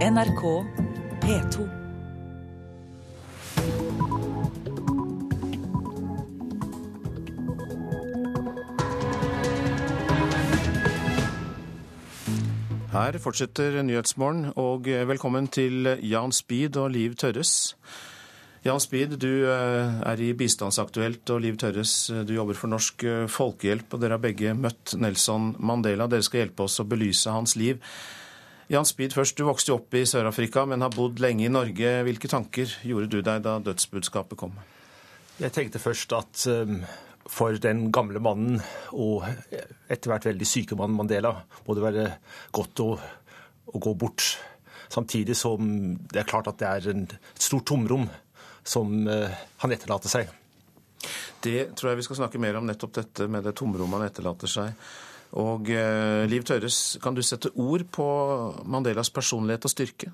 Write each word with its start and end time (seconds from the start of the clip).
NRK 0.00 0.42
P2. 1.20 1.64
Her 12.90 13.18
fortsetter 13.20 13.82
Nyhetsmorgen, 13.82 14.54
og 14.56 14.88
velkommen 14.88 15.48
til 15.52 15.84
Jan 16.00 16.32
Speed 16.32 16.78
og 16.80 16.94
Liv 16.94 17.14
Tørres. 17.20 17.76
Jan 18.64 18.80
Speed, 18.80 19.18
du 19.20 19.28
eh, 19.28 20.00
er 20.00 20.20
i 20.20 20.32
Bistandsaktuelt, 20.32 21.28
og 21.28 21.42
Liv 21.44 21.58
Tørres, 21.60 22.08
eh, 22.08 22.24
du 22.24 22.32
jobber 22.38 22.56
for 22.56 22.72
Norsk 22.72 23.04
eh, 23.04 23.26
Folkehjelp. 23.28 23.92
og 23.92 24.00
Dere 24.00 24.16
har 24.16 24.24
begge 24.24 24.56
møtt 24.56 24.96
Nelson 24.96 25.54
Mandela. 25.60 26.08
Dere 26.08 26.24
skal 26.24 26.46
hjelpe 26.46 26.64
oss 26.64 26.80
å 26.80 26.88
belyse 26.88 27.36
hans 27.36 27.56
liv. 27.60 27.84
Jan 28.70 28.86
Speed, 28.86 29.10
først, 29.16 29.34
du 29.34 29.48
vokste 29.48 29.72
opp 29.74 29.94
i 29.98 30.04
Sør-Afrika, 30.06 30.62
men 30.62 30.84
har 30.84 30.92
bodd 30.94 31.18
lenge 31.18 31.42
i 31.42 31.50
Norge. 31.50 31.88
Hvilke 32.06 32.28
tanker 32.30 32.70
gjorde 32.86 33.08
du 33.10 33.16
deg 33.26 33.40
da 33.42 33.56
dødsbudskapet 33.66 34.38
kom? 34.38 34.52
Jeg 35.40 35.50
tenkte 35.56 35.82
først 35.82 36.14
at 36.14 36.44
um, 36.52 36.76
for 37.26 37.58
den 37.58 37.88
gamle 37.90 38.22
mannen 38.22 38.60
og 38.94 39.26
etter 39.90 40.12
hvert 40.12 40.28
veldig 40.30 40.46
syke 40.46 40.78
mannen 40.78 40.94
Mandela 41.00 41.34
må 41.66 41.74
det 41.74 41.82
være 41.82 42.06
godt 42.54 42.84
å, 42.84 42.88
å 43.74 43.82
gå 43.82 43.96
bort. 43.98 44.28
Samtidig 44.86 45.34
som 45.40 45.74
det 46.06 46.22
er 46.22 46.30
klart 46.30 46.52
at 46.52 46.62
det 46.62 46.70
er 46.70 46.90
en, 46.94 47.08
et 47.10 47.42
stort 47.42 47.66
tomrom 47.72 48.06
som 48.62 49.00
uh, 49.10 49.34
han 49.64 49.74
etterlater 49.74 50.14
seg. 50.14 50.30
Det 51.42 51.72
tror 51.74 51.90
jeg 51.90 52.04
vi 52.04 52.06
skal 52.06 52.22
snakke 52.22 52.38
mer 52.38 52.62
om, 52.62 52.70
nettopp 52.70 53.00
dette 53.02 53.26
med 53.26 53.50
det 53.50 53.58
tomrommet 53.58 53.98
han 53.98 54.12
etterlater 54.12 54.58
seg. 54.60 54.90
Og 55.38 55.68
uh, 55.70 56.26
Liv 56.26 56.42
Tørres, 56.42 56.98
kan 57.02 57.14
du 57.14 57.22
sette 57.22 57.52
ord 57.54 57.86
på 57.92 58.06
Mandelas 58.66 59.12
personlighet 59.14 59.68
og 59.68 59.72
styrke? 59.72 60.10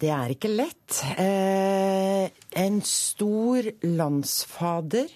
Det 0.00 0.10
er 0.10 0.32
ikke 0.34 0.50
lett. 0.50 0.96
Eh, 1.22 2.26
en 2.58 2.80
stor 2.84 3.68
landsfader. 3.86 5.12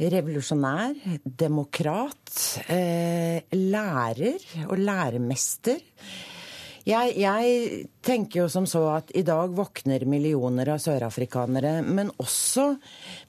Revolusjonær, 0.00 0.94
demokrat, 1.24 2.34
eh, 2.72 3.40
lærer 3.52 4.66
og 4.68 4.78
læremester. 4.80 5.80
Jeg, 6.88 7.12
jeg, 7.20 7.84
tenker 8.00 8.42
jo 8.42 8.46
som 8.48 8.64
så 8.68 8.82
at 8.94 9.10
i 9.16 9.22
dag 9.26 9.52
våkner 9.52 10.06
millioner 10.08 10.72
av 10.72 10.80
sørafrikanere, 10.80 11.80
men 11.84 12.12
også 12.22 12.70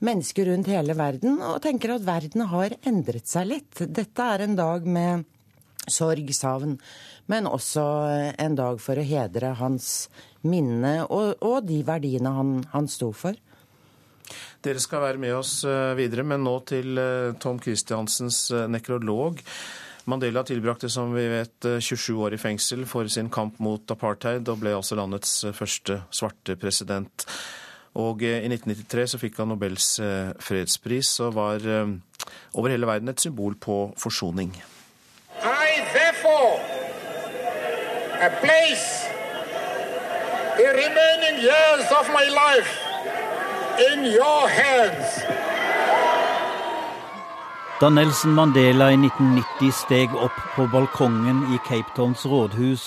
mennesker 0.07 0.47
rundt 0.47 0.71
hele 0.71 0.95
verden, 0.95 1.41
og 1.43 1.59
tenker 1.63 1.97
at 1.97 2.07
verden 2.07 2.45
har 2.53 2.77
endret 2.87 3.27
seg 3.27 3.49
litt. 3.49 3.83
Dette 3.91 4.27
er 4.35 4.45
en 4.45 4.55
dag 4.55 4.87
med 4.87 5.27
sorg, 5.91 6.31
savn, 6.35 6.77
men 7.31 7.49
også 7.49 7.85
en 8.39 8.55
dag 8.55 8.79
for 8.83 8.99
å 8.99 9.07
hedre 9.07 9.55
hans 9.59 10.07
minne 10.47 11.01
og, 11.05 11.35
og 11.45 11.65
de 11.67 11.81
verdiene 11.85 12.33
han, 12.33 12.59
han 12.71 12.89
sto 12.89 13.11
for. 13.15 13.37
Dere 14.61 14.81
skal 14.81 15.03
være 15.03 15.21
med 15.21 15.35
oss 15.35 15.61
eh, 15.65 15.93
videre, 15.97 16.23
men 16.27 16.43
nå 16.45 16.53
til 16.69 16.99
eh, 17.01 17.31
Tom 17.41 17.59
Christiansens 17.61 18.43
eh, 18.53 18.67
nekrolog. 18.69 19.41
Mandela 20.09 20.43
tilbrakte 20.43 20.89
som 20.89 21.13
vi 21.13 21.27
vet 21.29 21.67
27 21.79 22.15
år 22.17 22.33
i 22.33 22.39
fengsel 22.41 22.85
for 22.89 23.07
sin 23.11 23.29
kamp 23.29 23.59
mot 23.61 23.91
apartheid, 23.93 24.47
og 24.49 24.61
ble 24.63 24.73
altså 24.73 24.97
landets 24.97 25.33
første 25.53 26.01
svarte 26.09 26.55
president. 26.57 27.25
Og 28.01 28.23
i 28.23 28.33
1993 28.47 29.13
så 29.13 29.19
fikk 29.21 29.37
han 29.41 29.51
Nobels 29.51 29.93
fredspris 30.41 31.19
og 31.25 31.35
var 31.35 31.65
over 32.55 32.71
hele 32.71 32.87
verden 32.87 33.11
et 33.11 33.21
symbol 33.21 33.57
på 33.59 33.91
forsoning. 33.99 34.55
I 35.43 35.83
therefore 35.93 36.59
place 38.41 39.07
the 40.57 40.67
remaining 40.67 41.41
years 41.41 41.85
of 41.99 42.07
my 42.09 42.27
life 42.29 42.71
in 43.91 44.05
your 44.05 44.47
hands. 44.47 45.50
Da 47.81 47.89
Nelson 47.89 48.33
Mandela 48.33 48.91
i 48.91 48.93
1990 48.93 49.71
steg 49.73 50.11
opp 50.13 50.35
på 50.55 50.67
balkongen 50.69 51.39
i 51.55 51.57
Cape 51.65 51.95
Towns 51.95 52.25
rådhus, 52.29 52.83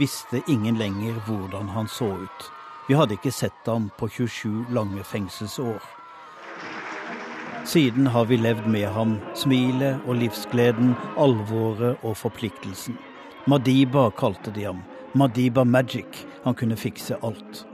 visste 0.00 0.40
ingen 0.48 0.78
lenger 0.80 1.18
hvordan 1.26 1.68
han 1.68 1.88
så 1.88 2.08
ut. 2.16 2.46
Vi 2.88 2.96
hadde 2.96 3.18
ikke 3.18 3.28
sett 3.28 3.68
ham 3.68 3.90
på 4.00 4.08
27 4.08 4.72
lange 4.72 5.04
fengselsår. 5.04 5.84
Siden 7.68 8.08
har 8.08 8.24
vi 8.24 8.40
levd 8.40 8.72
med 8.72 8.88
ham, 8.96 9.18
smilet 9.36 10.00
og 10.08 10.16
livsgleden, 10.16 10.94
alvoret 11.20 12.00
og 12.00 12.16
forpliktelsen. 12.16 12.96
Madiba 13.44 14.08
kalte 14.16 14.48
de 14.56 14.64
ham. 14.64 14.80
Madiba 15.12 15.64
Magic. 15.64 16.24
Han 16.44 16.56
kunne 16.56 16.80
fikse 16.80 17.20
alt. 17.20 17.67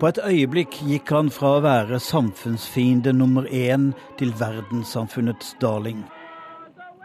På 0.00 0.08
et 0.08 0.18
øyeblikk 0.18 0.78
gikk 0.88 1.12
han 1.14 1.28
fra 1.30 1.56
å 1.56 1.62
være 1.62 2.00
samfunnsfiende 2.02 3.12
nummer 3.14 3.46
én 3.46 3.92
til 4.18 4.32
verdenssamfunnets 4.40 5.54
darling. 5.60 6.00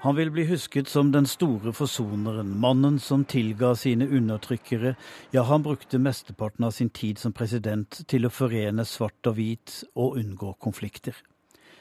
Han 0.06 0.16
vil 0.16 0.30
bli 0.32 0.46
husket 0.48 0.90
som 0.90 1.12
den 1.12 1.26
store 1.26 1.74
forsoneren, 1.74 2.54
mannen 2.62 3.00
som 3.02 3.26
tilga 3.26 3.74
sine 3.76 4.06
undertrykkere, 4.08 4.94
ja, 5.34 5.44
han 5.44 5.66
brukte 5.66 6.00
mesteparten 6.00 6.68
av 6.68 6.72
sin 6.72 6.90
tid 6.90 7.20
som 7.20 7.34
president 7.34 8.04
til 8.08 8.26
å 8.28 8.32
forene 8.34 8.86
svart 8.86 9.28
og 9.28 9.40
hvit 9.40 9.82
og 9.96 10.20
unngå 10.22 10.54
konflikter. 10.62 11.18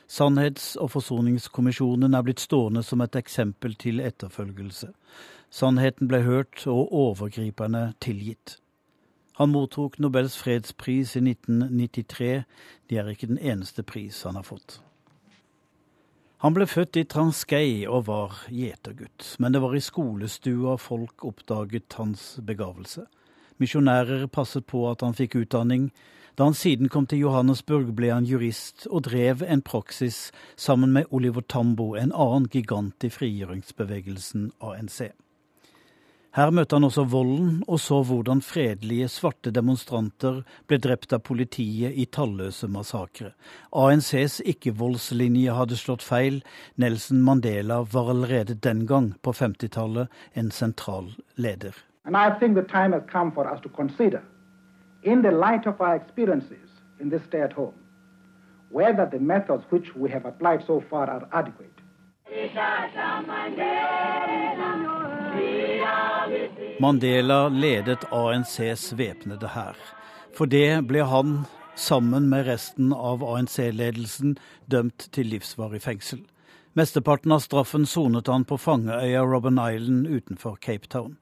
Sannhets- 0.08 0.76
og 0.80 0.94
forsoningskommisjonen 0.94 2.14
er 2.14 2.22
blitt 2.26 2.40
stående 2.40 2.82
som 2.86 3.00
et 3.04 3.16
eksempel 3.18 3.74
til 3.74 4.00
etterfølgelse. 4.00 4.92
Sannheten 5.50 6.08
ble 6.08 6.22
hørt 6.26 6.66
og 6.66 6.92
overgriperne 6.92 7.92
tilgitt. 8.00 8.58
Han 9.36 9.52
mottok 9.52 9.98
Nobels 9.98 10.36
fredspris 10.40 11.16
i 11.16 11.20
1993. 11.20 12.44
Det 12.88 12.96
er 12.96 13.08
ikke 13.12 13.28
den 13.28 13.38
eneste 13.38 13.82
pris 13.84 14.22
han 14.24 14.38
har 14.38 14.46
fått. 14.48 14.78
Han 16.44 16.56
ble 16.56 16.64
født 16.68 16.96
i 16.96 17.04
Transkei 17.04 17.84
og 17.84 18.06
var 18.08 18.38
gjetergutt, 18.48 19.34
men 19.40 19.52
det 19.52 19.60
var 19.60 19.76
i 19.76 19.84
skolestua 19.84 20.78
folk 20.80 21.24
oppdaget 21.28 21.98
hans 22.00 22.38
begavelse. 22.48 23.04
Misjonærer 23.60 24.24
passet 24.32 24.64
på 24.68 24.86
at 24.88 25.04
han 25.04 25.16
fikk 25.16 25.36
utdanning. 25.42 25.90
Da 26.36 26.48
han 26.48 26.56
siden 26.56 26.88
kom 26.92 27.04
til 27.08 27.24
Johannesburg, 27.24 27.92
ble 27.96 28.14
han 28.14 28.28
jurist 28.28 28.84
og 28.88 29.04
drev 29.10 29.44
en 29.44 29.64
praksis 29.64 30.30
sammen 30.56 30.92
med 30.96 31.12
Oliver 31.12 31.44
Tambo, 31.44 31.94
en 31.96 32.12
annen 32.12 32.48
gigant 32.52 33.04
i 33.04 33.12
frigjøringsbevegelsen 33.12 34.50
ANC. 34.60 35.12
Her 36.36 36.50
møtte 36.52 36.76
han 36.76 36.84
også 36.84 37.06
volden, 37.08 37.62
og 37.64 37.78
så 37.80 38.02
hvordan 38.04 38.42
fredelige 38.44 39.06
svarte 39.08 39.48
demonstranter 39.56 40.42
ble 40.68 40.76
drept 40.84 41.14
av 41.16 41.22
politiet 41.24 41.96
i 41.96 42.04
talløse 42.12 42.68
massakre. 42.68 43.30
ANCs 43.72 44.42
ikke-voldslinje 44.52 45.54
hadde 45.56 45.78
slått 45.80 46.04
feil. 46.04 46.42
Nelson 46.76 47.22
Mandela 47.24 47.78
var 47.94 48.10
allerede 48.12 48.58
den 48.66 48.84
gang, 48.90 49.14
på 49.24 49.32
50-tallet, 49.32 50.12
en 50.36 50.50
sentral 50.52 51.08
leder. 51.40 51.72
And 52.04 52.16
I 52.16 52.28
think 52.38 52.54
the 52.54 52.68
time 52.68 52.92
has 52.92 53.08
come 53.08 53.32
for 53.32 53.48
us 53.48 53.60
to 53.62 53.70
consider, 53.70 54.20
in 55.04 55.22
the 55.22 55.32
light 55.32 55.66
of 55.66 55.80
our 55.80 55.96
experiences 55.96 56.68
in 57.00 57.08
this 57.08 57.24
stay 57.24 57.40
at 57.40 57.54
home, 57.54 57.80
whether 58.70 59.08
the 59.08 59.18
methods 59.18 59.64
which 59.72 59.96
we 59.96 60.10
have 60.10 60.26
applied 60.28 60.60
so 60.66 60.82
far 60.90 61.08
are 61.08 61.26
adequate. 61.32 61.72
Mandela 63.26 64.95
ledet 67.50 68.04
ANCs 68.12 68.92
væpnede 68.96 69.48
hær. 69.48 69.76
For 70.36 70.46
det 70.46 70.86
ble 70.88 71.04
han, 71.04 71.46
sammen 71.76 72.28
med 72.28 72.46
resten 72.46 72.92
av 72.92 73.22
ANC-ledelsen, 73.24 74.36
dømt 74.70 75.08
til 75.12 75.26
livsvarig 75.26 75.82
fengsel. 75.82 76.22
Mesteparten 76.76 77.32
av 77.32 77.40
straffen 77.40 77.86
sonet 77.86 78.28
han 78.28 78.44
på 78.44 78.58
fangeøya 78.60 79.24
Robben 79.24 79.58
Island 79.58 80.06
utenfor 80.06 80.56
Cape 80.60 80.88
Town. 80.88 81.16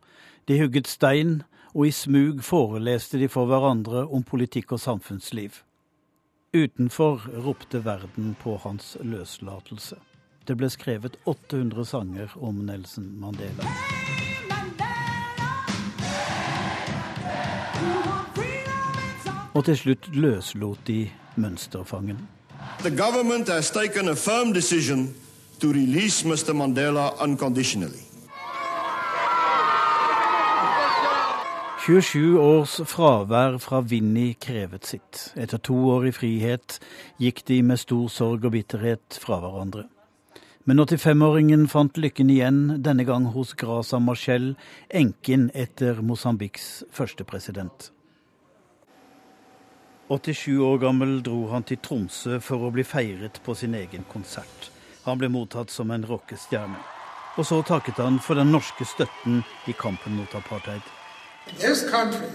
De 0.48 0.58
hugget 0.58 0.86
stein, 0.86 1.42
og 1.74 1.86
i 1.86 1.91
smug 1.91 2.42
foreleste 2.42 3.18
de 3.18 3.28
for 3.28 3.47
hverandre 3.50 4.06
om 4.06 4.22
politikk 4.22 4.72
og 4.72 4.80
samfunnsliv. 4.80 5.62
Utenfor 6.54 7.27
ropte 7.47 7.84
verden 7.84 8.36
på 8.42 8.56
hans 8.62 8.97
løslatelse. 9.03 9.98
Det 10.47 10.59
ble 10.59 10.71
skrevet 10.71 11.18
800 11.24 11.84
sanger 11.89 12.34
om 12.39 12.62
Nelson 12.66 13.10
Mandela. 13.18 14.03
Og 19.54 19.65
til 19.65 19.77
slutt 19.78 20.09
løslot 20.15 20.86
de 20.86 21.10
mønsterfangen. 21.36 22.18
The 22.80 22.91
government 22.91 23.48
has 23.48 23.71
taken 23.71 24.09
a 24.09 24.15
firm 24.15 24.53
decision 24.53 25.15
to 25.60 25.68
release 25.68 26.27
Mr. 26.27 26.53
Mandela 26.53 27.10
unconditionally. 27.22 28.04
27 31.84 32.41
års 32.41 32.80
fravær 32.89 33.59
fra 33.60 33.83
Vinni 33.84 34.30
krevet 34.41 34.86
sitt. 34.89 35.18
Etter 35.36 35.60
to 35.60 35.74
år 35.92 36.06
i 36.09 36.12
frihet 36.16 36.78
gikk 37.21 37.42
de 37.45 37.59
med 37.60 37.77
stor 37.83 38.06
sorg 38.09 38.47
og 38.48 38.54
bitterhet 38.54 39.18
fra 39.21 39.36
hverandre. 39.42 39.84
Men 40.65 40.80
85-åringen 40.80 41.66
fant 41.68 42.01
lykken 42.01 42.33
igjen, 42.33 42.62
denne 42.80 43.04
gang 43.04 43.27
hos 43.34 43.53
Grasa 43.60 44.01
Marcel, 44.01 44.54
enken 44.89 45.51
etter 45.53 46.01
Mosambiks 46.01 46.86
første 46.89 47.28
president. 47.28 47.91
87 50.09 50.59
år 50.60 50.78
gammel 50.78 51.22
dro 51.22 51.47
han 51.48 51.65
til 51.65 51.80
Tromsø 51.80 52.41
for 52.45 52.66
å 52.66 52.72
bli 52.74 52.84
feiret 52.84 53.41
på 53.45 53.54
sin 53.56 53.74
egen 53.74 54.04
konsert. 54.12 54.71
Han 55.04 55.18
ble 55.21 55.30
mottatt 55.33 55.72
som 55.72 55.91
en 55.91 56.04
rockestjerne. 56.09 56.80
Og 57.36 57.47
så 57.47 57.62
takket 57.66 57.98
han 57.98 58.21
for 58.22 58.39
den 58.39 58.53
norske 58.53 58.84
støtten 58.86 59.42
i 59.66 59.72
kampen 59.72 60.16
mot 60.21 60.34
apartheid. 60.34 60.83
This 61.59 61.83
country 61.91 62.28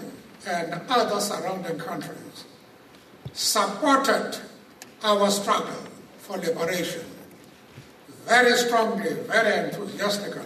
and 0.47 0.73
other 0.89 1.19
surrounding 1.19 1.79
countries 1.79 2.45
supported 3.33 4.41
our 5.03 5.29
struggle 5.29 5.79
for 6.19 6.37
liberation 6.37 7.05
very 8.29 8.57
strongly, 8.57 9.13
very 9.27 9.65
enthusiastically. 9.65 10.45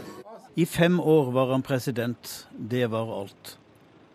I 0.55 0.65
fem 0.65 0.99
år 0.99 1.31
var 1.31 1.51
han 1.51 1.61
president. 1.61 2.47
Det 2.51 2.87
var 2.87 3.21
alt. 3.21 3.57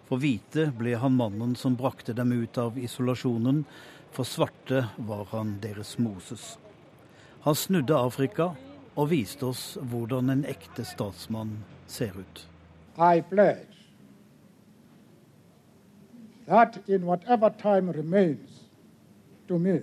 For 0.08 0.20
hvite 0.22 0.70
ble 0.78 0.96
han 0.96 1.16
mannen 1.18 1.52
som 1.56 1.76
brakte 1.76 2.14
dem 2.16 2.32
ut 2.32 2.58
av 2.58 2.78
isolasjonen. 2.80 3.64
For 4.10 4.24
svarte 4.24 4.86
var 4.96 5.26
han 5.34 5.58
deres 5.60 5.98
Moses. 6.00 6.56
Han 7.44 7.54
snudde 7.54 7.96
Afrika 7.96 8.54
og 8.98 9.10
viste 9.12 9.46
oss 9.46 9.76
hvordan 9.90 10.32
en 10.32 10.46
ekte 10.48 10.84
statsmann 10.88 11.58
ser 11.86 12.16
ut. 12.16 12.46
I 12.98 13.20
pledge 13.20 13.76
that 16.48 16.78
in 16.88 17.04
whatever 17.06 17.50
time 17.50 17.92
remains 17.92 18.64
to 19.46 19.58
me, 19.58 19.82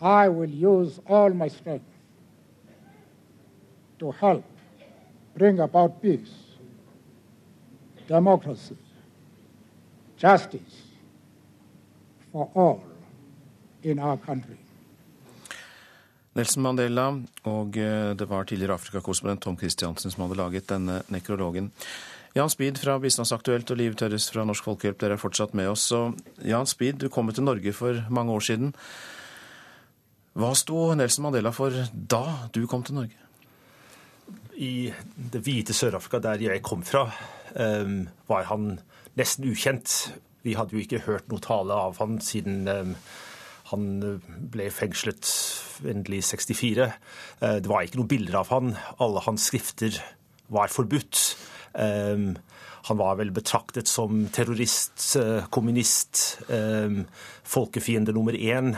I 0.00 0.28
will 0.28 0.50
use 0.50 0.98
all 1.06 1.30
my 1.34 1.48
strength 1.48 1.84
to 3.98 4.10
help 4.12 4.44
bring 5.36 5.60
about 5.60 6.02
peace, 6.02 6.49
democracy, 8.10 8.76
justice 10.18 10.82
for 12.32 12.50
all 12.54 12.80
in 13.82 13.98
our 13.98 14.16
country. 14.16 14.56
Nelson 16.34 16.62
Mandela, 16.62 17.08
og 17.50 17.76
eh, 17.76 18.12
det 18.14 18.26
var 18.30 18.46
tidligere 18.46 18.74
Afrikakorrespondent 18.78 19.42
Tom 19.42 19.58
Christiansen 19.58 20.10
som 20.10 20.24
hadde 20.24 20.38
laget 20.38 20.68
denne 20.70 21.00
nekrologen. 21.10 21.70
Jan 22.34 22.50
Speed 22.50 22.78
fra 22.78 22.98
Bistandsaktuelt 23.02 23.70
og 23.70 23.78
Liv 23.80 23.96
Tørres 23.98 24.28
fra 24.30 24.44
Norsk 24.46 24.68
Folkehjelp, 24.68 25.00
dere 25.00 25.16
er 25.18 25.22
fortsatt 25.22 25.54
med 25.58 25.72
oss. 25.72 25.88
Og 25.92 26.14
Jan 26.46 26.68
Speed, 26.70 27.00
du 27.02 27.08
kom 27.10 27.32
til 27.34 27.46
Norge 27.46 27.72
for 27.74 28.04
mange 28.10 28.32
år 28.32 28.46
siden. 28.46 28.70
Hva 30.38 30.52
sto 30.54 30.92
Nelson 30.94 31.26
Mandela 31.26 31.50
for 31.50 31.74
da 31.92 32.22
du 32.54 32.62
kom 32.70 32.86
til 32.86 33.00
Norge? 33.00 33.29
I 34.60 34.90
det 35.32 35.40
hvite 35.46 35.72
Sør-Afrika, 35.72 36.20
der 36.20 36.42
jeg 36.44 36.60
kom 36.62 36.82
fra, 36.84 37.06
um, 37.56 38.10
var 38.28 38.44
han 38.50 38.74
nesten 39.16 39.48
ukjent. 39.48 40.12
Vi 40.44 40.52
hadde 40.56 40.76
jo 40.76 40.82
ikke 40.82 41.04
hørt 41.06 41.30
noe 41.32 41.40
tale 41.44 41.76
av 41.76 41.96
han 42.00 42.18
siden 42.24 42.68
um, 42.68 42.92
han 43.70 43.86
ble 44.52 44.68
fengslet 44.74 45.30
endelig 45.88 46.20
i 46.20 46.28
64. 46.28 46.90
Uh, 47.40 47.56
det 47.64 47.72
var 47.72 47.86
ikke 47.86 48.02
noen 48.02 48.12
bilder 48.12 48.40
av 48.42 48.52
han. 48.52 48.74
Alle 49.00 49.24
hans 49.24 49.48
skrifter 49.48 49.96
var 50.52 50.72
forbudt. 50.72 51.24
Um, 51.72 52.34
han 52.90 52.98
var 53.00 53.16
vel 53.20 53.32
betraktet 53.32 53.88
som 53.88 54.26
terrorist, 54.32 54.98
uh, 55.20 55.44
kommunist, 55.52 56.40
folkefiende 57.44 58.12
nummer 58.16 58.36
én. 58.36 58.72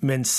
Mens 0.00 0.32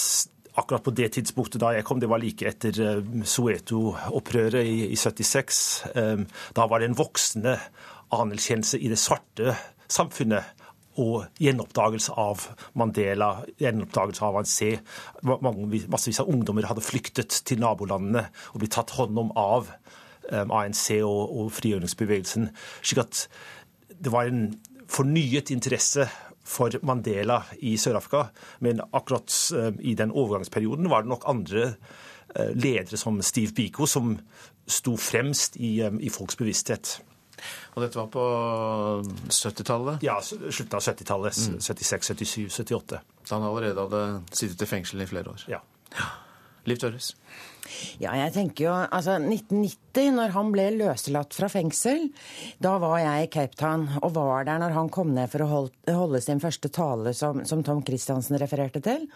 akkurat 0.59 0.85
på 0.85 0.94
det 0.95 1.11
tidspunktet 1.15 1.61
da 1.63 1.73
jeg 1.75 1.85
kom, 1.88 2.01
det 2.01 2.09
var 2.11 2.21
like 2.21 2.47
etter 2.50 3.01
Soeto-opprøret 3.23 4.61
i, 4.61 4.89
i 4.94 4.97
76, 5.00 5.59
da 6.56 6.67
var 6.69 6.81
det 6.81 6.89
en 6.89 6.97
voksende 7.00 7.57
anerkjennelse 8.15 8.79
i 8.79 8.89
det 8.91 9.00
svarte 9.00 9.56
samfunnet 9.89 10.59
og 11.00 11.29
gjenoppdagelse 11.39 12.15
av 12.19 12.45
Mandela, 12.79 13.29
gjenoppdagelse 13.61 14.25
av 14.25 14.39
ANC. 14.41 14.57
Massevis 15.23 16.21
av 16.23 16.31
ungdommer 16.31 16.67
hadde 16.67 16.83
flyktet 16.83 17.41
til 17.47 17.61
nabolandene 17.61 18.25
og 18.51 18.61
blitt 18.61 18.75
tatt 18.75 18.95
hånd 18.97 19.19
om 19.21 19.31
av 19.39 19.69
um, 20.31 20.51
ANC 20.51 21.00
og, 21.00 21.21
og 21.29 21.53
frigjøringsbevegelsen. 21.56 22.50
slik 22.81 23.03
at 23.06 23.27
det 24.00 24.11
var 24.11 24.29
en 24.29 24.50
fornyet 24.89 25.53
interesse 25.53 26.07
for 26.50 26.74
Mandela 26.86 27.42
i 27.62 27.75
Sør-Afrika, 27.78 28.30
men 28.66 28.81
akkurat 28.90 29.34
uh, 29.56 29.69
i 29.80 29.96
den 29.98 30.12
overgangsperioden 30.12 30.90
var 30.92 31.06
det 31.06 31.13
nok 31.13 31.28
andre 31.30 31.68
uh, 31.69 32.50
ledere 32.56 32.98
som 32.98 33.22
Steve 33.25 33.54
Biko 33.57 33.88
som 33.90 34.16
sto 34.69 34.96
fremst 34.98 35.57
i, 35.57 35.80
um, 35.86 36.01
i 36.01 36.10
folks 36.13 36.40
bevissthet. 36.40 37.00
Og 37.75 37.84
dette 37.84 38.00
var 38.00 38.10
på 38.12 38.24
70-tallet? 39.31 40.04
Ja, 40.04 40.18
slutten 40.22 40.75
av 40.75 40.84
70-tallet. 40.84 41.38
Mm. 41.54 41.60
76, 41.63 42.12
77, 42.12 42.50
78. 42.52 43.00
Da 43.30 43.38
han 43.38 43.45
allerede 43.48 43.86
hadde 43.86 44.02
sittet 44.34 44.66
i 44.66 44.69
fengsel 44.69 45.06
i 45.06 45.07
flere 45.10 45.31
år? 45.31 45.45
Ja. 45.52 45.62
ja. 45.95 46.10
Liv 46.67 46.79
Tørres? 46.81 47.13
Ja, 48.01 48.15
jeg 48.17 48.33
tenker 48.33 48.65
jo 48.65 48.73
Altså, 48.73 49.17
1990, 49.21 50.15
når 50.17 50.33
han 50.35 50.51
ble 50.53 50.67
løslatt 50.79 51.35
fra 51.38 51.50
fengsel, 51.51 52.09
da 52.63 52.77
var 52.81 52.97
jeg 53.03 53.27
i 53.27 53.31
Cape 53.35 53.59
Town 53.59 53.85
og 54.01 54.13
var 54.17 54.47
der 54.50 54.61
når 54.63 54.75
han 54.75 54.91
kom 54.94 55.13
ned 55.15 55.29
for 55.31 55.45
å 55.45 55.50
holde 55.88 56.23
sin 56.23 56.41
første 56.44 56.71
tale, 56.73 57.13
som, 57.17 57.44
som 57.45 57.63
Tom 57.65 57.83
Christiansen 57.85 58.39
refererte 58.41 58.81
til. 58.85 59.07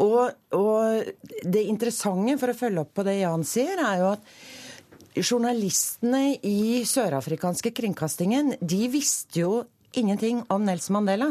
Og, 0.00 0.32
og 0.56 1.12
det 1.44 1.66
interessante, 1.68 2.38
for 2.40 2.52
å 2.52 2.56
følge 2.56 2.84
opp 2.84 2.94
på 2.96 3.04
det 3.06 3.18
Jan 3.20 3.44
sier, 3.44 3.76
er 3.76 4.00
jo 4.00 4.12
at 4.14 4.28
journalistene 5.12 6.38
i 6.48 6.82
sørafrikanske 6.88 7.74
kringkastingen 7.76 8.54
de 8.60 8.86
visste 8.92 9.42
jo 9.42 9.52
ingenting 9.98 10.42
om 10.48 10.64
Nelson 10.64 10.94
Mandela. 10.94 11.28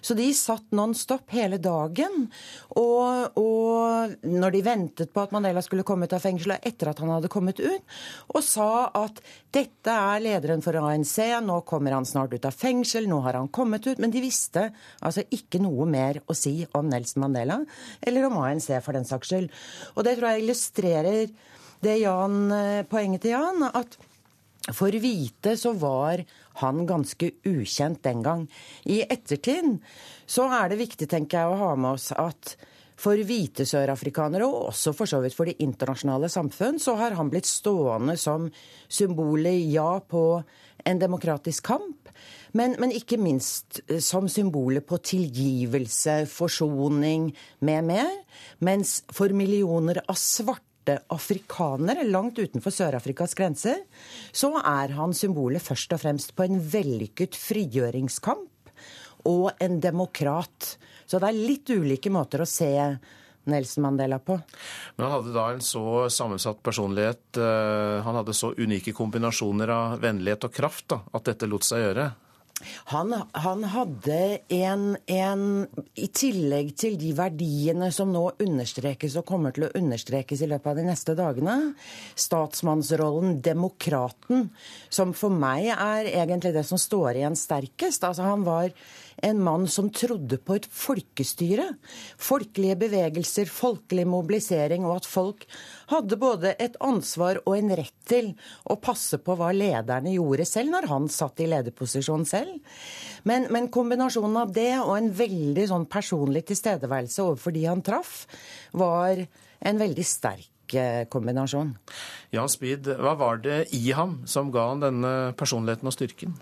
Så 0.00 0.14
de 0.14 0.26
satt 0.34 0.72
non 0.76 0.94
stop 0.94 1.30
hele 1.34 1.58
dagen. 1.62 2.28
Og, 2.78 3.38
og, 3.40 4.14
når 4.22 4.54
de 4.54 4.62
ventet 4.66 5.12
på 5.12 5.24
at 5.24 5.34
Mandela 5.34 5.62
skulle 5.64 5.86
komme 5.86 6.08
ut 6.08 6.14
av 6.16 6.24
fengselet 6.24 6.66
etter 6.66 6.90
at 6.90 7.02
han 7.02 7.12
hadde 7.14 7.30
kommet 7.32 7.60
ut, 7.62 7.96
og 8.32 8.44
sa 8.44 8.88
at 8.96 9.20
dette 9.54 9.92
er 9.92 10.24
lederen 10.24 10.64
for 10.64 10.78
ANC, 10.80 11.16
nå 11.44 11.60
kommer 11.68 11.96
han 11.96 12.08
snart 12.08 12.34
ut 12.36 12.48
av 12.48 12.56
fengsel, 12.56 13.08
nå 13.10 13.20
har 13.26 13.40
han 13.40 13.50
kommet 13.52 13.86
ut. 13.88 14.00
Men 14.02 14.14
de 14.14 14.24
visste 14.24 14.68
altså 15.00 15.26
ikke 15.34 15.62
noe 15.62 15.88
mer 15.90 16.22
å 16.26 16.36
si 16.36 16.58
om 16.76 16.90
Nelson 16.90 17.24
Mandela, 17.26 17.60
eller 18.00 18.28
om 18.28 18.40
ANC 18.44 18.70
for 18.84 18.96
den 18.96 19.08
saks 19.08 19.32
skyld. 19.32 19.52
Og 19.96 20.06
det 20.06 20.18
tror 20.18 20.32
jeg 20.32 20.44
illustrerer 20.46 21.36
det 21.84 21.98
Jan, 22.00 22.52
eh, 22.52 22.82
poenget 22.88 23.22
til 23.26 23.36
Jan, 23.36 23.66
at 23.68 23.98
for 24.74 24.90
hvite 24.90 25.54
så 25.58 25.72
var 25.78 26.22
han 26.62 26.86
ganske 26.88 27.32
ukjent 27.46 28.02
den 28.06 28.22
gang. 28.26 28.46
I 28.84 29.02
ettertid 29.04 29.76
så 30.26 30.48
er 30.60 30.72
det 30.72 30.80
viktig, 30.82 31.08
tenker 31.10 31.42
jeg, 31.42 31.52
å 31.52 31.60
ha 31.64 31.74
med 31.76 31.96
oss 31.96 32.12
at 32.16 32.56
for 32.96 33.20
hvite 33.28 33.66
sørafrikanere, 33.68 34.46
og 34.48 34.70
også 34.70 34.94
for 34.96 35.10
så 35.10 35.20
vidt 35.20 35.36
for 35.36 35.48
det 35.48 35.58
internasjonale 35.60 36.30
samfunn, 36.32 36.80
så 36.80 36.96
har 36.96 37.16
han 37.18 37.28
blitt 37.32 37.48
stående 37.48 38.16
som 38.20 38.48
symbolet, 38.88 39.66
ja, 39.68 39.98
på 40.00 40.40
en 40.86 41.02
demokratisk 41.02 41.66
kamp, 41.66 42.06
men, 42.56 42.76
men 42.80 42.94
ikke 42.94 43.18
minst 43.20 43.82
eh, 43.86 44.00
som 44.00 44.30
symbolet 44.32 44.86
på 44.86 44.98
tilgivelse, 45.04 46.22
forsoning 46.30 47.28
med 47.66 47.90
mer. 47.90 48.12
Mens 48.64 49.02
for 49.12 49.34
millioner 49.36 50.00
av 50.06 50.16
svarte 50.20 50.65
svarte 50.86 51.02
afrikanere 51.10 52.04
langt 52.06 52.38
utenfor 52.38 52.70
Sør-Afrikas 52.70 53.34
grenser, 53.34 53.82
så 54.32 54.56
er 54.62 54.94
han 54.94 55.12
symbolet 55.14 55.62
først 55.62 55.92
og 55.92 56.00
fremst 56.00 56.34
på 56.36 56.46
en 56.46 56.60
vellykket 56.60 57.34
frigjøringskamp 57.34 58.70
og 59.26 59.50
en 59.58 59.80
demokrat. 59.80 60.78
Så 61.06 61.18
det 61.18 61.28
er 61.28 61.46
litt 61.50 61.70
ulike 61.70 62.10
måter 62.10 62.42
å 62.42 62.46
se 62.46 62.96
Nelson 63.46 63.82
Mandela 63.82 64.18
på. 64.18 64.38
Men 64.96 65.06
han 65.06 65.14
hadde 65.16 65.34
da 65.34 65.48
en 65.54 65.62
så 65.62 66.08
sammensatt 66.10 66.62
personlighet, 66.62 67.36
eh, 67.38 68.02
han 68.02 68.18
hadde 68.18 68.34
så 68.34 68.52
unike 68.58 68.92
kombinasjoner 68.92 69.70
av 69.70 70.00
vennlighet 70.02 70.48
og 70.48 70.54
kraft, 70.54 70.88
da, 70.90 71.00
at 71.14 71.26
dette 71.26 71.46
lot 71.46 71.66
seg 71.66 71.82
gjøre? 71.82 72.10
Han, 72.88 73.12
han 73.32 73.64
hadde 73.68 74.38
en, 74.48 74.84
en, 75.12 75.42
I 75.94 76.06
tillegg 76.08 76.72
til 76.80 76.96
de 77.00 77.10
verdiene 77.16 77.90
som 77.92 78.08
nå 78.14 78.22
understrekes 78.42 79.18
og 79.20 79.26
kommer 79.28 79.52
til 79.52 79.66
å 79.66 79.72
understrekes 79.76 80.40
i 80.40 80.48
løpet 80.48 80.70
av 80.72 80.80
de 80.80 80.86
neste 80.86 81.16
dagene, 81.18 81.56
statsmannsrollen 82.16 83.42
demokraten, 83.44 84.48
som 84.88 85.12
for 85.16 85.34
meg 85.34 85.68
er 85.74 86.08
egentlig 86.14 86.54
det 86.56 86.64
som 86.68 86.80
står 86.80 87.20
igjen 87.20 87.36
sterkest. 87.36 88.08
Altså 88.08 88.24
Han 88.24 88.46
var 88.48 88.72
en 89.22 89.42
mann 89.42 89.66
som 89.68 89.88
trodde 89.94 90.38
på 90.42 90.56
et 90.58 90.66
folkestyre. 90.70 91.68
Folkelige 92.20 92.76
bevegelser, 92.84 93.48
folkelig 93.50 94.06
mobilisering, 94.08 94.84
og 94.86 95.00
at 95.00 95.08
folk 95.08 95.46
hadde 95.92 96.18
både 96.20 96.54
et 96.62 96.76
ansvar 96.84 97.40
og 97.44 97.54
en 97.56 97.72
rett 97.78 97.94
til 98.08 98.32
å 98.68 98.78
passe 98.82 99.18
på 99.22 99.36
hva 99.38 99.52
lederne 99.56 100.14
gjorde 100.16 100.46
selv, 100.48 100.74
når 100.74 100.90
han 100.90 101.08
satt 101.12 101.40
i 101.42 101.48
lederposisjon 101.50 102.26
selv. 102.28 102.58
Men, 103.28 103.48
men 103.54 103.70
kombinasjonen 103.72 104.42
av 104.42 104.52
det 104.54 104.72
og 104.82 104.96
en 104.98 105.12
veldig 105.16 105.68
sånn 105.70 105.88
personlig 105.90 106.46
tilstedeværelse 106.50 107.24
overfor 107.24 107.56
de 107.56 107.64
han 107.66 107.84
traff, 107.86 108.26
var 108.76 109.24
en 109.66 109.80
veldig 109.80 110.04
sterk 110.06 110.52
kombinasjon. 111.12 111.76
Jan 112.34 112.50
Speed, 112.50 112.90
hva 112.98 113.14
var 113.18 113.38
det 113.44 113.66
i 113.76 113.84
ham 113.94 114.20
som 114.26 114.50
ga 114.54 114.68
han 114.72 114.82
denne 114.82 115.14
personligheten 115.38 115.86
og 115.86 115.94
styrken? 115.94 116.34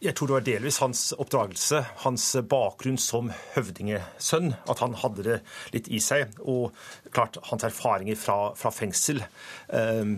Jeg 0.00 0.14
tror 0.16 0.30
det 0.30 0.34
var 0.38 0.44
delvis 0.46 0.78
hans 0.80 1.00
oppdragelse, 1.12 1.82
hans 2.06 2.22
bakgrunn 2.48 2.96
som 2.96 3.26
høvdingesønn, 3.52 4.54
at 4.72 4.80
han 4.80 4.94
hadde 4.96 5.24
det 5.26 5.34
litt 5.74 5.90
i 5.92 5.98
seg. 6.00 6.32
Og 6.40 6.72
klart 7.12 7.36
hans 7.50 7.66
erfaringer 7.68 8.16
fra, 8.16 8.38
fra 8.56 8.72
fengsel. 8.72 9.20
Um, 9.68 10.14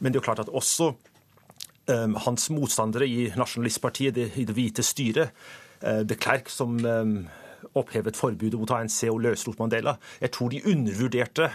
men 0.00 0.08
det 0.08 0.16
er 0.16 0.22
jo 0.22 0.24
klart 0.30 0.40
at 0.40 0.48
også 0.48 0.94
um, 0.94 2.16
hans 2.24 2.48
motstandere 2.48 3.04
i 3.04 3.26
Nasjonalistpartiet, 3.36 4.16
det, 4.16 4.30
i 4.40 4.46
det 4.48 4.56
hvite 4.56 4.86
styret, 4.86 5.36
uh, 5.84 6.00
de 6.00 6.16
Klerk, 6.16 6.48
som 6.48 6.80
um, 6.80 7.14
opphevet 7.76 8.16
forbudet 8.16 8.56
mot 8.56 8.72
ANC 8.72 9.02
og 9.10 9.20
løslot 9.26 9.60
Mandela, 9.60 9.98
jeg 10.24 10.32
tror 10.32 10.54
de 10.54 10.64
undervurderte 10.64 11.50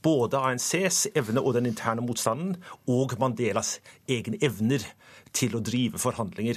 både 0.00 0.40
ANCs 0.40 1.10
evne 1.12 1.44
og 1.44 1.58
den 1.58 1.68
interne 1.68 2.08
motstanden, 2.08 2.56
og 2.88 3.18
Mandelas 3.20 3.82
egne 4.08 4.40
evner 4.40 4.88
til 5.36 5.58
å 5.58 5.64
drive 5.64 6.00
forhandlinger. 6.00 6.56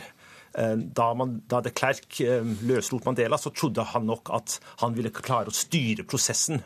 Eh, 0.54 0.76
da, 0.76 1.14
man, 1.14 1.40
da 1.50 1.62
de 1.64 1.72
Klerk 1.76 2.20
eh, 2.24 2.44
løslot 2.68 3.06
Mandela, 3.08 3.40
så 3.40 3.54
trodde 3.56 3.86
han 3.94 4.08
nok 4.10 4.34
at 4.36 4.58
han 4.84 4.96
ville 4.98 5.14
klare 5.16 5.52
å 5.52 5.56
styre 5.56 6.08
prosessen. 6.08 6.64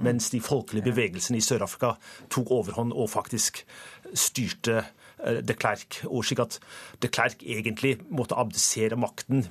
Mens 0.00 0.30
de 0.32 0.38
folkelige 0.40 0.86
bevegelsene 0.86 1.40
i 1.40 1.44
Sør-Afrika 1.44 1.96
tok 2.32 2.52
overhånd 2.56 2.94
og 2.94 3.10
faktisk 3.12 3.64
styrte 4.16 4.78
eh, 4.80 5.40
de 5.44 5.56
Klerk. 5.58 6.00
Og 6.08 6.24
slik 6.24 6.40
at 6.46 6.60
de 7.02 7.12
Klerk 7.12 7.44
egentlig 7.44 7.98
måtte 8.08 8.38
abdisere 8.40 8.96
makten, 9.00 9.44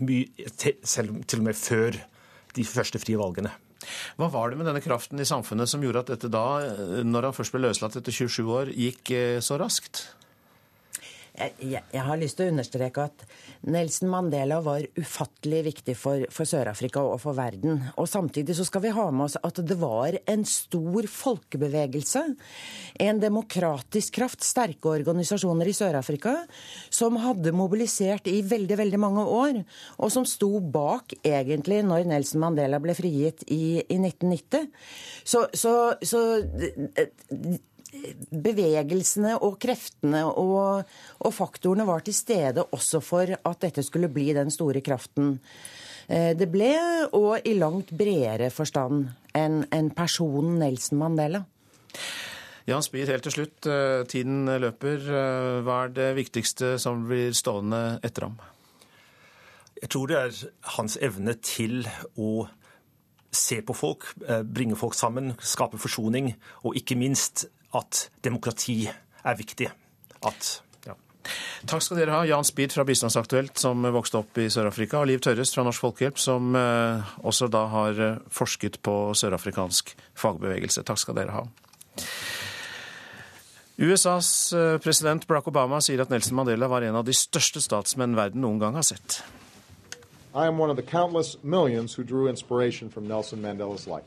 selv 0.82 1.22
til 1.30 1.44
og 1.44 1.50
med 1.52 1.60
før 1.60 2.00
de 2.58 2.66
første 2.66 3.02
frie 3.02 3.20
valgene. 3.20 3.54
Hva 4.20 4.28
var 4.34 4.50
det 4.50 4.58
med 4.60 4.68
denne 4.68 4.84
kraften 4.84 5.22
i 5.22 5.28
samfunnet 5.28 5.70
som 5.70 5.84
gjorde 5.84 6.02
at 6.04 6.10
dette 6.12 6.30
da, 6.34 6.46
når 7.06 7.30
han 7.30 7.36
først 7.38 7.54
ble 7.54 7.62
løslatt 7.64 7.96
etter 7.98 8.14
27 8.14 8.50
år, 8.52 8.72
gikk 8.76 9.14
så 9.46 9.58
raskt? 9.62 10.04
Jeg, 11.40 11.80
jeg, 11.94 12.02
har 12.04 12.20
lyst 12.20 12.36
til 12.40 12.50
å 12.50 12.52
understreke 12.52 13.06
at 13.08 13.24
Nelson 13.72 14.10
Mandela 14.12 14.58
var 14.64 14.84
ufattelig 15.00 15.62
viktig 15.70 15.96
for, 15.96 16.26
for 16.34 16.50
Sør-Afrika 16.50 17.04
og 17.06 17.22
for 17.24 17.38
verden. 17.38 17.80
Og 17.96 18.10
Samtidig 18.12 18.58
så 18.58 18.66
skal 18.68 18.84
vi 18.84 18.92
ha 18.96 19.06
med 19.14 19.30
oss 19.30 19.38
at 19.40 19.62
det 19.64 19.78
var 19.80 20.18
en 20.20 20.44
stor 20.48 21.08
folkebevegelse. 21.14 22.24
En 23.06 23.22
demokratisk 23.24 24.18
kraft, 24.20 24.44
sterke 24.44 24.92
organisasjoner 24.92 25.72
i 25.72 25.78
Sør-Afrika, 25.78 26.36
som 26.92 27.20
hadde 27.24 27.56
mobilisert 27.56 28.28
i 28.28 28.42
veldig, 28.44 28.80
veldig 28.84 29.00
mange 29.00 29.24
år. 29.24 29.62
Og 30.04 30.12
som 30.12 30.28
sto 30.28 30.52
bak, 30.60 31.16
egentlig, 31.24 31.80
når 31.88 32.10
Nelson 32.10 32.44
Mandela 32.44 32.82
ble 32.84 32.98
frigitt 32.98 33.48
i, 33.48 33.80
i 33.80 34.00
1990. 34.02 34.70
Så, 35.24 35.48
så, 35.56 35.76
så 36.04 36.22
bevegelsene 37.90 39.36
og 39.46 39.58
kreftene 39.62 40.24
og, 40.28 40.86
og, 41.20 41.32
faktorene 41.34 41.88
var 41.88 42.04
til 42.06 42.16
stede 42.16 42.66
også 42.76 43.02
for 43.04 43.34
at 43.34 43.62
dette 43.64 43.84
skulle 43.86 44.12
bli 44.14 44.30
den 44.38 44.52
store 44.54 44.84
kraften 44.86 45.38
eh, 46.08 46.36
det 46.38 46.50
ble, 46.54 46.72
og 47.18 47.48
i 47.48 47.56
langt 47.58 47.94
bredere 47.98 48.52
forstand 48.54 49.08
enn 49.38 49.64
en 49.74 49.90
personen 49.96 50.60
Nelson 50.62 51.02
Mandela. 51.02 51.44
Jan 52.70 52.86
Spier, 52.86 53.10
helt 53.10 53.26
til 53.26 53.34
slutt. 53.34 53.66
Eh, 53.66 54.06
tiden 54.10 54.46
løper. 54.62 55.02
Eh, 55.02 55.58
hva 55.66 55.84
er 55.88 55.94
det 55.96 56.14
viktigste 56.20 56.76
som 56.82 57.08
blir 57.10 57.34
stående 57.38 58.00
etter 58.06 58.28
ham? 58.28 58.38
Jeg 59.80 59.94
tror 59.96 60.10
det 60.12 60.18
er 60.20 60.40
hans 60.76 61.00
evne 61.02 61.34
til 61.42 61.86
å 62.20 62.46
se 63.32 63.62
på 63.62 63.76
folk, 63.78 64.08
bringe 64.50 64.76
folk 64.76 64.96
sammen, 64.98 65.36
skape 65.38 65.78
forsoning, 65.80 66.32
og 66.66 66.76
ikke 66.76 66.98
minst 66.98 67.46
at 67.78 68.10
demokrati 68.26 68.82
er 68.90 69.38
viktig. 69.38 69.70
At 70.26 70.50
ja. 70.88 70.96
Takk 71.70 71.84
skal 71.86 72.02
dere 72.02 72.16
ha, 72.16 72.26
Jan 72.28 72.48
Speed 72.48 72.74
fra 72.76 72.86
Bistandsaktuelt, 72.88 73.58
som 73.60 73.86
vokste 73.94 74.22
opp 74.22 74.40
i 74.42 74.50
Sør-Afrika, 74.52 75.02
og 75.02 75.10
Liv 75.12 75.24
Tørrest 75.24 75.58
fra 75.58 75.66
Norsk 75.68 75.86
Folkehjelp, 75.86 76.20
som 76.22 76.56
eh, 76.58 77.16
også 77.24 77.50
da 77.52 77.66
har 77.72 78.04
eh, 78.06 78.22
forsket 78.34 78.82
på 78.86 78.96
sørafrikansk 79.18 79.96
fagbevegelse. 80.18 80.86
Takk 80.88 81.02
skal 81.04 81.20
dere 81.20 81.36
ha. 81.38 81.48
USAs 83.80 84.54
eh, 84.54 84.78
president 84.84 85.28
Barack 85.28 85.48
Obama 85.48 85.80
sier 85.84 86.02
at 86.04 86.12
Nelson 86.12 86.36
Mandela 86.36 86.68
var 86.68 86.84
en 86.84 87.00
av 87.00 87.06
de 87.08 87.16
største 87.16 87.62
statsmenn 87.64 88.18
verden 88.18 88.44
noen 88.44 88.60
gang 88.60 88.76
har 88.76 88.88
sett. 88.88 89.22
I 90.36 90.46
am 90.46 90.60
one 90.60 90.70
of 90.70 90.78
the 90.78 90.84
countless 90.84 91.38
millions 91.44 91.96
who 91.96 92.04
drew 92.04 92.28
inspiration 92.30 92.90
from 92.90 93.08
Nelson 93.08 93.42
Mandela's 93.42 93.88
life. 93.88 94.06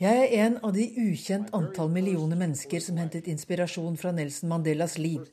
Jeg 0.00 0.16
er 0.32 0.46
en 0.46 0.54
av 0.64 0.70
de 0.72 0.86
ukjent 0.96 1.50
antall 1.52 1.90
millioner 1.92 2.38
mennesker 2.40 2.80
som 2.80 2.96
hentet 2.96 3.26
inspirasjon 3.28 3.98
fra 4.00 4.08
Nelson 4.16 4.48
Mandelas 4.48 4.94
liv. 4.96 5.26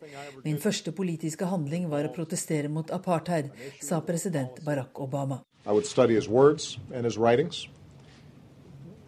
Min 0.44 0.58
første 0.60 0.92
politiske 0.92 1.48
handling 1.48 1.86
var 1.88 2.04
å 2.04 2.12
protestere 2.12 2.68
mot 2.68 2.92
apartheid, 2.92 3.48
sa 3.80 4.02
president 4.04 4.60
Barack 4.66 5.00
Obama. 5.00 5.38
I 5.64 5.72
would 5.72 5.88
study 5.88 6.16
his 6.16 6.28
words 6.28 6.80
and 6.94 7.06
his 7.06 7.16
writings. 7.16 7.70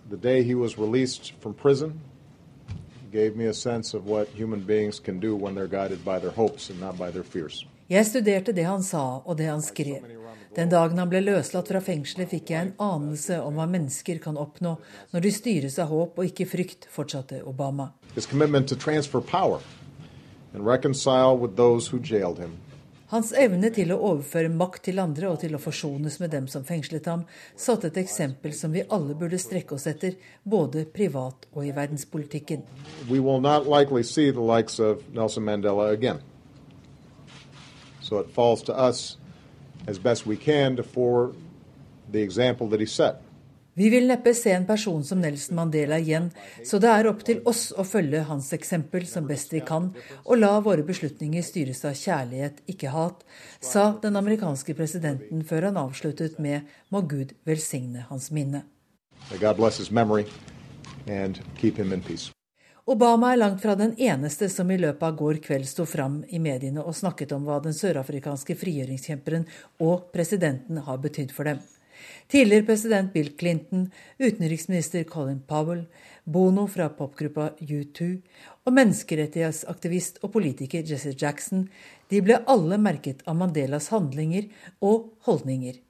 The 0.09 0.15
day 0.15 0.43
he 0.43 0.55
was 0.55 0.77
released 0.77 1.33
from 1.41 1.53
prison 1.53 1.99
gave 3.11 3.35
me 3.35 3.47
a 3.47 3.53
sense 3.53 3.93
of 3.93 4.07
what 4.07 4.29
human 4.29 4.61
beings 4.61 4.97
can 4.97 5.19
do 5.19 5.35
when 5.35 5.55
they're 5.55 5.67
guided 5.67 6.05
by 6.05 6.19
their 6.19 6.31
hopes 6.31 6.69
and 6.69 6.79
not 6.79 6.97
by 6.97 7.11
their 7.11 7.27
fears. 7.27 7.65
Jeg 7.89 8.05
studerte 8.05 8.55
det 8.55 8.63
han 8.63 8.83
sa 8.83 9.19
og 9.25 9.37
det 9.37 9.51
han 9.51 9.61
skrev. 9.61 10.18
Den 10.55 10.69
dagen 10.69 10.97
han 10.97 11.09
ble 11.11 11.19
løslatt 11.21 11.67
fra 11.69 11.81
fengselet, 11.83 12.31
fikk 12.31 12.49
jeg 12.49 12.65
en 12.65 12.71
anelse 12.81 13.37
om 13.43 13.59
hva 13.59 13.67
mennesker 13.69 14.17
kan 14.23 14.37
oppnå 14.39 14.77
når 15.11 15.25
de 15.25 15.31
styres 15.33 15.77
av 15.81 15.91
håp 15.93 16.17
og 16.17 16.31
ikke 16.31 16.47
frykt, 16.49 16.87
fortsatte 16.89 17.43
Obama. 17.45 17.91
Hans 23.09 23.29
evne 23.41 23.69
til 23.73 23.93
å 23.93 23.99
overføre 24.09 24.49
makt 24.53 24.83
til 24.89 25.01
andre 25.01 25.29
og 25.29 25.37
til 25.41 25.53
å 25.57 25.61
forsones 25.61 26.17
med 26.21 26.33
dem 26.33 26.49
som 26.49 26.65
fengslet 26.65 27.05
ham, 27.09 27.27
satte 27.53 27.89
et 27.93 28.01
eksempel 28.01 28.53
som 28.57 28.73
vi 28.73 28.85
alle 28.89 29.13
burde 29.17 29.37
strekke 29.41 29.77
oss 29.77 29.85
etter, 29.89 30.17
både 30.41 30.87
privat 30.89 31.45
og 31.53 31.61
i 31.65 31.73
verdenspolitikken. 31.77 32.65
Nelson 35.13 35.45
Mandela. 35.45 36.17
So 38.01 38.17
it 38.17 38.29
falls 38.33 38.63
to 38.63 38.73
us 38.73 39.18
as 39.87 39.99
best 39.99 40.27
we 40.27 40.35
can 40.35 40.75
to 40.75 40.83
for 40.83 41.33
the 42.11 42.21
example 42.21 42.69
that 42.69 42.79
he 42.79 42.87
set. 42.87 43.21
Vi 43.79 43.89
vil 43.89 44.07
neppe 44.07 44.33
se 44.35 44.51
en 44.51 44.65
person 44.67 45.03
som 45.03 45.21
Nelson 45.21 45.55
Mandela 45.55 45.99
igjen, 46.01 46.25
så 46.65 46.81
det 46.83 46.89
er 46.91 47.07
opp 47.07 47.21
til 47.23 47.37
oss 47.47 47.69
å 47.71 47.85
følge 47.87 48.25
hans 48.27 48.49
eksempel 48.51 49.05
som 49.07 49.27
best 49.29 49.53
vi 49.55 49.61
kan, 49.63 49.85
og 50.25 50.35
la 50.41 50.49
våre 50.65 50.83
beslutninger 50.83 51.45
styres 51.45 51.85
av 51.87 51.95
kjærlighet, 51.95 52.59
ikke 52.67 52.91
hat, 52.91 53.23
sa 53.63 53.93
den 54.03 54.19
amerikanske 54.19 54.75
presidenten 54.75 55.45
før 55.47 55.69
han 55.69 55.79
avsluttet 55.79 56.39
med 56.39 56.67
'Må 56.91 57.07
Gud 57.07 57.31
velsigne 57.45 58.05
hans 58.09 58.31
minne'. 58.31 58.63
Obama 62.85 63.33
er 63.33 63.41
langt 63.41 63.61
fra 63.61 63.75
den 63.75 63.95
eneste 63.99 64.49
som 64.49 64.71
i 64.71 64.77
løpet 64.79 65.03
av 65.03 65.17
går 65.19 65.41
kveld 65.43 65.67
sto 65.67 65.85
fram 65.85 66.21
i 66.29 66.39
mediene 66.39 66.83
og 66.83 66.95
snakket 66.95 67.33
om 67.35 67.43
hva 67.47 67.59
den 67.63 67.75
sørafrikanske 67.75 68.55
frigjøringskjemperen 68.59 69.45
og 69.83 70.07
presidenten 70.13 70.79
har 70.87 71.01
betydd 71.03 71.35
for 71.35 71.49
dem. 71.49 71.59
Tidligere 72.31 72.65
president 72.65 73.11
Bill 73.13 73.33
Clinton, 73.37 73.89
utenriksminister 74.19 75.03
Colin 75.03 75.41
Powell, 75.47 75.83
Bono 76.23 76.67
fra 76.69 76.87
popgruppa 76.93 77.49
U2 77.59 78.09
og 78.65 78.75
menneskerettighetsaktivist 78.77 80.21
og 80.23 80.31
politiker 80.37 80.85
Jesse 80.85 81.15
Jackson, 81.17 81.67
de 82.09 82.21
ble 82.23 82.39
alle 82.47 82.77
merket 82.79 83.25
av 83.27 83.37
Mandelas 83.41 83.89
handlinger 83.93 84.47
og 84.79 85.09
holdninger. 85.27 85.81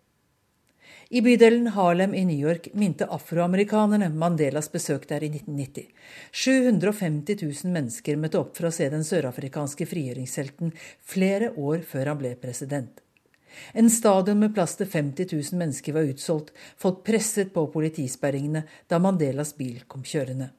I 1.11 1.21
bydelen 1.25 1.67
Harlem 1.67 2.13
i 2.13 2.21
New 2.25 2.37
York 2.37 2.67
minte 2.77 3.07
afroamerikanerne 3.09 4.11
Mandelas 4.13 4.67
besøk 4.69 5.07
der 5.09 5.23
i 5.25 5.29
1990. 5.31 5.87
750 6.31 7.39
000 7.41 7.71
mennesker 7.73 8.17
møtte 8.21 8.37
opp 8.37 8.51
for 8.53 8.67
å 8.69 8.71
se 8.75 8.85
den 8.93 9.01
sørafrikanske 9.07 9.87
frigjøringshelten 9.89 10.69
flere 11.01 11.47
år 11.57 11.81
før 11.89 12.11
han 12.11 12.19
ble 12.19 12.35
president. 12.37 13.01
En 13.73 13.89
stadion 13.89 14.37
med 14.37 14.53
plass 14.53 14.77
til 14.77 14.85
50 14.85 15.33
000 15.33 15.57
mennesker 15.57 15.95
var 15.95 16.11
utsolgt. 16.11 16.51
Folk 16.77 17.01
presset 17.07 17.49
på 17.55 17.63
politisperringene 17.73 18.61
da 18.85 18.99
Mandelas 19.01 19.55
bil 19.57 19.79
kom 19.89 20.03
kjørende. 20.05 20.51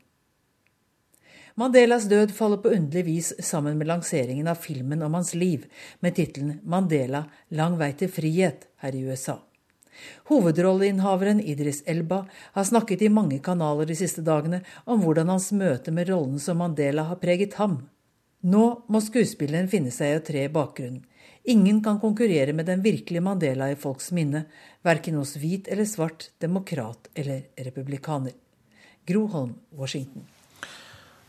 Mandelas 1.63 2.09
død 2.11 2.35
faller 2.35 2.59
på 2.65 2.73
underlig 2.75 3.05
vis 3.07 3.31
sammen 3.39 3.79
med 3.79 3.87
lanseringen 3.87 4.51
av 4.51 4.59
filmen 4.67 5.07
om 5.07 5.15
hans 5.15 5.31
liv, 5.39 5.69
med 6.01 6.19
tittelen 6.19 6.59
'Mandela 6.65 7.23
lang 7.55 7.79
vei 7.79 7.93
til 7.93 8.11
frihet' 8.11 8.67
her 8.83 8.99
i 8.99 9.05
USA. 9.07 9.39
Hovedrolleinnehaveren 10.31 11.41
Idris 11.41 11.83
Elba 11.87 12.25
har 12.53 12.65
snakket 12.65 13.03
i 13.03 13.13
mange 13.13 13.39
kanaler 13.45 13.89
de 13.89 13.97
siste 13.99 14.25
dagene 14.27 14.63
om 14.85 15.03
hvordan 15.05 15.33
hans 15.33 15.51
møte 15.53 15.95
med 15.95 16.11
rollen 16.11 16.39
som 16.43 16.61
Mandela 16.63 17.09
har 17.11 17.21
preget 17.23 17.57
ham. 17.61 17.83
Nå 18.41 18.65
må 18.89 19.01
skuespilleren 19.05 19.69
finne 19.69 19.93
seg 19.93 20.15
i 20.15 20.19
å 20.19 20.25
tre 20.25 20.45
i 20.47 20.53
bakgrunnen. 20.53 21.05
Ingen 21.51 21.81
kan 21.85 22.01
konkurrere 22.01 22.53
med 22.53 22.67
den 22.69 22.83
virkelige 22.85 23.25
Mandela 23.25 23.71
i 23.73 23.79
folks 23.81 24.11
minne, 24.13 24.45
verken 24.85 25.17
hos 25.17 25.39
hvit 25.41 25.69
eller 25.73 25.89
svart, 25.89 26.31
demokrat 26.41 27.09
eller 27.15 27.47
republikaner. 27.65 28.37
Gro 29.09 29.27
Holm, 29.33 29.55
Washington. 29.73 30.29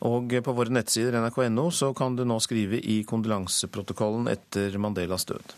Og 0.02 0.34
på 0.44 0.54
våre 0.58 0.74
nettsider 0.74 1.16
nrk.no 1.20 1.70
så 1.72 1.92
kan 1.94 2.16
du 2.18 2.26
nå 2.26 2.40
skrive 2.42 2.80
i 2.82 3.02
kondolanseprotokollen 3.08 4.32
etter 4.32 4.78
Mandelas 4.82 5.28
død. 5.30 5.56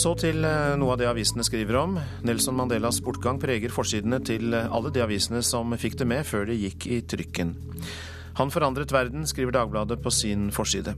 Så 0.00 0.14
til 0.16 0.46
eh, 0.48 0.78
noe 0.80 0.94
av 0.94 1.00
det 1.00 1.08
avisene 1.10 1.44
skriver 1.44 1.76
om. 1.76 1.98
Nelson 2.24 2.56
Mandelas 2.56 3.02
bortgang 3.04 3.36
preger 3.42 3.72
forsidene 3.74 4.16
til 4.24 4.54
eh, 4.56 4.70
alle 4.72 4.88
de 4.94 5.02
avisene 5.04 5.42
som 5.44 5.74
fikk 5.76 5.98
det 6.00 6.06
med 6.08 6.24
før 6.24 6.46
de 6.48 6.56
gikk 6.56 6.86
i 6.88 7.02
trykken. 7.04 7.52
Han 8.38 8.52
forandret 8.54 8.94
verden, 8.94 9.26
skriver 9.28 9.52
Dagbladet 9.52 9.98
på 10.00 10.12
sin 10.14 10.48
forside. 10.56 10.94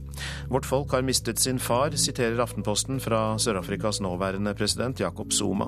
Vårt 0.47 0.69
folk 0.69 0.95
har 0.95 1.03
mistet 1.03 1.41
sin 1.43 1.59
far, 1.59 1.97
siterer 1.99 2.39
Aftenposten 2.45 3.03
fra 3.03 3.33
Sør-Afrikas 3.35 3.99
nåværende 4.05 4.55
president 4.55 5.03
Jacob 5.03 5.35
Zuma. 5.35 5.67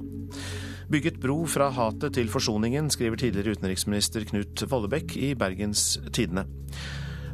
Bygget 0.88 1.20
bro 1.20 1.42
fra 1.50 1.74
hatet 1.76 2.16
til 2.16 2.32
forsoningen, 2.32 2.88
skriver 2.94 3.20
tidligere 3.20 3.58
utenriksminister 3.58 4.24
Knut 4.30 4.64
Vollebekk 4.72 5.18
i 5.20 5.34
Bergens 5.36 5.98
Tidende. 6.14 6.46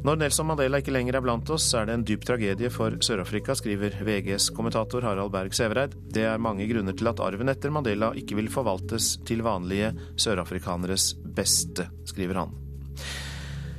Når 0.01 0.17
Nelson 0.17 0.47
Mandela 0.49 0.79
ikke 0.81 0.93
lenger 0.95 1.19
er 1.19 1.21
blant 1.21 1.49
oss, 1.53 1.67
er 1.77 1.85
det 1.85 1.93
en 1.93 2.03
dyp 2.09 2.23
tragedie 2.25 2.71
for 2.73 2.95
Sør-Afrika, 3.05 3.53
skriver 3.53 3.99
VGs 4.01 4.47
kommentator 4.57 5.05
Harald 5.05 5.29
Berg 5.29 5.53
Sævereid. 5.53 5.93
Det 6.09 6.23
er 6.25 6.41
mange 6.41 6.65
grunner 6.71 6.95
til 6.97 7.11
at 7.11 7.21
arven 7.21 7.53
etter 7.53 7.69
Mandela 7.69 8.09
ikke 8.17 8.39
vil 8.39 8.49
forvaltes 8.49 9.11
til 9.29 9.45
vanlige 9.45 9.91
sørafrikaneres 10.17 11.11
beste, 11.37 11.85
skriver 12.09 12.41
han. 12.41 12.57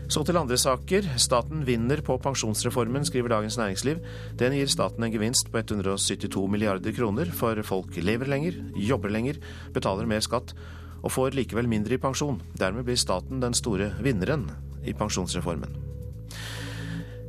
Så 0.06 0.22
til 0.22 0.38
andre 0.38 0.60
saker. 0.62 1.10
Staten 1.18 1.66
vinner 1.66 2.04
på 2.06 2.20
pensjonsreformen, 2.22 3.02
skriver 3.08 3.34
Dagens 3.34 3.58
Næringsliv. 3.58 3.98
Den 4.38 4.54
gir 4.54 4.70
staten 4.70 5.02
en 5.02 5.14
gevinst 5.18 5.50
på 5.50 5.58
172 5.58 6.46
milliarder 6.54 6.94
kroner, 6.94 7.34
for 7.34 7.58
folk 7.66 7.98
lever 7.98 8.30
lenger, 8.30 8.62
jobber 8.78 9.10
lenger, 9.10 9.42
betaler 9.74 10.06
mer 10.06 10.22
skatt 10.22 10.54
og 11.02 11.10
får 11.10 11.34
likevel 11.34 11.66
mindre 11.66 11.98
i 11.98 12.04
pensjon. 12.04 12.38
Dermed 12.54 12.86
blir 12.86 13.00
staten 13.00 13.42
den 13.42 13.58
store 13.58 13.96
vinneren 14.04 14.52
i 14.86 14.94
pensjonsreformen. 14.94 15.90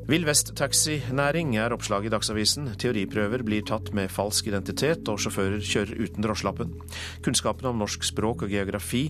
Vill 0.04 0.26
Vest-taxinæring 0.28 1.54
er 1.56 1.72
oppslaget 1.72 2.10
i 2.10 2.12
Dagsavisen. 2.12 2.66
Teoriprøver 2.76 3.40
blir 3.48 3.64
tatt 3.64 3.94
med 3.96 4.12
falsk 4.12 4.50
identitet, 4.52 5.08
og 5.08 5.22
sjåfører 5.24 5.64
kjører 5.64 6.02
uten 6.04 6.26
drosjelappen. 6.26 6.74
Kunnskapen 7.24 7.70
om 7.70 7.80
norsk 7.80 8.04
språk 8.04 8.44
og 8.44 8.52
geografi 8.52 9.06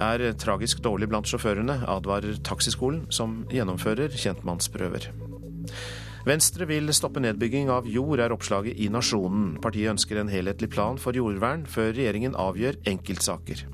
er 0.00 0.24
tragisk 0.40 0.80
dårlig 0.80 1.10
blant 1.12 1.28
sjåførene, 1.28 1.82
advarer 1.84 2.40
Taxiskolen, 2.48 3.04
som 3.12 3.42
gjennomfører 3.52 4.16
kjentmannsprøver. 4.16 5.10
Venstre 6.24 6.64
vil 6.70 6.88
stoppe 6.96 7.20
nedbygging 7.20 7.68
av 7.74 7.84
jord, 7.90 8.22
er 8.22 8.32
oppslaget 8.32 8.80
i 8.80 8.88
Nasjonen. 8.94 9.58
Partiet 9.60 9.92
ønsker 9.92 10.22
en 10.22 10.32
helhetlig 10.32 10.70
plan 10.72 10.96
for 11.02 11.12
jordvern 11.12 11.68
før 11.68 11.92
regjeringen 11.92 12.38
avgjør 12.40 12.80
enkeltsaker. 12.88 13.66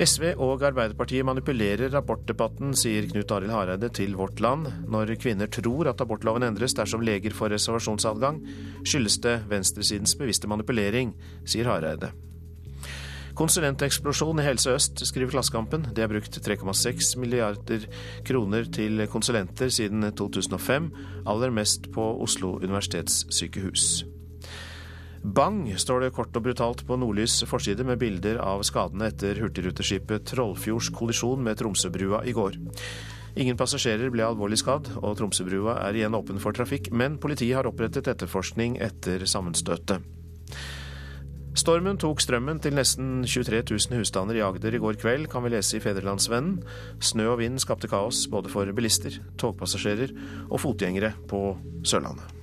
SV 0.00 0.30
og 0.40 0.62
Arbeiderpartiet 0.64 1.26
manipulerer 1.28 1.92
abortdebatten, 1.98 2.72
sier 2.78 3.04
Knut 3.10 3.32
Arild 3.36 3.52
Hareide 3.52 3.90
til 3.92 4.14
Vårt 4.16 4.40
Land. 4.40 4.70
Når 4.88 5.12
kvinner 5.20 5.50
tror 5.52 5.90
at 5.90 6.00
abortloven 6.00 6.46
endres 6.46 6.72
dersom 6.78 7.04
leger 7.04 7.34
får 7.36 7.52
reservasjonsadgang, 7.52 8.38
skyldes 8.80 9.18
det 9.26 9.34
venstresidens 9.50 10.14
bevisste 10.16 10.48
manipulering, 10.48 11.12
sier 11.44 11.68
Hareide. 11.68 12.14
Konsulenteksplosjon 13.36 14.40
i 14.40 14.46
Helse 14.46 14.72
Øst, 14.72 15.02
skriver 15.04 15.34
Klassekampen. 15.34 15.84
Det 15.92 16.04
er 16.04 16.08
brukt 16.12 16.40
3,6 16.48 17.12
milliarder 17.20 17.84
kroner 18.24 18.72
til 18.72 19.04
konsulenter 19.12 19.68
siden 19.68 20.08
2005, 20.16 20.88
aller 21.28 21.52
mest 21.52 21.92
på 21.92 22.08
Oslo 22.24 22.56
universitetssykehus. 22.56 24.06
Bang, 25.20 25.66
står 25.76 26.00
det 26.00 26.14
kort 26.16 26.36
og 26.36 26.46
brutalt 26.46 26.80
på 26.88 26.96
Nordlys 26.96 27.42
forside 27.48 27.84
med 27.84 28.00
bilder 28.00 28.38
av 28.40 28.62
skadene 28.64 29.10
etter 29.10 29.36
hurtigruteskipet 29.42 30.24
Trollfjords 30.32 30.88
kollisjon 30.96 31.42
med 31.44 31.58
Tromsøbrua 31.60 32.22
i 32.24 32.32
går. 32.32 32.56
Ingen 33.36 33.58
passasjerer 33.60 34.08
ble 34.10 34.24
alvorlig 34.24 34.58
skadd, 34.62 34.88
og 34.96 35.18
Tromsøbrua 35.20 35.76
er 35.84 36.00
igjen 36.00 36.16
åpen 36.16 36.40
for 36.40 36.56
trafikk, 36.56 36.88
men 36.96 37.20
politiet 37.20 37.58
har 37.58 37.68
opprettet 37.68 38.08
etterforskning 38.08 38.80
etter 38.80 39.26
sammenstøtet. 39.28 40.00
Stormen 41.60 42.00
tok 42.00 42.22
strømmen 42.24 42.62
til 42.64 42.78
nesten 42.78 43.20
23 43.28 43.60
000 43.74 44.00
husstander 44.00 44.38
i 44.38 44.44
Agder 44.46 44.72
i 44.72 44.80
går 44.80 44.96
kveld, 45.02 45.28
kan 45.28 45.44
vi 45.44 45.52
lese 45.52 45.76
i 45.76 45.84
Federlandsvennen. 45.84 46.62
Snø 47.02 47.34
og 47.34 47.40
vind 47.44 47.60
skapte 47.60 47.90
kaos 47.92 48.24
både 48.32 48.48
for 48.48 48.72
bilister, 48.72 49.20
togpassasjerer 49.36 50.16
og 50.48 50.62
fotgjengere 50.64 51.12
på 51.28 51.50
Sørlandet. 51.84 52.39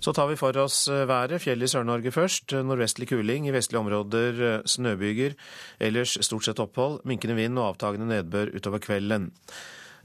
Så 0.00 0.12
tar 0.16 0.30
vi 0.30 0.36
for 0.40 0.56
oss 0.56 0.86
eh, 0.88 1.04
været. 1.08 1.42
Fjell 1.44 1.60
i 1.60 1.68
Sør-Norge 1.68 2.12
først. 2.14 2.54
Nordvestlig 2.64 3.10
kuling. 3.10 3.48
I 3.48 3.52
vestlige 3.52 3.82
områder 3.82 4.40
eh, 4.46 4.62
snøbyger. 4.64 5.36
Ellers 5.80 6.16
stort 6.24 6.48
sett 6.48 6.62
opphold. 6.62 7.02
Minkende 7.04 7.36
vind 7.36 7.60
og 7.60 7.74
avtagende 7.74 8.08
nedbør 8.08 8.54
utover 8.56 8.80
kvelden. 8.80 9.28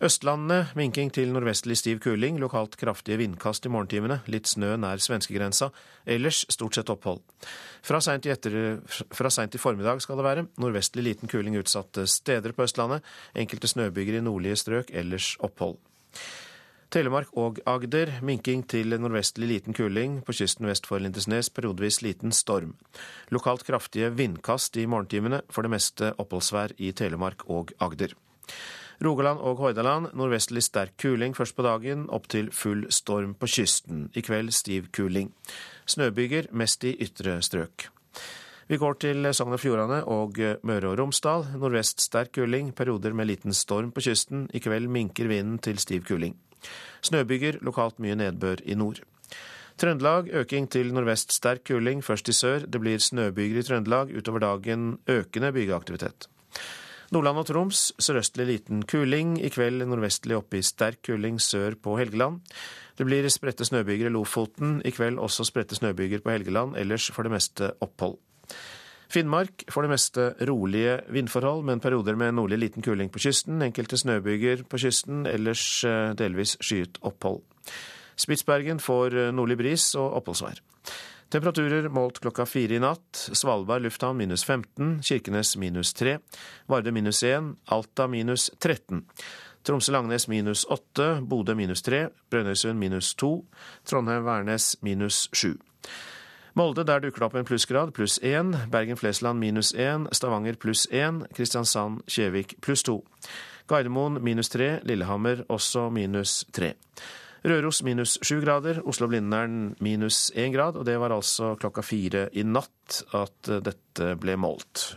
Østlandet 0.03 0.73
minking 0.75 1.13
til 1.15 1.31
nordvestlig 1.31 1.77
stiv 1.79 2.01
kuling. 2.03 2.35
Lokalt 2.43 2.75
kraftige 2.75 3.21
vindkast 3.21 3.65
i 3.65 3.71
morgentimene. 3.71 4.19
Litt 4.27 4.51
snø 4.51 4.73
nær 4.83 4.99
svenskegrensa. 4.99 5.69
Ellers 6.03 6.43
stort 6.51 6.75
sett 6.75 6.91
opphold. 6.91 7.23
Fra 7.85 8.01
seint 8.03 8.27
i, 8.27 8.35
i, 8.35 9.61
formiddag 9.63 10.03
skal 10.03 10.19
det 10.19 10.27
være. 10.27 10.47
Nordvestlig 10.59 11.07
liten 11.07 11.31
kuling 11.31 11.55
utsatte 11.61 12.03
steder 12.11 12.51
på 12.51 12.67
Østlandet. 12.67 13.07
Enkelte 13.31 13.71
snøbyger 13.71 14.19
i 14.19 14.25
nordlige 14.27 14.59
strøk. 14.59 14.91
Ellers 14.91 15.37
opphold. 15.39 15.79
Telemark 16.95 17.33
og 17.35 17.57
Agder 17.67 18.07
minking 18.23 18.61
til 18.71 18.95
nordvestlig 18.95 19.49
liten 19.49 19.75
kuling. 19.75 20.21
På 20.23 20.31
kysten 20.31 20.63
vest 20.69 20.85
for 20.87 21.03
Lindesnes 21.03 21.49
periodevis 21.51 21.97
liten 22.05 22.31
storm. 22.31 22.77
Lokalt 23.35 23.65
kraftige 23.67 24.13
vindkast 24.15 24.77
i 24.79 24.85
morgentimene, 24.87 25.41
for 25.51 25.67
det 25.67 25.73
meste 25.73 26.13
oppholdsvær 26.15 26.71
i 26.79 26.93
Telemark 26.95 27.43
og 27.51 27.73
Agder. 27.83 28.13
Rogaland 29.03 29.43
og 29.43 29.59
Hordaland 29.59 30.13
nordvestlig 30.15 30.63
sterk 30.63 30.95
kuling 31.01 31.35
først 31.35 31.57
på 31.57 31.65
dagen, 31.67 32.07
opp 32.07 32.29
til 32.31 32.47
full 32.55 32.87
storm 32.87 33.35
på 33.35 33.51
kysten. 33.57 34.07
I 34.15 34.23
kveld 34.23 34.55
stiv 34.55 34.87
kuling. 34.95 35.33
Snøbyger 35.91 36.47
mest 36.55 36.87
i 36.87 36.95
ytre 36.95 37.41
strøk. 37.43 37.89
Vi 38.71 38.79
går 38.79 39.01
til 39.03 39.33
Sogn 39.35 39.53
og 39.53 39.59
Fjordane 39.59 39.99
og 40.07 40.39
Møre 40.63 40.93
og 40.93 40.99
Romsdal. 41.03 41.43
Nordvest 41.59 42.07
sterk 42.07 42.31
kuling, 42.39 42.71
perioder 42.71 43.11
med 43.11 43.27
liten 43.33 43.53
storm 43.53 43.91
på 43.91 44.07
kysten. 44.07 44.47
I 44.55 44.63
kveld 44.63 44.87
minker 44.87 45.27
vinden 45.27 45.59
til 45.59 45.83
stiv 45.83 46.07
kuling. 46.07 46.39
Snøbyger, 47.05 47.59
lokalt 47.65 47.99
mye 48.01 48.17
nedbør 48.19 48.63
i 48.65 48.77
nord. 48.77 49.01
Trøndelag 49.75 50.29
øking 50.31 50.69
til 50.71 50.93
nordvest 50.95 51.33
sterk 51.35 51.65
kuling, 51.67 52.03
først 52.03 52.29
i 52.31 52.35
sør. 52.35 52.63
Det 52.63 52.79
blir 52.79 53.01
snøbyger 53.03 53.59
i 53.59 53.65
Trøndelag, 53.67 54.13
utover 54.15 54.39
dagen 54.39 54.97
økende 55.11 55.51
bygeaktivitet. 55.51 56.29
Nordland 57.13 57.37
og 57.37 57.45
Troms 57.45 57.81
sørøstlig 58.01 58.47
liten 58.49 58.85
kuling, 58.89 59.35
i 59.37 59.51
kveld 59.53 59.83
nordvestlig 59.85 60.39
opp 60.39 60.55
i 60.57 60.63
sterk 60.65 61.03
kuling 61.05 61.37
sør 61.43 61.75
på 61.77 61.99
Helgeland. 61.99 62.39
Det 62.97 63.05
blir 63.05 63.27
spredte 63.29 63.67
snøbyger 63.67 64.09
i 64.09 64.15
Lofoten, 64.15 64.79
i 64.87 64.93
kveld 64.95 65.19
også 65.21 65.45
spredte 65.45 65.77
snøbyger 65.77 66.23
på 66.23 66.33
Helgeland, 66.33 66.79
ellers 66.79 67.11
for 67.13 67.27
det 67.27 67.35
meste 67.35 67.73
opphold. 67.83 68.17
Finnmark 69.11 69.65
for 69.71 69.85
det 69.85 69.91
meste 69.93 70.27
rolige 70.47 70.99
vindforhold, 71.13 71.63
men 71.67 71.81
perioder 71.83 72.17
med 72.19 72.35
nordlig 72.37 72.59
liten 72.61 72.85
kuling 72.85 73.11
på 73.13 73.21
kysten. 73.25 73.61
Enkelte 73.61 73.99
snøbyger 74.01 74.65
på 74.69 74.79
kysten, 74.81 75.25
ellers 75.29 75.65
eh, 75.87 76.13
delvis 76.17 76.57
skyet 76.63 76.99
opphold. 77.05 77.43
Spitsbergen 78.19 78.79
får 78.83 79.17
eh, 79.17 79.33
nordlig 79.35 79.59
bris 79.61 79.91
og 79.99 80.19
oppholdsvær. 80.21 80.61
Temperaturer 81.33 81.89
målt 81.89 82.21
klokka 82.21 82.45
fire 82.47 82.77
i 82.77 82.81
natt. 82.81 83.17
Svalbard 83.33 83.83
lufthavn 83.83 84.17
minus 84.21 84.45
15, 84.45 84.99
Kirkenes 85.03 85.55
minus 85.57 85.93
3, 85.97 86.19
Varde 86.69 86.93
minus 86.95 87.23
1, 87.25 87.55
Alta 87.73 88.07
minus 88.07 88.51
13. 88.59 89.03
Tromsø-Langnes 89.65 90.27
minus 90.29 90.65
8, 90.69 91.21
Bodø 91.25 91.55
minus 91.57 91.81
3, 91.81 92.05
Brønnøysund 92.29 92.77
minus 92.79 93.15
2, 93.17 93.31
Trondheim-Værnes 93.89 94.75
minus 94.85 95.25
7. 95.33 95.57
Molde, 96.55 96.85
der 96.87 97.01
dukker 97.03 97.19
det 97.19 97.27
opp 97.27 97.33
en 97.35 97.47
plussgrad, 97.47 97.89
pluss 97.91 98.15
én. 98.23 98.53
Bergen-Flesland 98.71 99.41
minus 99.43 99.73
én. 99.75 100.05
Stavanger 100.15 100.55
pluss 100.55 100.85
én. 100.87 101.25
Kristiansand-Kjevik 101.35 102.55
pluss 102.63 102.83
to. 102.87 103.01
Gardermoen 103.67 104.21
minus 104.23 104.49
tre. 104.53 104.79
Lillehammer 104.87 105.43
også 105.51 105.89
minus 105.91 106.45
tre. 106.55 106.77
Røros 107.43 107.83
minus 107.83 108.15
sju 108.23 108.39
grader. 108.39 108.79
Oslo-Blindern 108.87 109.75
minus 109.83 110.31
én 110.31 110.55
grad. 110.55 110.79
Og 110.79 110.87
det 110.87 110.95
var 110.95 111.11
altså 111.11 111.57
klokka 111.59 111.83
fire 111.83 112.29
i 112.31 112.47
natt 112.47 113.01
at 113.11 113.51
dette 113.67 114.15
ble 114.15 114.39
målt. 114.39 114.93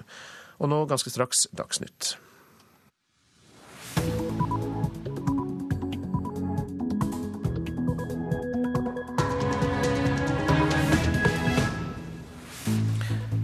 Og 0.62 0.70
nå 0.70 0.84
ganske 0.86 1.10
straks 1.10 1.48
Dagsnytt. 1.58 2.14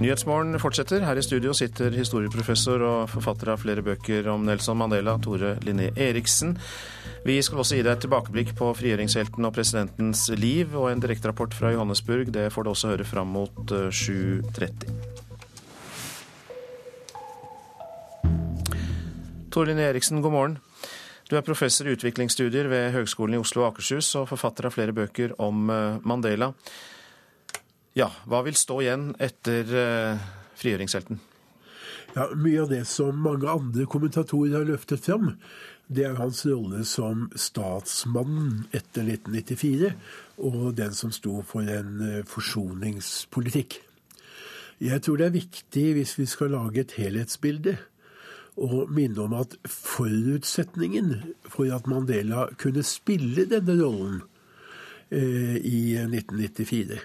Nyhetsmorgen 0.05 0.59
fortsetter. 0.61 1.01
Her 1.01 1.17
i 1.17 1.23
studio 1.25 1.55
sitter 1.57 1.95
historieprofessor 1.97 2.83
og 2.85 3.07
forfatter 3.09 3.49
av 3.55 3.62
flere 3.62 3.81
bøker 3.81 4.27
om 4.29 4.43
Nelson 4.45 4.77
Mandela, 4.77 5.14
Tore 5.25 5.55
Linné 5.64 5.87
Eriksen. 5.97 6.59
Vi 7.25 7.38
skal 7.40 7.62
også 7.62 7.79
gi 7.79 7.87
deg 7.87 7.95
et 7.95 8.05
tilbakeblikk 8.05 8.53
på 8.59 8.69
frigjøringshelten 8.77 9.49
og 9.49 9.55
presidentens 9.57 10.27
liv, 10.37 10.77
og 10.77 10.90
en 10.90 11.01
direkterapport 11.01 11.57
fra 11.57 11.73
Johannesburg. 11.73 12.35
Det 12.37 12.51
får 12.53 12.67
du 12.67 12.73
også 12.75 12.93
høre 12.93 13.09
fram 13.09 13.33
mot 13.33 13.73
7.30. 13.73 14.93
Tore 19.49 19.73
Linné 19.73 19.88
Eriksen, 19.88 20.21
god 20.21 20.37
morgen. 20.37 20.61
Du 21.31 21.38
er 21.38 21.49
professor 21.49 21.88
i 21.88 21.97
utviklingsstudier 21.97 22.69
ved 22.69 22.90
Høgskolen 22.93 23.38
i 23.38 23.40
Oslo 23.40 23.64
og 23.64 23.73
Akershus 23.73 24.12
og 24.21 24.29
forfatter 24.35 24.69
av 24.69 24.77
flere 24.77 24.93
bøker 24.93 25.33
om 25.40 25.71
eh, 25.73 26.03
Mandela. 26.05 26.53
Ja, 27.95 28.09
hva 28.27 28.43
vil 28.43 28.57
stå 28.59 28.81
igjen 28.83 29.13
etter 29.23 29.69
uh, 29.71 30.25
frigjøringshelten? 30.59 31.21
Ja, 32.15 32.29
Mye 32.35 32.65
av 32.65 32.73
det 32.73 32.83
som 32.91 33.21
mange 33.23 33.47
andre 33.51 33.87
kommentatorer 33.91 34.59
har 34.59 34.67
løftet 34.67 35.03
fram, 35.07 35.37
det 35.87 36.07
er 36.09 36.19
hans 36.19 36.45
rolle 36.47 36.83
som 36.89 37.29
statsmann 37.39 38.67
etter 38.75 39.07
1994, 39.07 39.91
og 40.43 40.75
den 40.79 40.95
som 40.97 41.13
sto 41.15 41.41
for 41.47 41.67
en 41.71 41.99
eh, 42.01 42.21
forsoningspolitikk. 42.27 43.77
Jeg 44.83 45.03
tror 45.05 45.21
det 45.21 45.27
er 45.27 45.35
viktig, 45.35 45.85
hvis 45.99 46.15
vi 46.19 46.27
skal 46.31 46.55
lage 46.55 46.85
et 46.85 46.95
helhetsbilde, 46.97 47.77
å 48.55 48.85
minne 48.87 49.27
om 49.27 49.35
at 49.37 49.59
forutsetningen 49.67 51.11
for 51.51 51.71
at 51.75 51.91
Mandela 51.91 52.47
kunne 52.63 52.87
spille 52.87 53.49
denne 53.51 53.75
rollen 53.81 54.21
eh, 55.11 55.59
i 55.59 55.99
1994, 56.07 57.03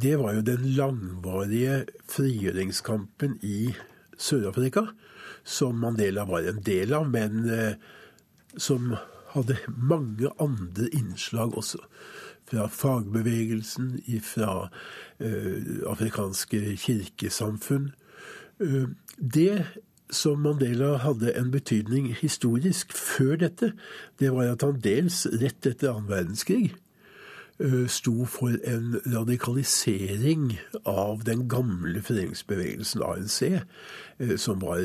det 0.00 0.16
var 0.20 0.34
jo 0.36 0.42
den 0.46 0.66
langvarige 0.76 1.84
frigjøringskampen 2.10 3.38
i 3.42 3.72
Sør-Afrika, 4.18 4.84
som 5.44 5.78
Mandela 5.80 6.26
var 6.28 6.46
en 6.46 6.62
del 6.62 6.94
av, 6.94 7.08
men 7.10 7.48
eh, 7.50 7.74
som 8.56 8.94
hadde 9.32 9.58
mange 9.66 10.30
andre 10.40 10.88
innslag 10.94 11.56
også. 11.58 11.82
Fra 12.48 12.68
fagbevegelsen, 12.72 13.98
fra 14.24 14.68
eh, 15.20 15.82
afrikanske 15.90 16.76
kirkesamfunn. 16.80 17.92
Uh, 18.58 18.88
det 19.18 19.66
som 20.10 20.40
Mandela 20.42 20.96
hadde 21.04 21.34
en 21.38 21.52
betydning 21.54 22.08
historisk 22.16 22.94
før 22.96 23.36
dette, 23.44 23.72
det 24.18 24.32
var 24.34 24.54
at 24.54 24.64
han 24.66 24.80
dels 24.82 25.26
rett 25.38 25.68
etter 25.68 25.92
annen 25.92 26.10
verdenskrig 26.10 26.72
Eh, 26.72 26.87
sto 27.90 28.24
for 28.24 28.54
en 28.70 29.00
radikalisering 29.06 30.52
av 30.86 31.24
den 31.26 31.48
gamle 31.50 32.02
foreningsbevegelsen 32.02 33.02
ANC, 33.02 33.42
eh, 33.42 34.36
som 34.36 34.60
var 34.62 34.84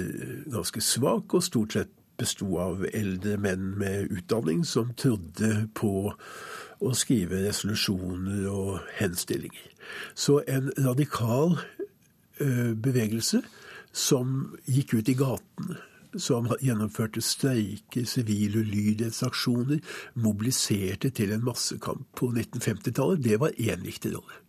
ganske 0.52 0.82
svak 0.82 1.34
og 1.34 1.44
stort 1.44 1.74
sett 1.78 1.94
besto 2.18 2.58
av 2.62 2.86
eldre 2.94 3.38
menn 3.42 3.74
med 3.78 4.12
utdanning 4.14 4.66
som 4.66 4.94
trodde 4.98 5.68
på 5.78 6.14
å 6.84 6.94
skrive 6.98 7.44
resolusjoner 7.46 8.46
og 8.52 8.84
henstillinger. 8.98 9.70
Så 10.16 10.42
en 10.48 10.72
radikal 10.78 11.58
eh, 12.40 12.74
bevegelse 12.74 13.42
som 13.94 14.54
gikk 14.66 14.98
ut 14.98 15.10
i 15.10 15.18
gatene 15.18 15.82
som 16.22 16.48
gjennomførte 16.62 17.22
streiker, 17.24 18.06
sivile 18.10 18.64
ulydighetsaksjoner, 18.64 19.82
mobiliserte 20.16 21.10
til 21.10 21.34
en 21.34 21.46
massekamp 21.46 22.08
på 22.18 22.32
1950-tallet, 22.34 23.24
det 23.24 23.40
var 23.42 23.56
én 23.58 23.86
viktig 23.86 24.14
rolle. 24.16 24.40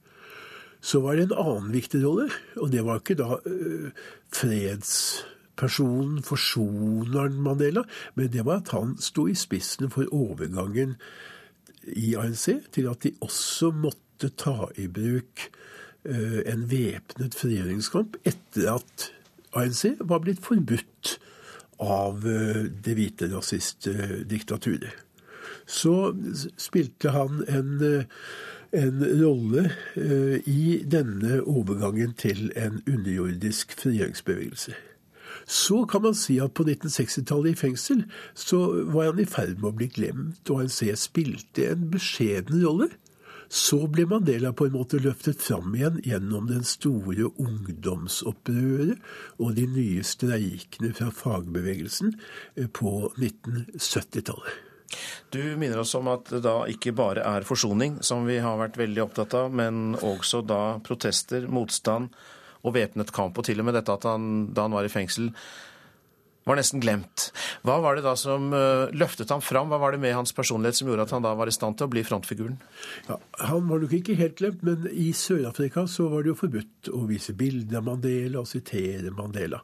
Så 0.84 1.00
var 1.00 1.16
det 1.16 1.30
en 1.30 1.38
annen 1.40 1.72
viktig 1.72 2.02
rolle, 2.04 2.28
og 2.60 2.72
det 2.72 2.82
var 2.84 3.00
ikke 3.00 3.16
da 3.16 3.38
øh, 3.48 3.90
fredspersonen, 4.34 6.22
forsoneren 6.22 7.40
Mandela, 7.40 7.86
men 8.14 8.32
det 8.32 8.44
var 8.44 8.60
at 8.60 8.74
han 8.76 8.96
sto 9.00 9.26
i 9.26 9.36
spissen 9.38 9.90
for 9.90 10.04
overgangen 10.12 10.98
i 11.88 12.14
ANC 12.16 12.48
til 12.72 12.88
at 12.90 13.02
de 13.04 13.14
også 13.24 13.70
måtte 13.72 14.28
ta 14.36 14.68
i 14.76 14.86
bruk 14.88 15.48
øh, 16.04 16.42
en 16.46 16.70
væpnet 16.70 17.34
frigjøringskamp 17.34 18.16
etter 18.24 18.74
at 18.76 19.10
ANC 19.54 19.84
var 20.00 20.20
blitt 20.24 20.42
forbudt 20.44 21.18
av 21.82 22.26
eh, 22.28 22.64
det 22.84 22.96
hvite 22.98 23.28
nazistdiktaturet. 23.32 24.92
Så 25.66 26.14
spilte 26.60 27.14
han 27.14 27.44
en, 27.48 27.76
eh, 27.80 28.04
en 28.72 29.04
rolle 29.22 29.70
eh, 29.96 30.40
i 30.48 30.82
denne 30.84 31.40
overgangen 31.42 32.14
til 32.18 32.50
en 32.56 32.82
underjordisk 32.86 33.72
frigjøringsbevegelse. 33.80 34.74
Så 35.46 35.84
kan 35.84 36.02
man 36.02 36.14
si 36.16 36.38
at 36.40 36.54
på 36.56 36.64
1960-tallet 36.64 37.52
i 37.52 37.58
fengsel 37.58 38.04
så 38.34 38.60
var 38.92 39.10
han 39.12 39.20
i 39.20 39.28
ferd 39.28 39.58
med 39.58 39.70
å 39.72 39.76
bli 39.76 39.88
glemt, 39.92 40.44
og 40.48 40.64
ANC 40.64 40.80
spilte 41.00 41.68
en 41.72 41.88
beskjeden 41.92 42.62
rolle. 42.64 42.88
Så 43.54 43.84
ble 43.86 44.02
Mandela 44.10 44.50
på 44.52 44.66
en 44.66 44.72
måte 44.74 44.98
løftet 44.98 45.42
fram 45.42 45.76
igjen 45.78 46.00
gjennom 46.02 46.48
den 46.50 46.64
store 46.66 47.28
ungdomsopprøret 47.38 48.98
og 49.38 49.52
de 49.54 49.68
nye 49.70 50.02
streikene 50.02 50.90
fra 50.98 51.12
fagbevegelsen 51.14 52.16
eh, 52.58 52.66
på 52.66 53.12
1970-tallet. 53.14 54.56
Du 55.30 55.38
minner 55.58 55.78
oss 55.84 55.94
om 55.94 56.10
at 56.10 56.32
det 56.34 56.42
da 56.42 56.56
ikke 56.70 56.96
bare 56.98 57.22
er 57.22 57.46
forsoning 57.46 58.00
som 58.02 58.26
vi 58.26 58.40
har 58.42 58.58
vært 58.58 58.80
veldig 58.80 59.04
opptatt 59.06 59.38
av, 59.38 59.54
men 59.54 59.94
også 60.02 60.42
da 60.42 60.80
protester, 60.82 61.46
motstand 61.46 62.10
og 62.66 62.74
væpnet 62.74 63.14
kamp, 63.14 63.38
og 63.38 63.46
til 63.46 63.62
og 63.62 63.70
med 63.70 63.78
dette 63.78 63.94
at 63.94 64.06
han 64.10 64.48
da 64.54 64.66
han 64.66 64.74
var 64.74 64.86
i 64.88 64.90
fengsel 64.90 65.30
var 66.44 66.58
nesten 66.58 66.82
glemt. 66.82 67.30
Hva 67.64 67.78
var 67.84 67.96
det 67.96 68.04
da 68.04 68.14
som 68.20 68.50
uh, 68.52 68.90
løftet 68.92 69.32
ham 69.32 69.42
fram? 69.44 69.70
Hva 69.72 69.80
var 69.80 69.94
det 69.94 70.02
med 70.02 70.16
hans 70.16 70.34
personlighet 70.36 70.78
som 70.78 70.90
gjorde 70.90 71.06
at 71.06 71.14
han 71.16 71.24
da 71.24 71.32
var 71.38 71.50
i 71.50 71.54
stand 71.56 71.78
til 71.78 71.88
å 71.88 71.92
bli 71.94 72.04
frontfiguren? 72.06 72.58
Ja, 73.08 73.18
han 73.48 73.68
var 73.70 73.80
nok 73.82 73.94
ikke 73.96 74.18
helt 74.18 74.36
glemt, 74.40 74.64
men 74.66 74.88
i 74.92 75.10
Sør-Afrika 75.16 75.86
så 75.90 76.10
var 76.12 76.24
det 76.24 76.34
jo 76.34 76.40
forbudt 76.44 76.92
å 76.92 77.04
vise 77.08 77.36
bilder 77.38 77.80
av 77.80 77.88
Mandela 77.88 78.42
og 78.42 78.50
sitere 78.50 79.12
Mandela. 79.14 79.62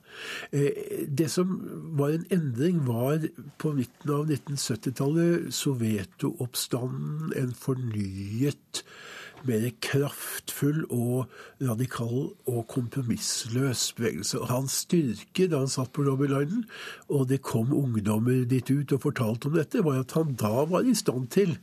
Eh, 0.50 1.04
det 1.08 1.28
som 1.32 1.52
var 2.00 2.16
en 2.16 2.26
endring, 2.32 2.80
var 2.88 3.26
på 3.60 3.74
midten 3.76 4.14
av 4.14 4.30
1970-tallet 4.30 5.50
Soveto-oppstanden, 5.54 7.34
en 7.36 7.52
fornyet 7.56 8.84
mer 9.48 9.66
kraftfull 9.84 10.82
og 10.90 11.30
radikal 11.62 12.30
og 12.50 12.60
kompromissløs 12.72 13.92
bevegelse. 13.98 14.40
Og 14.40 14.50
hans 14.50 14.80
styrke 14.84 15.48
da 15.50 15.62
han 15.62 15.72
satt 15.72 15.92
på 15.96 16.04
Robin 16.06 16.34
Island, 16.34 16.68
og 17.08 17.28
det 17.30 17.42
kom 17.46 17.72
ungdommer 17.76 18.44
dit 18.48 18.70
ut 18.70 18.92
og 18.96 19.04
fortalte 19.06 19.50
om 19.50 19.58
dette, 19.58 19.84
var 19.84 20.02
at 20.02 20.14
han 20.18 20.36
da 20.40 20.64
var 20.70 20.86
i 20.86 20.94
stand 20.98 21.30
til 21.34 21.56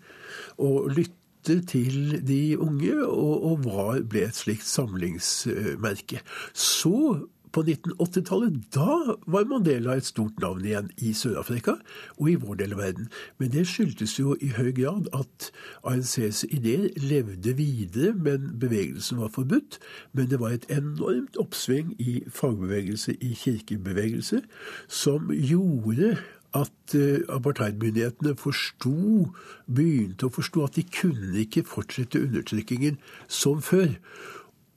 å 0.58 0.88
lytte 0.92 1.62
til 1.70 2.18
de 2.28 2.58
unge, 2.60 2.96
og, 3.06 3.46
og 3.52 3.68
ble 4.10 4.26
et 4.26 4.36
slikt 4.36 4.68
samlingsmerke. 4.68 6.20
Så 6.52 7.28
på 7.58 7.64
1980-tallet, 7.66 8.58
da 8.76 9.16
var 9.26 9.48
Mandela 9.50 9.96
et 9.98 10.06
stort 10.06 10.38
navn 10.44 10.66
igjen 10.66 10.92
i 11.02 11.10
Sør-Afrika 11.18 11.74
og 12.20 12.30
i 12.30 12.36
vår 12.38 12.60
del 12.60 12.76
av 12.76 12.82
verden. 12.84 13.08
Men 13.42 13.50
det 13.56 13.64
skyldtes 13.72 14.14
jo 14.20 14.36
i 14.46 14.52
høy 14.54 14.70
grad 14.78 15.08
at 15.18 15.48
ANCs 15.88 16.44
ideer 16.52 16.92
levde 17.02 17.56
videre, 17.58 18.12
men 18.14 18.52
bevegelsen 18.62 19.24
var 19.24 19.34
forbudt. 19.34 19.80
Men 20.14 20.30
det 20.30 20.38
var 20.44 20.54
et 20.54 20.68
enormt 20.70 21.40
oppsving 21.42 21.96
i 21.98 22.20
fagbevegelse, 22.30 23.16
i 23.26 23.34
kirkebevegelse, 23.42 24.44
som 24.88 25.32
gjorde 25.34 26.14
at 26.58 26.96
uh, 26.96 27.24
apartheidmyndighetene 27.34 28.36
forsto, 28.38 29.32
begynte 29.66 30.30
å 30.30 30.36
forstå 30.36 30.68
at 30.68 30.78
de 30.78 30.86
kunne 31.00 31.34
ikke 31.42 31.66
fortsette 31.66 32.22
undertrykkingen 32.22 33.02
som 33.26 33.66
før. 33.66 33.98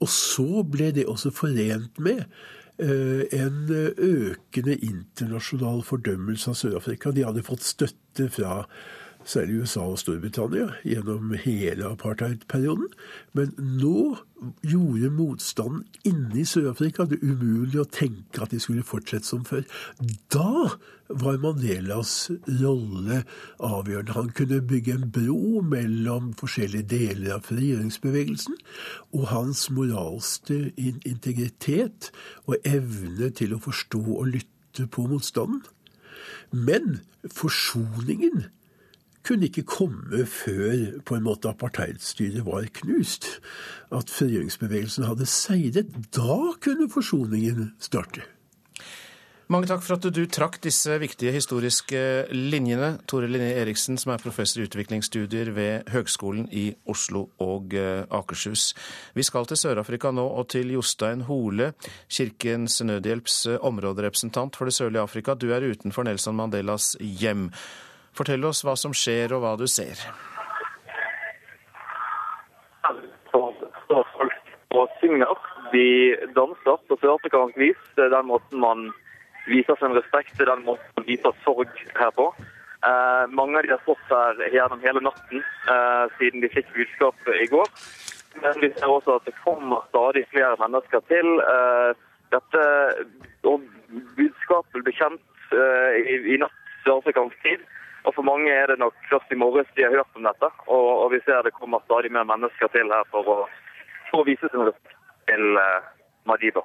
Og 0.01 0.09
så 0.09 0.65
ble 0.65 0.89
det 0.97 1.05
også 1.13 1.29
forent 1.37 2.01
med 2.01 2.25
Eh, 2.25 2.60
en 2.81 3.59
økende 3.71 4.77
internasjonal 4.77 5.83
fordømmelse 5.85 6.53
av 6.53 6.57
Sør-Afrika. 6.57 7.13
De 7.13 7.27
hadde 7.27 7.45
fått 7.45 7.67
støtte 7.67 8.31
fra 8.33 8.65
særlig 9.29 9.63
USA 9.63 9.85
og 9.93 9.99
Storbritannia 10.01 10.69
gjennom 10.85 11.35
hele 11.43 11.91
apartheidperioden. 11.93 12.89
Men 13.37 13.53
nå 13.59 14.17
gjorde 14.67 15.11
motstanden 15.13 15.85
inne 16.09 16.41
i 16.41 16.47
Sør-Afrika 16.49 17.07
det 17.11 17.21
umulig 17.23 17.81
å 17.83 17.89
tenke 17.89 18.43
at 18.43 18.55
de 18.55 18.61
skulle 18.63 18.87
fortsette 18.87 19.29
som 19.29 19.45
før. 19.49 19.67
Da 20.33 20.71
var 21.11 21.41
Mandelas 21.43 22.31
rolle 22.47 23.25
avgjørende. 23.59 24.15
Han 24.17 24.31
kunne 24.37 24.63
bygge 24.63 24.95
en 24.97 25.11
bro 25.13 25.61
mellom 25.67 26.31
forskjellige 26.41 26.89
deler 26.93 27.35
av 27.37 27.45
frigjøringsbevegelsen, 27.51 28.57
og 29.17 29.27
hans 29.35 29.67
moralske 29.75 30.71
integritet 30.79 32.13
og 32.47 32.57
evne 32.65 33.33
til 33.37 33.57
å 33.57 33.63
forstå 33.63 34.05
og 34.21 34.33
lytte 34.37 34.87
på 34.87 35.09
motstanden. 35.11 35.65
Men 36.55 37.01
forsoningen 37.35 38.47
kunne 39.27 39.51
ikke 39.51 39.67
komme 39.69 40.25
før 40.27 41.01
på 41.07 41.17
en 41.17 41.25
måte 41.27 41.53
apartheidstyret 41.53 42.45
var 42.47 42.69
knust. 42.83 43.29
At 43.93 44.11
frigjøringsbevegelsen 44.11 45.09
hadde 45.09 45.29
seiret. 45.29 45.97
Da 46.17 46.43
kunne 46.63 46.91
forsoningen 46.93 47.73
starte. 47.83 48.27
Mange 49.51 49.67
takk 49.67 49.81
for 49.83 49.97
at 49.97 50.05
du 50.15 50.21
trakk 50.31 50.61
disse 50.63 50.95
viktige 51.03 51.33
historiske 51.35 52.01
linjene. 52.31 52.93
Tore 53.11 53.27
Linné 53.27 53.49
Eriksen, 53.59 53.99
som 53.99 54.13
er 54.15 54.23
professor 54.23 54.63
i 54.63 54.69
utviklingsstudier 54.69 55.51
ved 55.57 55.91
Høgskolen 55.91 56.47
i 56.55 56.69
Oslo 56.87 57.25
og 57.43 57.75
eh, 57.75 58.05
Akershus. 58.15 58.69
Vi 59.19 59.27
skal 59.27 59.51
til 59.51 59.59
Sør-Afrika 59.59 60.15
nå, 60.15 60.23
og 60.23 60.53
til 60.55 60.71
Jostein 60.77 61.27
Hole, 61.27 61.73
Kirkens 62.07 62.79
Nødhjelps 62.87 63.43
eh, 63.51 63.59
områderepresentant 63.59 64.55
for 64.55 64.71
det 64.71 64.79
sørlige 64.79 65.03
Afrika. 65.03 65.35
Du 65.35 65.51
er 65.51 65.67
utenfor 65.67 66.07
Nelson 66.07 66.39
Mandelas 66.39 66.93
hjem. 67.03 67.49
Fortell 68.21 68.45
oss 68.45 68.61
hva 68.67 68.75
som 68.77 68.93
skjer, 68.93 69.33
og 69.33 69.41
hva 69.41 69.55
du 69.57 69.65
ser. 69.65 69.97
står 73.91 74.07
folk 74.13 74.51
og 74.77 74.91
synger. 75.01 75.47
De 75.73 75.87
danser 76.37 76.77
på 76.89 76.99
sørafrikansk 77.01 77.57
vis. 77.59 77.81
Det 77.97 78.05
er 78.07 78.13
den 78.13 78.29
måten 78.29 78.61
man 78.61 78.91
viser 79.49 79.79
sin 79.81 79.97
respekt 79.97 80.37
til 80.37 80.51
den 80.51 80.67
måten 80.67 81.01
man 81.01 81.09
viser 81.09 81.33
sorg 81.47 81.73
her 81.97 82.13
på. 82.19 82.29
Eh, 82.85 83.25
mange 83.41 83.59
av 83.59 83.65
de 83.65 83.73
har 83.73 83.83
stått 83.83 84.13
her 84.13 84.45
gjennom 84.53 84.85
hele 84.85 85.03
natten 85.05 85.41
eh, 85.41 86.07
siden 86.21 86.45
de 86.45 86.53
fikk 86.53 86.71
budskapet 86.77 87.43
i 87.45 87.49
går. 87.51 87.73
Men 88.45 88.63
vi 88.63 88.71
ser 88.77 88.93
også 88.93 89.19
at 89.19 89.27
det 89.27 89.37
kommer 89.43 89.85
stadig 89.89 90.27
flere 90.31 90.61
mennesker 90.61 91.03
til. 91.11 91.41
Eh, 91.41 91.91
dette 92.37 92.65
og 93.49 93.67
budskapet 94.17 94.85
ble 94.87 94.97
kjent 94.97 95.53
eh, 95.57 96.01
i, 96.05 96.21
i 96.37 96.41
natt 96.41 96.57
sørafrikansk 96.87 97.49
tid. 97.49 97.69
Og 98.09 98.15
for 98.17 98.25
mange 98.25 98.49
er 98.53 98.73
det 98.73 98.79
nok 98.81 98.97
først 99.11 99.33
i 99.33 99.39
morges 99.39 99.69
de 99.77 99.85
har 99.85 99.93
hørt 99.93 100.17
om 100.17 100.25
dette. 100.25 100.51
Og, 100.67 100.89
og 101.05 101.09
vi 101.13 101.21
ser 101.27 101.45
det 101.45 101.57
kommer 101.57 101.83
stadig 101.85 102.13
mer 102.13 102.29
mennesker 102.29 102.73
til 102.73 102.93
her 102.93 103.09
for 103.13 103.29
å, 103.29 103.39
for 104.11 104.23
å 104.23 104.29
vise 104.29 104.49
sin 104.49 104.65
respekt 104.69 104.97
til 105.29 105.61
eh, 105.61 105.89
Madiba. 106.29 106.65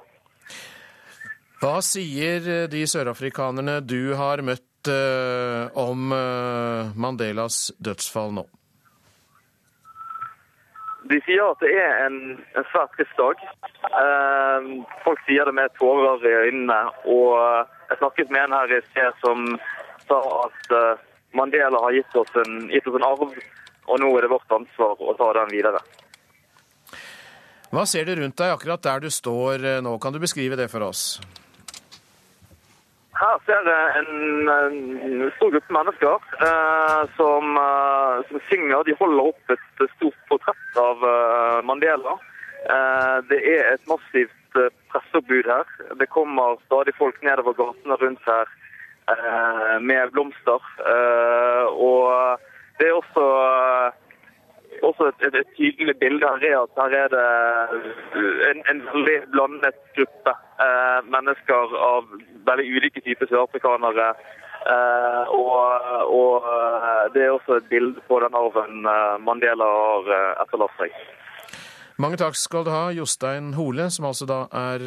Hva 1.60 1.78
sier 1.84 2.48
eh, 2.52 2.66
de 2.72 2.84
sørafrikanerne 2.88 3.80
du 3.84 4.14
har 4.18 4.42
møtt 4.44 4.90
eh, 4.92 5.68
om 5.76 6.12
eh, 6.16 6.96
Mandelas 6.96 7.66
dødsfall 7.78 8.36
nå? 8.40 8.46
De 11.06 11.20
sier 11.22 11.44
at 11.44 11.60
det 11.62 11.70
er 11.78 12.00
en, 12.08 12.16
en 12.58 12.66
svært 12.72 12.96
trist 12.96 13.20
dag. 13.20 13.42
Eh, 13.86 14.70
folk 15.04 15.20
sier 15.28 15.46
det 15.46 15.54
med 15.54 15.74
tårer 15.78 16.24
i 16.26 16.36
øynene. 16.48 16.80
Og 17.12 17.36
jeg 17.90 18.00
snakket 18.00 18.32
med 18.34 18.48
en 18.48 18.56
her 18.56 18.74
i 18.74 18.80
sted 18.88 19.20
som 19.22 19.44
sa 20.08 20.18
at 20.46 20.74
eh, 20.74 21.04
Mandela 21.36 21.80
har 21.84 21.94
gitt 21.96 22.18
oss, 22.18 22.32
en, 22.42 22.66
gitt 22.72 22.88
oss 22.88 22.98
en 22.98 23.06
arv, 23.06 23.38
og 23.86 24.02
nå 24.02 24.10
er 24.16 24.26
det 24.26 24.32
vårt 24.32 24.58
ansvar 24.58 24.98
å 24.98 25.14
ta 25.18 25.32
den 25.40 25.52
videre. 25.54 25.82
Hva 27.74 27.82
ser 27.88 28.06
du 28.06 28.14
rundt 28.16 28.38
deg 28.38 28.54
akkurat 28.54 28.82
der 28.82 29.02
du 29.04 29.10
står 29.12 29.64
eh, 29.64 29.82
nå? 29.84 29.96
Kan 30.02 30.14
du 30.14 30.22
beskrive 30.22 30.58
det 30.58 30.70
for 30.72 30.86
oss? 30.86 31.18
Her 33.16 33.38
ser 33.48 33.64
jeg 33.64 34.00
en, 34.02 34.48
en 34.52 35.22
stor 35.38 35.52
gruppe 35.54 35.72
mennesker 35.72 36.24
eh, 36.46 37.02
som, 37.16 37.56
eh, 37.60 38.24
som, 38.28 38.40
synger. 38.50 38.84
De 38.84 38.96
holder 39.00 39.30
opp 39.32 39.54
et 39.54 39.84
stort 39.96 40.18
portrett 40.30 40.80
av 40.80 41.06
eh, 41.10 41.60
Mandela. 41.68 42.16
Eh, 42.66 43.16
det 43.30 43.40
er 43.40 43.72
et 43.72 43.88
massivt 43.88 44.60
eh, 44.60 44.68
presseoppbud 44.92 45.48
her. 45.48 45.72
Det 46.00 46.10
kommer 46.12 46.60
stadig 46.66 46.96
folk 47.00 47.18
nedover 47.24 47.56
gatene 47.56 47.98
rundt 48.02 48.28
her 48.28 48.52
med 49.80 50.10
blomster. 50.12 50.62
og 51.70 52.40
det 52.78 52.88
er 52.88 52.96
også 52.96 53.26
også 54.82 55.08
et, 55.10 55.26
et, 55.26 55.36
et, 55.40 55.52
tydelig 55.56 55.94
bilde 56.00 56.28
her 56.42 56.46
er 56.50 56.56
at 56.62 56.80
her 56.80 56.96
er 57.02 57.08
det 57.14 57.26
en, 58.50 58.62
en 58.70 58.80
veldig 58.92 59.18
blandet 59.34 59.78
gruppe 59.96 60.32
eh, 60.66 60.98
mennesker 61.14 61.76
av 61.90 62.08
veldig 62.48 62.66
ulike 62.76 63.02
typer 63.04 63.30
sørafrikanere. 63.30 64.08
Eh, 64.66 65.34
og, 65.34 65.60
og, 66.10 66.48
eh, 66.54 67.04
det 67.14 67.26
er 67.26 67.34
også 67.34 67.60
et 67.60 67.68
bilde 67.70 68.02
på 68.08 68.18
den 68.24 68.34
arven 68.34 68.88
eh, 68.90 69.14
Mandela 69.22 69.68
har 69.76 70.10
eh, 70.18 70.32
etterlatt 70.44 70.80
seg. 70.80 70.98
Mange 72.02 72.18
takk 72.20 72.36
skal 72.36 72.66
du 72.66 72.72
ha, 72.74 72.90
Jostein 72.92 73.54
Hole, 73.56 73.86
som 73.88 74.04
altså 74.04 74.26
da 74.28 74.42
er 74.52 74.82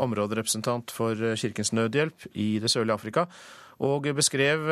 områderepresentant 0.00 0.94
for 0.96 1.18
Kirkens 1.36 1.74
Nødhjelp 1.76 2.24
i 2.40 2.54
det 2.62 2.70
sørlige 2.72 2.96
Afrika, 2.96 3.26
og 3.82 4.06
beskrev 4.14 4.68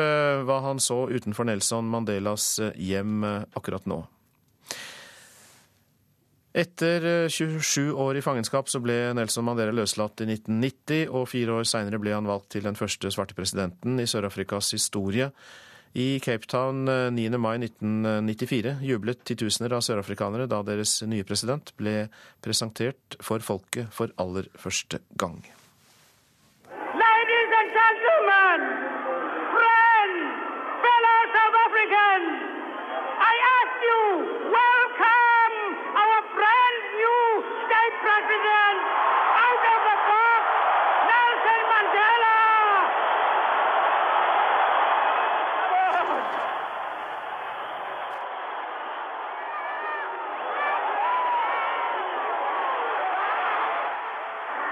hva 0.47 0.59
han 0.63 0.79
så 0.79 1.03
utenfor 1.11 1.49
Nelson 1.49 1.89
Mandelas 1.91 2.55
hjem 2.79 3.25
akkurat 3.25 3.87
nå. 3.89 4.03
Etter 6.53 7.29
27 7.29 7.87
eh, 7.87 7.95
år 7.97 8.19
i 8.19 8.21
fangenskap 8.21 8.69
så 8.69 8.77
ble 8.81 8.95
Nelson 9.17 9.45
Mandela 9.47 9.73
løslatt 9.73 10.21
i 10.21 10.27
1990, 10.29 11.07
og 11.09 11.25
fire 11.31 11.55
år 11.57 11.65
seinere 11.65 11.97
ble 12.01 12.13
han 12.13 12.29
valgt 12.29 12.51
til 12.53 12.67
den 12.67 12.77
første 12.77 13.09
svarte 13.09 13.33
presidenten 13.33 13.97
i 13.97 14.05
Sør-Afrikas 14.05 14.69
historie. 14.77 15.31
I 15.97 16.19
Cape 16.21 16.45
Town 16.49 16.85
9. 16.85 17.25
Eh, 17.25 17.39
mai 17.41 17.57
1994 17.57 18.75
jublet 18.85 19.25
titusener 19.25 19.73
av 19.73 19.81
sørafrikanere 19.85 20.45
da 20.49 20.61
deres 20.65 20.99
nye 21.09 21.25
president 21.25 21.73
ble 21.81 22.07
presentert 22.45 23.17
for 23.21 23.41
folket 23.41 23.89
for 23.93 24.13
aller 24.21 24.45
første 24.53 25.01
gang. 25.17 25.41
Ladies 26.93 27.49
and 27.61 27.69
gentlemen, 27.73 28.61
friends, 29.57 30.21
fellow 30.85 31.19
South 31.33 31.59
Africans, 31.65 32.33
I 33.25 33.33
ask 33.57 33.89
you, 33.89 34.01
welcome! 34.53 35.33
our 35.93 36.21
brand 36.33 36.77
new 36.97 37.21
state 37.65 37.95
president 38.01 38.79
out 39.45 39.63
of 39.73 39.79
the 39.87 39.97
box, 40.09 40.43
Nelson 41.09 41.61
Mandela. 41.69 42.39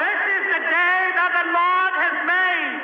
This 0.02 0.22
is 0.36 0.44
the 0.58 0.62
day 0.74 1.00
that 1.22 1.32
the 1.38 1.48
Lord 1.54 1.94
has 2.02 2.16
made, 2.26 2.82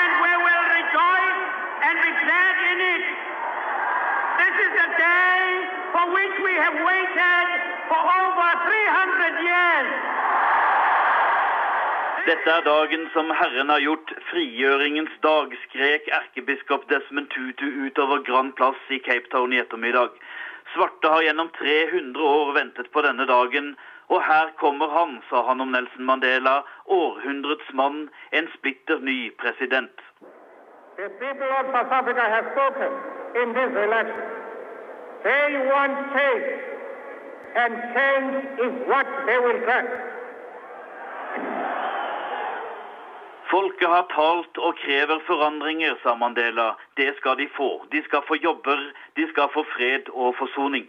and 0.00 0.10
we 0.24 0.32
will 0.40 0.64
rejoice 0.72 1.42
and 1.84 1.94
be 2.00 2.12
glad 2.24 2.54
in 2.72 2.78
it. 2.96 3.04
This 4.40 4.57
is 4.68 4.74
the 4.76 4.90
day 5.00 5.44
for 5.92 6.04
which 6.12 6.36
we 6.44 6.52
have 6.64 6.76
waited 6.90 7.46
for 7.88 8.00
over 8.20 8.48
300 8.68 9.48
years. 9.48 9.90
Dette 12.28 12.50
er 12.52 12.64
dagen 12.66 13.08
som 13.14 13.30
Herren 13.30 13.70
har 13.72 13.80
gjort, 13.80 14.10
frigjøringens 14.30 15.14
dag, 15.24 15.54
skrek 15.64 16.08
erkebiskop 16.12 16.84
Desmond 16.90 17.30
Tutu 17.32 17.64
utover 17.86 18.20
Grand 18.26 18.52
Plass 18.56 18.80
i 18.90 18.98
Cape 18.98 19.30
Town 19.32 19.52
i 19.52 19.60
ettermiddag. 19.62 20.12
Svarte 20.74 21.08
har 21.08 21.22
gjennom 21.24 21.48
300 21.56 22.20
år 22.20 22.52
ventet 22.58 22.90
på 22.92 23.04
denne 23.06 23.24
dagen, 23.24 23.76
og 24.12 24.20
her 24.22 24.52
kommer 24.60 24.92
han, 24.92 25.22
sa 25.30 25.46
han 25.48 25.64
om 25.64 25.72
Nelson 25.72 26.04
Mandela, 26.04 26.58
århundrets 26.84 27.72
mann, 27.72 28.10
en 28.32 28.50
splitter 28.58 29.00
ny 29.00 29.30
president. 29.40 30.04
The 30.98 31.08
people 31.22 31.48
of 31.60 31.72
South 31.72 31.92
Africa 32.00 32.20
have 32.20 32.52
spoken 32.52 32.92
in 33.40 33.54
this 33.56 33.72
election. 33.86 34.37
They 35.24 35.50
want 35.70 35.96
change, 36.14 36.60
and 37.56 37.72
change 37.94 38.34
is 38.64 38.74
what 38.86 39.06
they 39.26 39.38
will 39.38 39.60
get. 39.66 39.86
Folket 43.50 43.88
har 43.88 44.02
talt 44.12 44.58
og 44.58 44.76
krever 44.76 45.18
forandringer, 45.26 45.94
sa 46.02 46.14
Mandela. 46.14 46.74
Det 46.96 47.16
skal 47.16 47.38
de 47.38 47.48
få. 47.56 47.84
De 47.90 48.02
skal 48.04 48.22
få 48.28 48.36
jobber, 48.36 48.92
de 49.16 49.28
skal 49.32 49.48
få 49.54 49.64
fred 49.74 50.08
og 50.12 50.36
forsoning. 50.38 50.86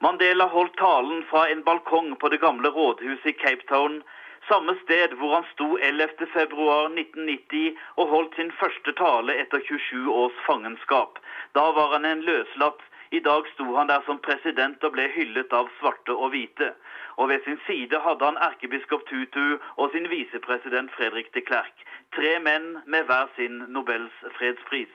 Mandela 0.00 0.46
holdt 0.46 0.76
talen 0.78 1.24
fra 1.30 1.48
en 1.50 1.62
balkong 1.66 2.16
på 2.20 2.28
det 2.28 2.40
gamle 2.40 2.68
rådhuset 2.68 3.26
i 3.26 3.38
Cape 3.42 3.64
Town, 3.68 4.02
samme 4.48 4.76
sted 4.84 5.16
hvor 5.18 5.34
han 5.34 5.46
sto 5.54 5.78
11.2.1990 5.78 7.74
og 7.96 8.06
holdt 8.12 8.36
sin 8.36 8.52
første 8.60 8.92
tale 9.00 9.34
etter 9.42 9.60
27 9.66 10.12
års 10.12 10.38
fangenskap. 10.46 11.18
Da 11.58 11.64
var 11.78 11.88
han 11.96 12.04
en 12.04 12.22
løslatt 12.28 12.82
i 13.10 13.20
dag 13.20 13.46
sto 13.48 13.64
han 13.76 13.88
der 13.88 14.02
som 14.06 14.18
president 14.24 14.84
og 14.84 14.92
ble 14.92 15.08
hyllet 15.14 15.52
av 15.56 15.70
svarte 15.78 16.12
og 16.12 16.32
hvite. 16.34 16.72
Og 17.16 17.30
ved 17.32 17.44
sin 17.44 17.58
side 17.66 18.00
hadde 18.04 18.24
han 18.24 18.40
erkebiskop 18.50 19.06
Tutu 19.08 19.58
og 19.76 19.90
sin 19.92 20.08
visepresident 20.12 20.92
Fredrik 20.96 21.32
de 21.34 21.42
Klerk. 21.50 21.84
Tre 22.16 22.38
menn 22.44 22.78
med 22.86 23.08
hver 23.08 23.30
sin 23.36 23.64
Nobels 23.72 24.24
fredspris. 24.36 24.92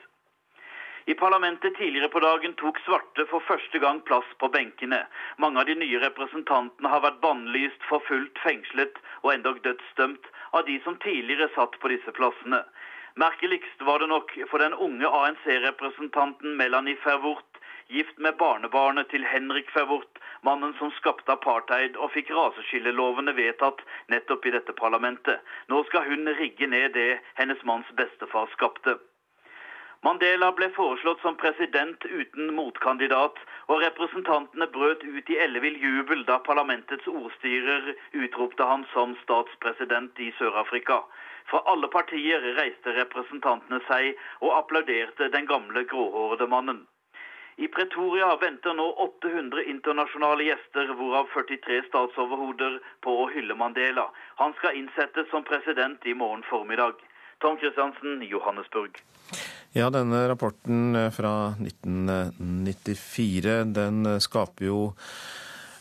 I 1.06 1.14
parlamentet 1.14 1.74
tidligere 1.76 2.08
på 2.08 2.20
dagen 2.24 2.54
tok 2.56 2.78
svarte 2.80 3.26
for 3.28 3.44
første 3.44 3.78
gang 3.78 3.98
plass 4.08 4.28
på 4.40 4.48
benkene. 4.48 5.02
Mange 5.36 5.60
av 5.60 5.68
de 5.68 5.74
nye 5.76 6.00
representantene 6.00 6.88
har 6.88 7.02
vært 7.04 7.20
bannlyst, 7.20 7.82
forfulgt, 7.90 8.40
fengslet 8.40 8.96
og 9.20 9.34
endog 9.34 9.60
dødsdømt 9.66 10.30
av 10.56 10.64
de 10.70 10.78
som 10.86 10.96
tidligere 11.04 11.50
satt 11.58 11.76
på 11.82 11.92
disse 11.92 12.14
plassene. 12.16 12.62
Merkeligst 13.20 13.84
var 13.86 14.00
det 14.00 14.08
nok 14.08 14.32
for 14.50 14.58
den 14.64 14.72
unge 14.74 15.10
ANC-representanten 15.20 16.56
Melanie 16.56 16.96
Fervort 17.04 17.53
gift 17.88 18.18
med 18.18 18.36
barnebarnet 18.36 19.08
til 19.08 19.24
Henrik 19.24 19.70
Favort, 19.70 20.18
mannen 20.42 20.74
som 20.78 20.92
skapte 20.98 21.32
apartheid 21.32 21.96
og 21.96 22.12
fikk 22.14 22.30
raseskillelovene 22.36 23.34
vedtatt 23.36 23.82
nettopp 24.12 24.46
i 24.46 24.54
dette 24.54 24.76
parlamentet. 24.78 25.40
Nå 25.68 25.82
skal 25.88 26.06
hun 26.08 26.28
rigge 26.38 26.66
ned 26.66 26.94
det 26.98 27.18
hennes 27.40 27.64
manns 27.64 27.90
bestefar 27.98 28.48
skapte. 28.52 28.96
Mandela 30.04 30.50
ble 30.52 30.68
foreslått 30.76 31.22
som 31.24 31.36
president 31.40 32.02
uten 32.04 32.50
motkandidat, 32.52 33.38
og 33.72 33.80
representantene 33.80 34.66
brøt 34.74 35.04
ut 35.04 35.30
i 35.32 35.38
ellevill 35.40 35.78
jubel 35.80 36.26
da 36.28 36.36
parlamentets 36.44 37.08
ordstyrer 37.08 37.94
utropte 38.12 38.68
han 38.68 38.84
som 38.92 39.16
statspresident 39.22 40.20
i 40.20 40.28
Sør-Afrika. 40.36 41.00
Fra 41.48 41.62
alle 41.72 41.88
partier 41.88 42.44
reiste 42.58 42.92
representantene 42.98 43.80
seg 43.88 44.12
og 44.42 44.52
applauderte 44.58 45.30
den 45.32 45.48
gamle 45.48 45.88
gråhårede 45.88 46.52
mannen. 46.52 46.84
I 47.56 47.68
Pretoria 47.70 48.32
venter 48.40 48.74
nå 48.74 48.86
800 49.04 49.62
internasjonale 49.70 50.48
gjester, 50.48 50.90
hvorav 50.98 51.28
43 51.34 51.84
statsoverhoder, 51.88 52.80
på 53.04 53.14
å 53.22 53.28
hylle 53.30 53.54
Mandela. 53.54 54.08
Han 54.42 54.56
skal 54.58 54.78
innsettes 54.80 55.30
som 55.30 55.46
president 55.46 56.02
i 56.06 56.14
morgen 56.18 56.42
formiddag. 56.50 56.98
Tom 57.38 57.58
Christiansen, 57.60 58.22
Johannesburg. 58.26 58.98
Ja, 59.74 59.90
denne 59.90 60.24
rapporten 60.30 60.94
fra 61.14 61.54
1994 61.58 63.56
den 63.74 64.06
skaper 64.22 64.68
jo 64.70 64.78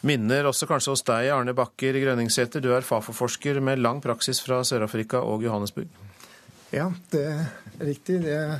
minner 0.03 0.49
også 0.49 0.67
kanskje 0.69 0.93
hos 0.93 1.05
deg, 1.07 1.29
Arne 1.33 1.53
Bakker 1.57 1.97
Grønningsæter. 2.01 2.61
Du 2.61 2.73
er 2.75 2.85
Fafo-forsker 2.85 3.61
med 3.63 3.81
lang 3.81 4.01
praksis 4.03 4.41
fra 4.43 4.61
Sør-Afrika 4.67 5.21
og 5.23 5.45
Johannesburg. 5.45 5.89
Ja, 6.73 6.89
det 7.13 7.23
er 7.29 7.45
riktig. 7.85 8.23
Jeg 8.25 8.59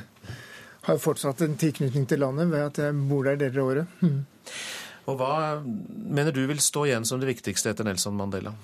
har 0.86 1.00
fortsatt 1.00 1.40
en 1.44 1.56
tilknytning 1.60 2.06
til 2.08 2.20
landet 2.22 2.50
ved 2.52 2.66
at 2.68 2.80
jeg 2.82 2.96
bor 3.08 3.24
der 3.26 3.38
deler 3.40 3.60
av 3.62 3.70
året. 3.72 4.00
Mm. 4.04 4.18
Og 5.04 5.20
Hva 5.20 5.34
mener 5.64 6.32
du 6.32 6.42
vil 6.48 6.60
stå 6.64 6.86
igjen 6.88 7.06
som 7.08 7.20
det 7.20 7.28
viktigste 7.30 7.72
etter 7.72 7.86
Nelson 7.86 8.16
Mandela? 8.16 8.54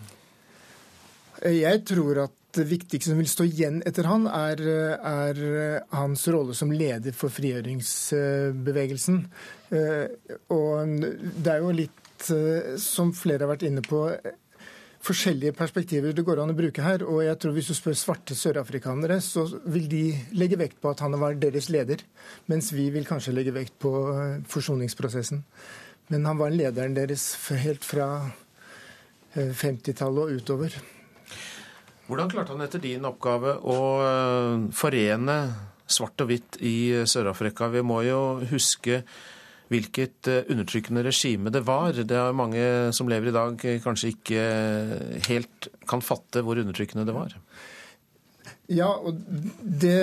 Jeg 1.44 1.85
tror 1.88 2.24
at 2.26 2.37
det 2.56 2.66
viktigste 2.68 3.12
som 3.12 3.20
vil 3.20 3.30
stå 3.30 3.46
igjen 3.46 3.78
etter 3.87 4.09
han, 4.11 4.26
er, 4.26 4.61
er 4.61 5.40
hans 5.94 6.26
rolle 6.33 6.56
som 6.56 6.72
leder 6.74 7.14
for 7.16 7.33
frigjøringsbevegelsen. 7.33 9.20
Og 10.56 11.04
det 11.06 11.52
er 11.52 11.61
jo 11.62 11.70
litt, 11.76 12.26
som 12.83 13.14
flere 13.16 13.46
har 13.46 13.52
vært 13.54 13.68
inne 13.68 13.85
på, 13.87 14.02
forskjellige 15.05 15.57
perspektiver 15.57 16.13
det 16.17 16.25
går 16.27 16.43
an 16.43 16.53
å 16.53 16.57
bruke 16.57 16.85
her. 16.85 17.05
Og 17.07 17.23
jeg 17.25 17.39
tror 17.41 17.55
hvis 17.57 17.71
du 17.71 17.77
spør 17.77 17.97
svarte 17.99 18.37
sørafrikanere, 18.37 19.21
så 19.25 19.47
vil 19.71 19.89
de 19.91 20.05
legge 20.37 20.59
vekt 20.61 20.81
på 20.83 20.93
at 20.93 21.03
han 21.05 21.17
var 21.21 21.39
deres 21.41 21.71
leder. 21.73 22.05
Mens 22.51 22.71
vi 22.75 22.91
vil 22.93 23.09
kanskje 23.09 23.35
legge 23.37 23.55
vekt 23.57 23.79
på 23.83 23.93
forsoningsprosessen. 24.51 25.43
Men 26.11 26.27
han 26.27 26.41
var 26.41 26.53
lederen 26.55 26.97
deres 26.97 27.33
helt 27.63 27.87
fra 27.87 28.09
50-tallet 29.35 30.25
og 30.25 30.41
utover. 30.41 30.75
Hvordan 32.11 32.31
klarte 32.33 32.57
han 32.57 32.65
etter 32.65 32.83
din 32.83 33.07
oppgave 33.07 33.55
å 33.63 33.81
eh, 34.03 34.65
forene 34.75 35.37
svart 35.91 36.25
og 36.25 36.33
hvitt 36.33 36.59
i 36.67 37.07
Sør-Afrika? 37.07 37.69
Vi 37.71 37.85
må 37.87 38.01
jo 38.03 38.41
huske 38.51 39.05
hvilket 39.70 40.30
eh, 40.30 40.46
undertrykkende 40.50 41.04
regime 41.06 41.52
det 41.54 41.62
var. 41.66 41.94
Det 41.94 42.16
er 42.16 42.37
mange 42.37 42.62
som 42.96 43.11
lever 43.11 43.30
i 43.30 43.37
dag 43.37 43.66
kanskje 43.85 44.14
ikke 44.14 44.46
helt 45.28 45.70
kan 45.90 46.02
fatte 46.04 46.42
hvor 46.46 46.59
undertrykkende 46.61 47.06
det 47.09 47.16
var. 47.16 47.37
Ja, 48.70 48.87
og 48.87 49.16
det, 49.18 49.96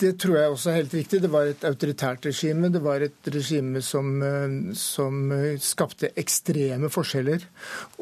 det, 0.00 0.10
tror 0.20 0.36
jeg 0.36 0.52
også 0.52 0.70
er 0.72 0.80
helt 0.82 0.96
riktig. 0.98 1.22
Det 1.24 1.30
var 1.32 1.48
et 1.48 1.62
autoritært 1.64 2.26
regime. 2.28 2.68
Det 2.72 2.82
var 2.84 3.04
et 3.04 3.30
regime 3.32 3.80
som, 3.84 4.10
eh, 4.24 4.56
som 4.76 5.30
skapte 5.64 6.12
ekstreme 6.16 6.92
forskjeller. 6.92 7.46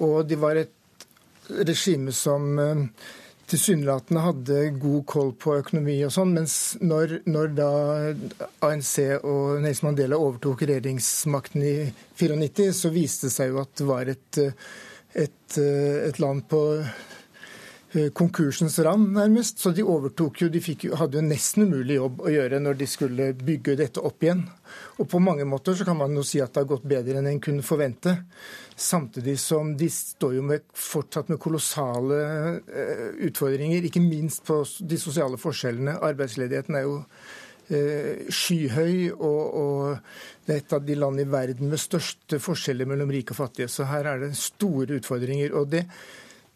Og 0.02 0.24
det 0.26 0.40
var 0.42 0.59
et 0.59 1.07
regime 1.68 2.14
som 2.14 2.59
tilsynelatende 3.55 4.23
hadde 4.25 4.61
god 4.83 5.05
koll 5.07 5.33
på 5.38 5.55
økonomi 5.61 5.97
og 6.07 6.12
sånn, 6.14 6.33
mens 6.35 6.55
når, 6.83 7.21
når, 7.31 7.53
da 7.55 7.71
ANC 8.67 8.97
og 9.21 9.62
Nelson 9.62 9.90
Mandela 9.90 10.19
overtok 10.19 10.64
regjeringsmakten 10.67 11.62
i 11.62 11.75
94, 12.19 12.73
så 12.75 12.90
viste 12.95 13.29
det 13.29 13.35
seg 13.37 13.53
jo 13.53 13.61
at 13.62 13.75
det 13.79 13.87
var 13.87 14.11
et, 14.11 14.40
et, 15.25 15.59
et 15.59 16.19
land 16.23 16.43
på 16.51 16.62
eh, 16.83 18.11
konkursens 18.17 18.81
rand, 18.83 19.12
nærmest. 19.14 19.62
Så 19.62 19.75
de 19.77 19.87
overtok 19.87 20.43
jo, 20.43 20.51
de 20.51 20.62
fikk, 20.64 20.88
hadde 20.99 21.21
jo 21.21 21.27
nesten 21.29 21.69
umulig 21.69 22.01
jobb 22.01 22.25
å 22.27 22.35
gjøre 22.35 22.62
når 22.64 22.81
de 22.81 22.90
skulle 22.90 23.31
bygge 23.38 23.79
dette 23.79 24.03
opp 24.03 24.27
igjen. 24.27 24.43
Og 24.99 25.07
på 25.11 25.23
mange 25.23 25.47
måter 25.47 25.79
så 25.79 25.87
kan 25.87 26.01
man 26.01 26.17
jo 26.17 26.27
si 26.27 26.43
at 26.43 26.55
det 26.55 26.64
har 26.64 26.73
gått 26.75 26.90
bedre 26.90 27.21
enn 27.21 27.31
en 27.31 27.43
kunne 27.43 27.67
forvente. 27.67 28.19
Samtidig 28.77 29.37
som 29.39 29.77
de 29.79 29.87
står 29.91 30.35
jo 30.39 30.43
med, 30.43 30.65
fortsatt 30.75 31.31
med 31.31 31.39
kolossale 31.43 32.19
uh, 32.67 33.11
utfordringer, 33.29 33.87
ikke 33.87 34.03
minst 34.03 34.43
på 34.49 34.61
de 34.81 34.99
sosiale 34.99 35.39
forskjellene. 35.39 36.01
Arbeidsledigheten 36.03 36.81
er 36.81 36.89
jo 36.89 36.97
uh, 37.05 38.27
skyhøy, 38.35 39.13
og, 39.15 39.41
og, 39.61 40.19
det 40.45 40.57
er 40.57 40.65
et 40.65 40.77
av 40.77 40.83
de 40.85 40.99
land 40.99 41.23
i 41.23 41.29
verden 41.31 41.71
med 41.71 41.81
største 41.81 42.43
forskjeller 42.43 42.91
mellom 42.91 43.15
rike 43.15 43.37
og 43.37 43.45
fattige. 43.45 43.71
Så 43.71 43.87
her 43.89 44.11
er 44.11 44.27
det 44.27 44.35
store 44.41 44.99
utfordringer. 44.99 45.55
og 45.55 45.71
det 45.77 45.87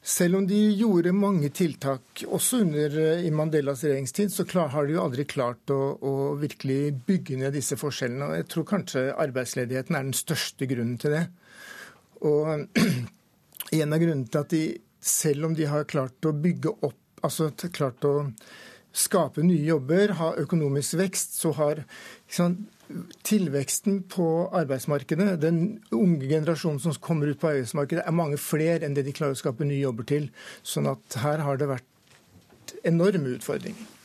selv 0.08 0.38
om 0.38 0.46
de 0.46 0.58
gjorde 0.78 1.12
mange 1.12 1.50
tiltak, 1.52 2.22
også 2.24 2.62
under 2.64 2.94
eh, 3.02 3.26
i 3.26 3.32
Mandelas 3.34 3.82
regjeringstid, 3.84 4.32
så 4.32 4.46
klar, 4.48 4.70
har 4.72 4.86
de 4.86 4.94
jo 4.94 5.02
aldri 5.02 5.26
klart 5.28 5.72
å, 5.74 5.98
å, 6.00 6.12
virkelig 6.38 6.94
bygge 7.08 7.36
ned 7.42 7.56
disse 7.58 7.76
forskjellene. 7.76 8.30
Og 8.30 8.38
jeg 8.38 8.46
tror 8.52 8.68
kanskje 8.70 9.02
arbeidsledigheten 9.26 9.98
er 9.98 10.06
den 10.08 10.16
største 10.16 10.68
grunnen 10.70 10.96
til 11.02 11.16
det. 11.16 11.24
Og 12.26 12.68
en 13.80 13.92
av 13.92 14.00
grunnene 14.02 14.30
til 14.30 14.40
at 14.40 14.54
de, 14.54 14.62
selv 15.00 15.50
om 15.50 15.58
de 15.58 15.68
har 15.70 15.88
klart 15.90 16.28
å 16.28 16.34
bygge 16.34 16.74
opp, 16.78 16.98
altså 17.26 17.50
klart 17.74 18.04
å 18.06 18.30
skape 18.98 19.44
nye 19.44 19.66
jobber, 19.66 20.14
ha 20.18 20.32
økonomisk 20.40 20.96
vekst, 20.98 21.36
så 21.38 21.52
har 21.58 21.82
liksom, 21.82 22.56
tilveksten 23.26 24.00
på 24.10 24.26
arbeidsmarkedet, 24.56 25.36
den 25.42 25.60
unge 25.94 26.24
generasjonen 26.24 26.80
som 26.82 26.96
kommer 27.04 27.30
ut 27.30 27.40
på 27.40 27.50
arbeidsmarkedet, 27.52 28.06
er 28.06 28.16
mange 28.16 28.40
flere 28.40 28.86
enn 28.86 28.96
det 28.96 29.04
de 29.06 29.14
klarer 29.14 29.36
å 29.36 29.42
skape 29.42 29.66
nye 29.68 29.82
jobber 29.82 30.08
til. 30.08 30.30
Sånn 30.66 30.88
at 30.90 31.20
her 31.22 31.44
har 31.44 31.60
det 31.60 31.70
vært 31.70 32.74
enorme 32.88 33.36
utfordringer. 33.36 33.97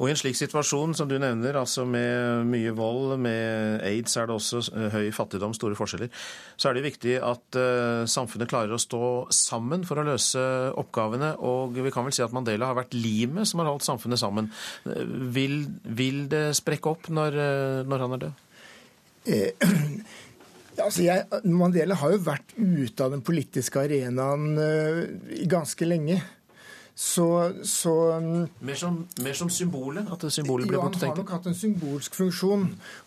Og 0.00 0.08
I 0.08 0.14
en 0.14 0.16
slik 0.16 0.36
situasjon 0.38 0.94
som 0.96 1.08
du 1.10 1.18
nevner, 1.20 1.58
altså 1.60 1.84
med 1.84 2.46
mye 2.48 2.72
vold, 2.72 3.18
med 3.20 3.82
aids 3.84 4.16
er 4.16 4.30
det 4.30 4.36
også 4.38 4.62
eh, 4.72 4.94
høy 4.94 5.10
fattigdom, 5.12 5.52
store 5.56 5.76
forskjeller, 5.76 6.08
så 6.56 6.70
er 6.70 6.78
det 6.78 6.86
viktig 6.86 7.18
at 7.20 7.58
uh, 7.60 8.08
samfunnet 8.08 8.48
klarer 8.48 8.72
å 8.72 8.80
stå 8.80 9.02
sammen 9.34 9.84
for 9.88 10.00
å 10.00 10.06
løse 10.08 10.40
oppgavene. 10.80 11.34
Og 11.44 11.76
vi 11.76 11.92
kan 11.92 12.08
vel 12.08 12.16
si 12.16 12.24
at 12.24 12.32
Mandela 12.32 12.70
har 12.70 12.80
vært 12.80 12.96
limet 12.96 13.50
som 13.50 13.60
har 13.60 13.68
holdt 13.68 13.84
samfunnet 13.84 14.22
sammen. 14.22 14.48
Eh, 14.88 15.04
vil, 15.36 15.60
vil 15.84 16.24
det 16.32 16.46
sprekke 16.56 16.96
opp 16.96 17.12
når, 17.12 17.36
når 17.84 18.06
han 18.06 18.16
er 18.16 18.26
død? 18.26 18.42
Eh. 19.36 19.70
Altså 20.80 21.02
jeg, 21.04 21.26
Mandela 21.44 21.92
har 21.98 22.12
jo 22.14 22.22
vært 22.24 22.54
ute 22.56 23.04
av 23.04 23.10
den 23.12 23.20
politiske 23.26 23.82
arenaen 23.82 24.54
ganske 25.50 25.84
lenge. 25.84 26.22
Så, 27.00 27.52
så 27.64 27.92
um, 28.12 28.48
mer, 28.58 28.74
som, 28.76 28.96
mer, 29.24 29.32
som, 29.32 29.48
symbolet? 29.48 30.04
At 30.12 30.26
symbolet 30.28 30.68
ble 30.68 30.76
borte? 30.76 30.98
Ja, 31.00 31.08
han 31.08 31.14
har 31.14 31.22
nok 31.22 31.30
hatt 31.32 31.46
en 31.48 31.56
symbolsk 31.56 32.18
funksjon. 32.18 32.66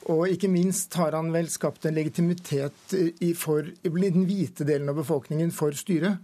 Og 0.09 0.23
ikke 0.33 0.49
minst 0.49 0.97
har 0.97 1.13
han 1.13 1.29
vel 1.35 1.45
skapt 1.53 1.85
en 1.85 1.93
legitimitet 1.93 2.95
i, 2.97 3.35
for, 3.37 3.69
i 3.69 3.91
den 3.93 4.25
hvite 4.25 4.65
delen 4.65 4.89
av 4.89 4.97
befolkningen 4.97 5.53
for 5.53 5.77
styret. 5.77 6.17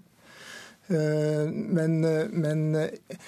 Eh, 0.89 1.45
men, 1.53 1.99
men 2.33 2.65
eh, 2.79 3.21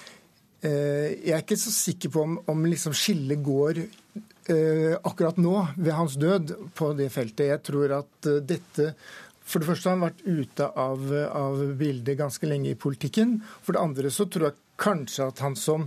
jeg 0.66 1.36
er 1.36 1.44
ikke 1.44 1.62
så 1.62 1.70
sikker 1.76 2.10
på 2.10 2.26
om, 2.26 2.34
om 2.50 2.66
liksom 2.66 2.98
skillet 2.98 3.38
går 3.46 3.78
eh, 3.84 4.96
akkurat 4.98 5.38
nå, 5.38 5.54
ved 5.76 5.94
hans 5.94 6.18
død, 6.18 6.56
på 6.74 6.90
det 6.98 7.12
feltet. 7.14 7.52
Jeg 7.52 7.62
tror 7.70 7.94
at 8.02 8.32
dette 8.42 8.96
for 9.44 9.60
det 9.60 9.68
første 9.68 9.90
har 9.90 9.96
han 9.96 10.06
vært 10.06 10.24
ute 10.24 10.68
av, 10.78 11.06
av, 11.34 11.62
bildet 11.78 12.18
ganske 12.20 12.48
lenge 12.48 12.72
i 12.72 12.78
politikken. 12.78 13.40
For 13.62 13.74
det 13.74 13.82
andre 13.82 14.12
så 14.14 14.28
tror 14.30 14.48
jeg 14.48 14.58
kanskje 14.82 15.28
at 15.28 15.42
han 15.44 15.54
som, 15.58 15.86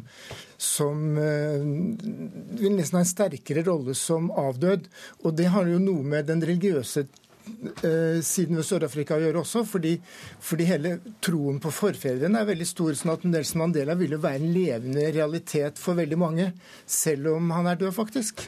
som 0.62 1.18
uh, 1.18 1.60
vil 2.60 2.76
nesten 2.78 3.00
ha 3.00 3.04
en 3.04 3.10
sterkere 3.10 3.66
rolle 3.68 3.96
som 3.98 4.32
avdød. 4.32 4.90
Og 5.24 5.38
det 5.38 5.52
har 5.56 5.70
jo 5.72 5.82
noe 5.82 6.06
med 6.06 6.30
den 6.30 6.44
religiøse 6.46 7.06
uh, 7.08 8.22
siden 8.24 8.60
ved 8.60 8.68
Sør-Afrika 8.68 9.18
å 9.18 9.24
gjøre 9.24 9.44
også, 9.44 9.66
fordi, 9.68 9.96
fordi, 10.44 10.70
hele 10.70 10.98
troen 11.24 11.60
på 11.64 11.74
forfedrene 11.74 12.42
er 12.42 12.52
veldig 12.52 12.70
stor. 12.70 12.96
sånn 12.96 13.16
at 13.16 13.28
Nelson 13.28 13.64
Mandela 13.64 13.98
vil 14.00 14.18
jo 14.18 14.24
være 14.24 14.44
en 14.44 14.56
levende 14.56 15.08
realitet 15.16 15.82
for 15.82 15.98
veldig 15.98 16.20
mange, 16.20 16.52
selv 16.86 17.34
om 17.36 17.56
han 17.56 17.72
er 17.72 17.80
død, 17.82 17.96
faktisk. 17.96 18.48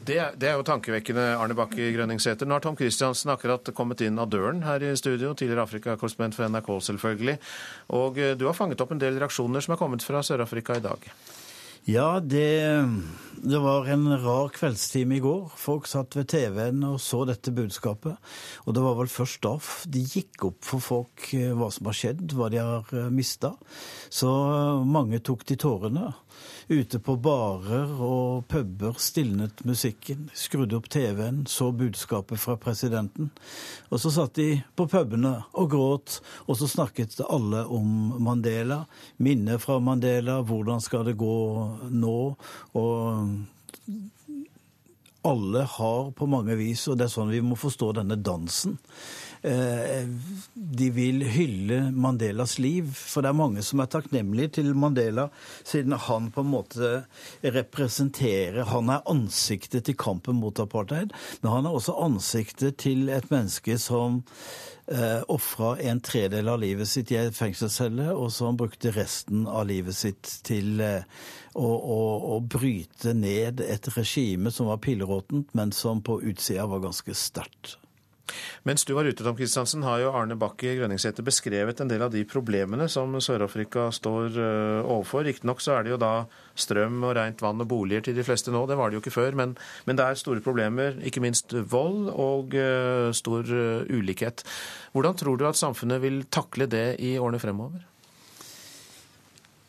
Det 0.00 0.16
det 0.40 0.48
er, 0.48 0.56
jo 0.56 0.64
tankevekkende, 0.64 1.24
Arne 1.36 1.54
Bakke 1.54 1.90
Grønningsæter. 1.94 2.48
Nå 2.48 2.56
har 2.56 2.64
Tom 2.64 2.76
Christiansen 2.78 3.32
akkurat 3.34 3.68
kommet 3.76 4.00
inn 4.04 4.18
av 4.18 4.30
døren 4.32 4.62
her 4.64 4.82
i 4.82 4.94
studio, 4.96 5.34
tidligere 5.34 5.66
Afrikakorrespondent 5.66 6.38
for 6.38 6.48
NRK 6.48 6.70
selvfølgelig. 6.88 7.36
Og 7.98 8.18
eh, 8.18 8.32
du 8.38 8.46
har 8.48 8.56
fanget 8.56 8.80
opp 8.80 8.94
en 8.94 9.02
del 9.02 9.20
reaksjoner 9.20 9.64
som 9.64 9.76
er 9.76 9.80
kommet 9.82 10.06
fra 10.06 10.24
Sør-Afrika 10.24 10.78
i 10.80 10.84
dag. 10.84 11.04
Ja, 11.88 12.20
det, 12.20 12.86
det 13.42 13.58
var 13.58 13.88
en 13.88 14.04
rar 14.20 14.50
kveldstime 14.52 15.16
i 15.16 15.22
går. 15.24 15.48
Folk 15.56 15.88
satt 15.88 16.16
ved 16.18 16.28
TV-en 16.28 16.82
og 16.84 16.98
så 17.00 17.22
dette 17.28 17.54
budskapet. 17.56 18.16
Og 18.66 18.76
det 18.76 18.84
var 18.84 18.98
vel 18.98 19.10
først 19.10 19.40
da 19.46 19.54
det 19.88 20.04
gikk 20.12 20.44
opp 20.50 20.60
for 20.66 20.84
folk 20.84 21.30
eh, 21.36 21.52
hva 21.56 21.70
som 21.72 21.88
har 21.88 21.96
skjedd, 21.96 22.36
hva 22.36 22.50
de 22.52 22.60
har 22.60 22.92
eh, 22.96 23.08
mista. 23.12 23.54
Så 24.12 24.30
mange 24.84 25.22
tok 25.24 25.46
til 25.48 25.60
tårene. 25.60 26.12
Ute 26.70 27.00
på 27.02 27.16
barer 27.18 27.90
og 27.98 28.46
puber 28.50 28.98
stilnet 29.02 29.64
musikken, 29.66 30.28
skrudde 30.36 30.76
opp 30.78 30.88
TV-en, 30.92 31.44
så 31.50 31.70
budskapet 31.74 32.40
fra 32.40 32.56
presidenten. 32.60 33.30
Og 33.90 34.02
så 34.02 34.12
satt 34.14 34.36
de 34.38 34.62
på 34.78 34.86
pubene 34.90 35.34
og 35.52 35.70
gråt, 35.72 36.20
og 36.46 36.58
så 36.60 36.68
snakket 36.70 37.20
alle 37.26 37.64
om 37.66 38.14
Mandela. 38.22 38.84
Minner 39.18 39.58
fra 39.62 39.80
Mandela, 39.82 40.40
hvordan 40.46 40.80
skal 40.84 41.08
det 41.10 41.18
gå 41.20 41.38
nå? 41.90 42.18
Og 42.78 42.94
alle 45.26 45.64
har 45.68 46.12
på 46.16 46.26
mange 46.30 46.56
vis, 46.56 46.86
og 46.88 46.96
det 46.96 47.08
er 47.08 47.12
sånn 47.12 47.34
vi 47.34 47.42
må 47.44 47.58
forstå 47.58 47.92
denne 47.98 48.16
dansen 48.16 48.78
de 49.42 50.86
vil 50.92 51.22
hylle 51.32 51.78
Mandelas 51.96 52.58
liv. 52.60 52.90
For 52.92 53.24
det 53.24 53.30
er 53.30 53.38
mange 53.38 53.62
som 53.64 53.80
er 53.80 53.88
takknemlige 53.92 54.54
til 54.58 54.74
Mandela, 54.76 55.28
siden 55.64 55.96
han 55.96 56.28
på 56.34 56.44
en 56.44 56.50
måte 56.52 56.90
representerer 57.42 58.68
Han 58.72 58.90
er 58.92 59.06
ansiktet 59.08 59.86
til 59.88 59.96
kampen 59.96 60.40
mot 60.40 60.60
apartheid, 60.60 61.14
men 61.40 61.52
han 61.52 61.66
er 61.66 61.76
også 61.76 61.96
ansiktet 62.04 62.76
til 62.84 63.08
et 63.08 63.30
menneske 63.30 63.78
som 63.80 64.22
eh, 64.90 65.22
ofra 65.28 65.74
en 65.80 66.00
tredel 66.04 66.48
av 66.50 66.60
livet 66.62 66.88
sitt 66.88 67.12
i 67.14 67.18
en 67.20 67.34
fengselscelle, 67.34 68.10
og 68.14 68.30
som 68.34 68.58
brukte 68.60 68.92
resten 68.94 69.46
av 69.48 69.68
livet 69.70 69.96
sitt 69.96 70.34
til 70.46 70.80
eh, 70.84 71.04
å, 71.54 71.66
å, 71.66 72.00
å, 72.36 72.40
bryte 72.40 73.14
ned 73.16 73.62
et 73.64 73.90
regime 73.96 74.52
som 74.54 74.70
var 74.70 74.82
pilleråttent, 74.84 75.54
men 75.54 75.72
som 75.72 76.02
på 76.02 76.20
utsida 76.22 76.68
var 76.70 76.84
ganske 76.84 77.16
sterkt. 77.16 77.78
Mens 78.68 78.84
du 78.86 78.92
var 78.96 79.08
ute, 79.08 79.24
Tom 79.24 79.36
Kristiansen, 79.38 79.84
har 79.86 80.02
jo 80.02 80.12
Arne 80.16 80.36
Bakke 80.38 80.74
Grønningsæter 80.78 81.24
beskrevet 81.26 81.80
en 81.80 81.90
del 81.90 82.04
av 82.04 82.12
de 82.14 82.24
problemene 82.28 82.88
som 82.92 83.14
Sør-Afrika 83.20 83.88
står 83.94 84.38
eh, 84.38 84.80
overfor. 84.84 85.24
Riktignok 85.26 85.62
så 85.64 85.76
er 85.76 85.86
det 85.86 85.94
jo 85.94 86.00
da 86.00 86.12
strøm 86.60 87.00
og 87.06 87.14
rent 87.18 87.42
vann 87.44 87.62
og 87.62 87.70
boliger 87.70 88.04
til 88.06 88.18
de 88.18 88.24
fleste 88.26 88.52
nå, 88.52 88.64
det 88.68 88.78
var 88.80 88.90
det 88.90 88.98
jo 88.98 89.04
ikke 89.04 89.16
før. 89.16 89.38
Men, 89.38 89.54
men 89.88 89.98
det 89.98 90.06
er 90.06 90.20
store 90.20 90.44
problemer, 90.44 90.98
ikke 91.06 91.22
minst 91.24 91.54
vold 91.72 92.10
og 92.12 92.56
uh, 92.56 93.10
stor 93.16 93.46
uh, 93.48 93.86
ulikhet. 93.88 94.44
Hvordan 94.92 95.16
tror 95.20 95.40
du 95.40 95.46
at 95.48 95.60
samfunnet 95.60 96.02
vil 96.02 96.24
takle 96.32 96.68
det 96.70 97.00
i 97.02 97.16
årene 97.20 97.40
fremover? 97.42 97.86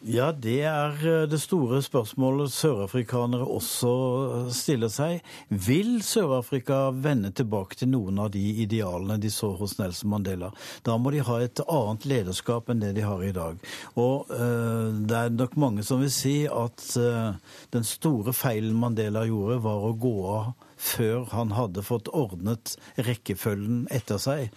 Ja, 0.01 0.31
det 0.33 0.63
er 0.65 0.95
eh, 1.05 1.27
det 1.29 1.37
store 1.43 1.77
spørsmålet 1.85 2.49
sørafrikanere 2.49 3.45
også 3.45 3.91
eh, 4.39 4.47
stiller 4.57 4.89
seg. 4.89 5.19
Vil 5.53 5.99
Sør-Afrika 6.01 6.87
vende 6.89 7.29
tilbake 7.37 7.77
til 7.77 7.91
noen 7.91 8.17
av 8.23 8.31
de 8.33 8.41
idealene 8.63 9.19
de 9.21 9.29
så 9.29 9.51
hos 9.59 9.77
Nelson 9.77 10.09
Mandela? 10.09 10.49
Da 10.81 10.97
må 10.97 11.13
de 11.13 11.21
ha 11.27 11.37
et 11.45 11.61
annet 11.67 12.09
lederskap 12.09 12.73
enn 12.73 12.81
det 12.81 12.95
de 12.97 13.05
har 13.05 13.21
i 13.21 13.29
dag. 13.35 13.61
Og 13.93 14.33
uh, 14.33 14.89
det 14.89 15.19
er 15.19 15.37
nok 15.37 15.53
mange 15.61 15.85
som 15.85 16.01
vil 16.01 16.09
si 16.13 16.35
at 16.49 16.81
uh, 16.97 17.37
den 17.69 17.85
store 17.85 18.33
feilen 18.33 18.81
Mandela 18.81 19.27
gjorde, 19.29 19.61
var 19.61 19.85
å 19.85 19.93
gå 20.01 20.17
av 20.33 20.53
før 20.81 21.27
han 21.35 21.53
hadde 21.53 21.85
fått 21.85 22.09
ordnet 22.09 22.73
rekkefølgen 22.97 23.85
etter 23.93 24.17
seg. 24.21 24.49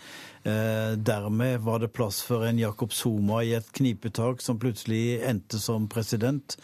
Eh, 0.45 0.93
dermed 0.97 1.61
var 1.61 1.79
det 1.79 1.89
plass 1.89 2.19
for 2.23 2.45
en 2.45 2.59
Jakob 2.59 2.93
Zuma 2.93 3.39
i 3.45 3.55
et 3.57 3.71
knipetak 3.73 4.43
som 4.45 4.59
plutselig 4.61 5.23
endte 5.25 5.57
som 5.57 5.87
president, 5.89 6.59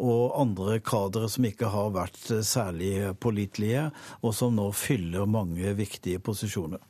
og 0.00 0.32
andre 0.40 0.78
kadere 0.80 1.28
som 1.28 1.44
ikke 1.44 1.68
har 1.68 1.92
vært 1.92 2.30
eh, 2.32 2.40
særlig 2.40 2.94
pålitelige, 3.20 3.90
og 4.24 4.32
som 4.38 4.56
nå 4.56 4.70
fyller 4.72 5.28
mange 5.28 5.76
viktige 5.76 6.22
posisjoner. 6.24 6.80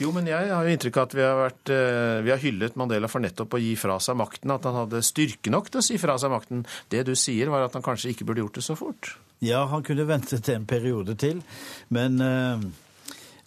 Jo, 0.00 0.08
men 0.16 0.32
jeg 0.32 0.48
har 0.48 0.64
jo 0.64 0.72
inntrykk 0.72 1.02
av 1.02 1.10
at 1.10 1.18
vi 1.20 1.26
har, 1.26 1.38
vært, 1.42 1.76
eh, 1.76 2.16
vi 2.24 2.32
har 2.32 2.44
hyllet 2.48 2.80
Mandela 2.80 3.12
for 3.12 3.20
nettopp 3.20 3.60
å 3.60 3.60
gi 3.60 3.76
fra 3.76 4.00
seg 4.00 4.16
makten, 4.16 4.56
at 4.56 4.64
han 4.64 4.82
hadde 4.86 5.04
styrke 5.04 5.52
nok 5.52 5.68
til 5.68 5.84
å 5.84 5.88
si 5.90 6.00
fra 6.00 6.16
seg 6.16 6.32
makten. 6.32 6.64
Det 6.88 7.04
du 7.10 7.12
sier, 7.12 7.52
var 7.52 7.68
at 7.68 7.76
han 7.76 7.84
kanskje 7.84 8.14
ikke 8.14 8.30
burde 8.30 8.46
gjort 8.46 8.56
det 8.56 8.70
så 8.70 8.78
fort? 8.78 9.18
Ja, 9.44 9.66
han 9.68 9.84
kunne 9.84 10.08
ventet 10.08 10.48
en 10.48 10.64
periode 10.68 11.12
til, 11.20 11.44
men 11.92 12.20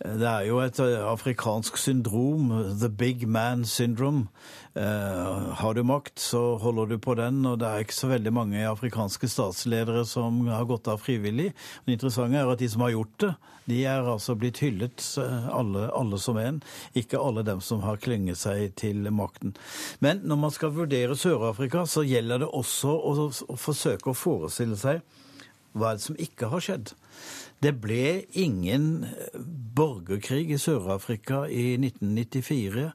det 0.03 0.27
er 0.27 0.47
jo 0.49 0.57
et 0.59 0.79
eh, 0.83 0.99
afrikansk 1.07 1.77
syndrom, 1.79 2.49
the 2.79 2.89
big 2.89 3.23
man 3.27 3.63
syndrome. 3.65 4.27
Eh, 4.75 5.53
har 5.55 5.73
du 5.73 5.83
makt, 5.83 6.19
så 6.19 6.57
holder 6.59 6.85
du 6.91 6.97
på 6.99 7.15
den, 7.15 7.45
og 7.45 7.59
det 7.61 7.69
er 7.69 7.85
ikke 7.85 7.95
så 7.95 8.09
veldig 8.11 8.33
mange 8.35 8.65
afrikanske 8.67 9.29
statsledere 9.31 10.03
som 10.09 10.41
har 10.51 10.67
gått 10.67 10.89
av 10.91 10.99
frivillig. 10.99 11.53
Det 11.85 11.95
interessante 11.95 12.41
er 12.41 12.51
at 12.51 12.59
de 12.59 12.69
som 12.73 12.83
har 12.83 12.91
gjort 12.97 13.15
det, 13.23 13.31
de 13.71 13.77
er 13.87 14.09
altså 14.11 14.35
blitt 14.35 14.59
hyllet, 14.59 15.05
eh, 15.23 15.47
alle, 15.55 15.87
alle 15.95 16.19
som 16.19 16.39
en. 16.41 16.59
Ikke 16.99 17.21
alle 17.21 17.45
dem 17.47 17.63
som 17.63 17.85
har 17.87 18.01
klynget 18.03 18.41
seg 18.43 18.75
til 18.75 19.07
makten. 19.07 19.55
Men 20.03 20.19
når 20.27 20.41
man 20.41 20.51
skal 20.51 20.75
vurdere 20.75 21.15
Sør-Afrika, 21.15 21.85
så 21.87 22.03
gjelder 22.03 22.43
det 22.43 22.51
også 22.51 22.91
å, 22.91 23.29
å 23.31 23.55
forsøke 23.55 24.11
å 24.11 24.17
forestille 24.17 24.75
seg 24.75 24.99
hva 25.73 25.89
er 25.89 25.97
det 25.97 26.05
som 26.05 26.19
ikke 26.21 26.51
har 26.51 26.61
skjedd. 26.61 26.91
Det 27.63 27.71
ble 27.79 28.23
ingen 28.35 29.05
eh, 29.07 29.35
borgerkrig 29.75 30.49
i 30.51 30.57
Sør-Afrika 30.59 31.45
i 31.47 31.77
1994. 31.77 32.89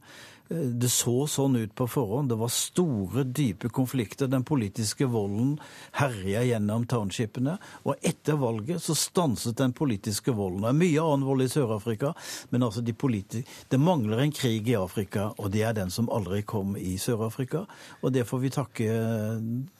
Eh, 0.50 0.66
det 0.82 0.90
så 0.92 1.22
sånn 1.30 1.56
ut 1.56 1.72
på 1.78 1.86
forhånd. 1.88 2.28
Det 2.28 2.36
var 2.36 2.52
store, 2.52 3.24
dype 3.24 3.70
konflikter. 3.72 4.28
Den 4.28 4.44
politiske 4.44 5.08
volden 5.08 5.56
herja 5.96 6.44
gjennom 6.50 6.84
townshipene. 6.90 7.56
Og 7.88 7.96
etter 8.12 8.36
valget 8.40 8.84
så 8.84 8.96
stanset 8.98 9.56
den 9.56 9.72
politiske 9.72 10.36
volden. 10.36 10.66
Det 10.66 10.74
er 10.74 10.80
mye 10.82 11.04
annen 11.06 11.28
vold 11.30 11.46
i 11.46 11.50
Sør-Afrika, 11.52 12.12
men 12.50 12.68
altså 12.68 12.84
de 12.84 12.96
det 12.98 13.80
mangler 13.80 14.18
en 14.20 14.32
krig 14.32 14.68
i 14.68 14.76
Afrika, 14.76 15.32
og 15.38 15.52
det 15.52 15.62
er 15.62 15.72
den 15.72 15.90
som 15.90 16.10
aldri 16.10 16.42
kom 16.42 16.76
i 16.76 16.98
Sør-Afrika. 16.98 17.64
Og 18.02 18.12
det 18.12 18.26
får 18.28 18.38
vi 18.44 18.50
takke 18.50 18.90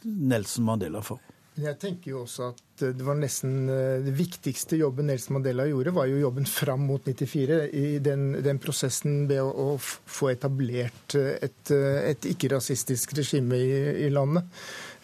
Nelson 0.04 0.64
Mandela 0.64 1.02
for. 1.02 1.20
Jeg 1.58 1.78
tenker 1.82 2.12
jo 2.12 2.22
også 2.22 2.52
at 2.52 2.64
det 2.78 3.02
var 3.02 3.16
nesten 3.18 3.66
eh, 3.72 3.98
det 4.04 4.14
viktigste 4.14 4.78
jobben 4.78 5.08
Nelson 5.10 5.38
Mandela 5.38 5.66
gjorde, 5.66 5.94
var 5.96 6.06
jo 6.06 6.20
jobben 6.20 6.46
fram 6.46 6.84
mot 6.86 7.02
94. 7.02 7.58
I 7.74 7.98
den, 8.04 8.30
den 8.44 8.60
prosessen 8.62 9.24
ved 9.30 9.42
å, 9.42 9.50
å, 9.50 9.76
få 9.78 10.30
etablert 10.34 11.18
eh, 11.18 11.34
et, 11.48 11.74
eh, 11.74 12.00
et 12.12 12.30
ikke-rasistisk 12.30 13.16
regime 13.18 13.58
i, 13.58 13.78
i 14.06 14.10
landet. 14.14 14.46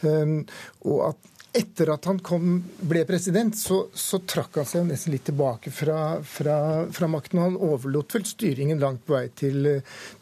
Um, 0.04 0.42
og 0.84 1.08
at 1.08 1.30
etter 1.54 1.92
at 1.94 2.06
han 2.10 2.18
kom, 2.24 2.56
ble 2.82 3.04
president, 3.06 3.54
så, 3.54 3.84
så, 3.94 4.18
trakk 4.26 4.58
han 4.58 4.66
seg 4.66 4.88
nesten 4.88 5.14
litt 5.14 5.26
tilbake 5.28 5.70
fra, 5.70 6.18
fra, 6.26 6.56
fra 6.90 7.08
makten. 7.10 7.42
Han 7.44 7.58
overlot 7.62 8.16
vel 8.16 8.26
styringen 8.26 8.82
langt 8.82 9.04
på 9.06 9.14
vei 9.14 9.28
til, 9.38 9.68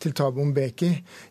til 0.02 0.12
Thabo 0.16 0.44
Mbeki 0.50 0.90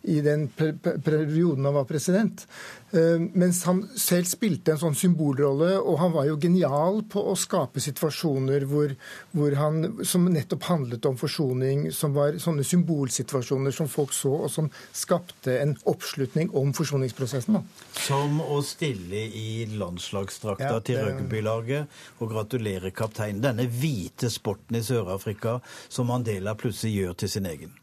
i 0.09 0.17
den 0.25 0.47
perioden 0.57 1.69
han 1.69 1.77
var 1.77 1.85
president. 1.89 2.47
Eh, 2.91 3.19
mens 3.33 3.63
han 3.63 3.85
selv 3.95 4.27
spilte 4.27 4.73
en 4.73 4.79
sånn 4.81 4.97
symbolrolle, 4.99 5.77
og 5.79 5.99
han 6.01 6.11
var 6.11 6.25
jo 6.27 6.37
genial 6.41 7.01
på 7.07 7.23
å 7.31 7.37
skape 7.39 7.79
situasjoner 7.83 8.65
hvor, 8.67 8.91
hvor 9.31 9.55
han, 9.55 10.03
som 10.07 10.27
nettopp 10.27 10.67
handlet 10.67 11.07
om 11.07 11.15
forsoning, 11.19 11.85
som 11.95 12.15
var 12.17 12.35
sånne 12.43 12.65
symbolsituasjoner 12.67 13.75
som 13.75 13.87
folk 13.91 14.11
så, 14.15 14.33
og 14.43 14.51
som 14.51 14.67
skapte 14.91 15.55
en 15.61 15.77
oppslutning 15.87 16.51
om 16.57 16.75
forsoningsprosessen. 16.75 17.61
Da. 17.61 17.63
Som 17.95 18.41
å 18.43 18.59
stille 18.65 19.23
i 19.39 19.65
landslagsdrakta 19.71 20.73
ja, 20.75 20.83
til 20.83 20.99
rugbylaget 21.07 22.01
og 22.19 22.33
gratulere 22.35 22.91
kapteinen. 22.91 23.39
Denne 23.43 23.69
hvite 23.71 24.27
sporten 24.33 24.81
i 24.81 24.83
Sør-Afrika 24.83 25.61
som 25.87 26.11
Mandela 26.11 26.57
plutselig 26.59 26.97
gjør 26.97 27.21
til 27.23 27.37
sin 27.39 27.47
egen. 27.47 27.77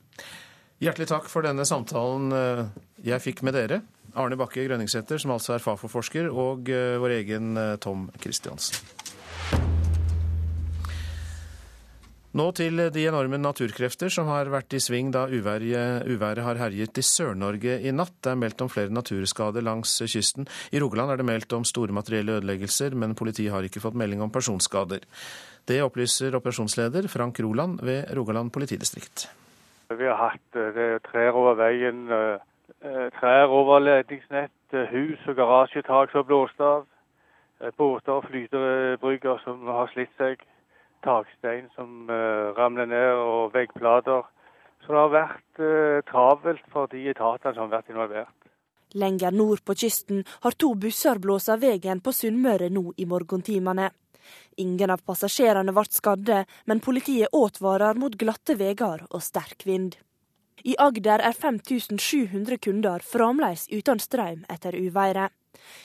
Hjertelig 0.79 1.09
takk 1.11 1.27
for 1.33 1.43
denne 1.43 1.65
samtalen 1.67 2.35
eh, 2.37 2.67
jeg 3.09 3.25
fikk 3.25 3.41
med 3.47 3.57
dere. 3.57 3.81
Arne 4.19 4.39
Bakke 4.39 4.67
Grønningsæter, 4.67 5.21
som 5.23 5.35
altså 5.35 5.57
er 5.57 5.65
Fafo-forsker, 5.65 6.31
og 6.31 6.69
uh, 6.69 6.99
vår 7.03 7.21
egen 7.21 7.55
uh, 7.57 7.77
Tom 7.83 8.09
Christiansen. 8.21 8.99
Nå 12.39 12.45
til 12.53 12.77
de 12.93 13.03
enorme 13.09 13.39
naturkrefter 13.41 14.13
som 14.13 14.29
har 14.29 14.51
vært 14.53 14.75
i 14.77 14.81
sving 14.85 15.09
da 15.15 15.25
uværet, 15.33 16.05
uværet 16.07 16.45
har 16.45 16.61
herjet 16.61 17.01
i 17.01 17.03
Sør-Norge 17.03 17.79
i 17.81 17.91
natt. 17.91 18.13
Det 18.21 18.35
er 18.35 18.39
meldt 18.39 18.61
om 18.63 18.71
flere 18.71 18.93
naturskader 18.93 19.65
langs 19.65 19.97
kysten. 20.05 20.47
I 20.71 20.79
Rogaland 20.83 21.15
er 21.15 21.23
det 21.23 21.27
meldt 21.27 21.57
om 21.57 21.65
store 21.67 21.97
materielle 21.97 22.37
ødeleggelser, 22.37 22.95
men 22.95 23.17
politiet 23.19 23.55
har 23.55 23.65
ikke 23.65 23.83
fått 23.83 23.97
melding 23.99 24.23
om 24.23 24.31
personskader. 24.31 25.09
Det 25.69 25.81
opplyser 25.83 26.37
operasjonsleder 26.37 27.09
Frank 27.09 27.41
Roland 27.41 27.81
ved 27.83 28.13
Rogaland 28.17 28.53
politidistrikt. 28.53 29.27
Vi 29.89 30.05
har 30.05 30.21
hatt 30.21 30.61
eh, 30.61 30.99
trær 31.09 31.33
over 31.33 31.57
veien, 31.59 32.07
Eh, 32.13 32.45
trær 32.81 33.51
over 33.51 33.81
ledningsnett, 33.81 34.53
eh, 34.73 34.87
hus 34.93 35.19
og 35.27 35.37
garasjetak 35.37 36.11
som 36.11 36.23
har 36.23 36.29
blåst 36.29 36.61
av. 36.61 36.87
Eh, 37.61 37.71
båter 37.77 38.13
og 38.13 38.25
flytebrygger 38.25 39.43
som 39.45 39.67
har 39.67 39.91
slitt 39.93 40.15
seg. 40.19 40.39
Takstein 41.03 41.69
som 41.77 42.09
ramler 42.57 42.87
ned, 42.87 43.15
og 43.15 43.53
veggplater. 43.53 44.25
Så 44.83 44.89
det 44.89 44.97
har 44.97 45.13
vært 45.15 46.07
travelt 46.07 46.65
for 46.73 46.87
de 46.87 47.05
etatene 47.07 47.55
som 47.55 47.71
har 47.71 47.79
vært 47.79 47.91
involvert. 47.91 48.35
Lenger 48.95 49.31
nord 49.31 49.63
på 49.65 49.77
kysten 49.77 50.25
har 50.43 50.57
to 50.59 50.75
busser 50.75 51.21
blåst 51.21 51.49
av 51.49 51.61
veien 51.61 52.01
på 52.01 52.11
Sunnmøre 52.11 52.71
nå 52.73 52.95
i 52.97 53.05
morgentimene. 53.05 53.91
Ingen 54.59 54.91
av 54.91 55.05
passasjerene 55.07 55.75
ble 55.77 55.85
skadde, 55.93 56.45
men 56.67 56.81
politiet 56.81 57.31
advarer 57.33 57.95
mot 57.95 58.17
glatte 58.19 58.57
veier 58.59 59.05
og 59.11 59.23
sterk 59.23 59.67
vind. 59.69 59.97
I 60.65 60.75
Agder 60.79 61.23
er 61.23 61.35
5700 61.37 62.59
kunder 62.59 63.05
fremdeles 63.05 63.69
uten 63.71 64.01
strøm 64.03 64.45
etter 64.51 64.75
uværet. 64.75 65.35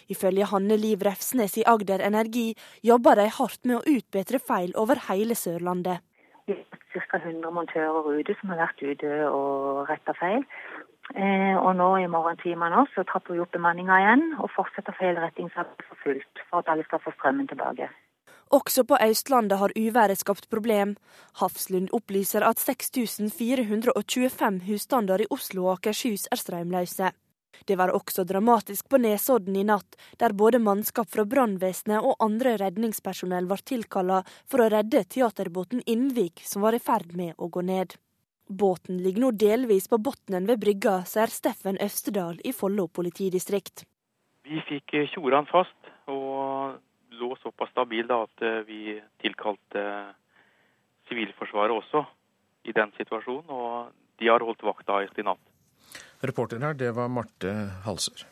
Ifølge 0.09 0.47
Hanne 0.49 0.78
Liv 0.78 1.03
Refsnes 1.05 1.57
i 1.57 1.65
Agder 1.67 2.01
Energi 2.05 2.53
jobber 2.84 3.19
de 3.19 3.28
hardt 3.38 3.61
med 3.65 3.80
å 3.80 3.97
utbedre 3.97 4.39
feil 4.39 4.74
over 4.80 5.01
hele 5.09 5.38
Sørlandet. 5.38 6.01
Vi 6.47 6.55
har 6.57 7.05
ca. 7.09 7.19
100 7.21 7.51
montører 7.55 8.09
ute 8.19 8.36
som 8.39 8.51
har 8.51 8.65
vært 8.65 8.82
ute 8.84 9.11
og 9.30 9.86
retta 9.89 10.15
feil. 10.19 10.43
Eh, 11.13 11.55
og 11.59 11.76
nå 11.78 11.89
i 11.99 12.07
morgentimene 12.07 12.86
så 12.93 13.03
trapper 13.07 13.36
vi 13.36 13.43
opp 13.43 13.51
bemanninga 13.53 13.99
igjen 14.01 14.24
og 14.39 14.49
fortsetter 14.55 14.95
feilrettingsarbeidet 14.97 15.88
for 15.89 16.01
fullt 16.05 16.43
for 16.49 16.63
at 16.63 16.71
alle 16.74 16.86
skal 16.88 17.01
få 17.03 17.13
strømmen 17.17 17.49
tilbake. 17.51 17.89
Også 18.54 18.84
på 18.86 18.97
Østlandet 19.01 19.58
har 19.58 19.72
uværet 19.74 20.20
skapt 20.20 20.45
problem. 20.49 20.93
Hafslund 21.41 21.89
opplyser 21.97 22.45
at 22.45 22.60
6425 22.62 24.60
husstander 24.68 25.24
i 25.24 25.30
Oslo 25.34 25.66
og 25.66 25.80
Akershus 25.80 26.28
er 26.30 26.38
strømløse. 26.38 27.10
Det 27.66 27.78
var 27.80 27.93
også 27.95 28.24
dramatisk 28.30 28.89
på 28.89 28.99
Nesodden 29.01 29.56
i 29.58 29.64
natt, 29.66 29.97
der 30.22 30.38
både 30.38 30.60
mannskap 30.62 31.10
fra 31.10 31.26
brannvesenet 31.26 32.06
og 32.06 32.22
andre 32.22 32.58
redningspersonell 32.62 33.49
var 33.49 33.62
tilkalla 33.66 34.22
for 34.49 34.62
å 34.62 34.70
redde 34.74 35.04
teaterbåten 35.16 35.82
Innvik, 35.89 36.41
som 36.45 36.62
var 36.66 36.78
i 36.78 36.82
ferd 36.84 37.16
med 37.18 37.34
å 37.38 37.49
gå 37.49 37.62
ned. 37.66 37.95
Båten 38.49 38.99
ligger 39.01 39.22
nå 39.26 39.32
delvis 39.32 39.88
på 39.89 39.97
bunnen 39.97 40.45
ved 40.49 40.62
brygga, 40.62 40.99
sier 41.10 41.32
Steffen 41.32 41.80
Øvstedal 41.82 42.41
i 42.43 42.54
Follo 42.54 42.86
politidistrikt. 42.88 43.88
Vi 44.43 44.60
fikk 44.68 44.97
tjora 45.14 45.39
han 45.39 45.49
fast, 45.49 45.78
og 46.12 46.53
lå 47.24 47.34
såpass 47.41 47.71
stabil 47.71 48.07
da, 48.09 48.24
at 48.28 48.43
eh, 48.45 48.61
vi 48.67 48.97
tilkalte 49.24 49.88
Sivilforsvaret 51.09 51.76
også 51.76 52.03
i 52.69 52.76
den 52.76 52.93
situasjonen. 52.99 53.49
Og 53.49 53.91
de 54.19 54.30
har 54.32 54.43
holdt 54.45 54.63
vakta 54.63 55.01
i 55.03 55.26
natt. 55.26 55.41
Reporter 56.24 56.61
her, 56.63 56.78
det 56.80 56.93
var 56.95 57.11
Marte 57.11 57.51
Halser. 57.84 58.28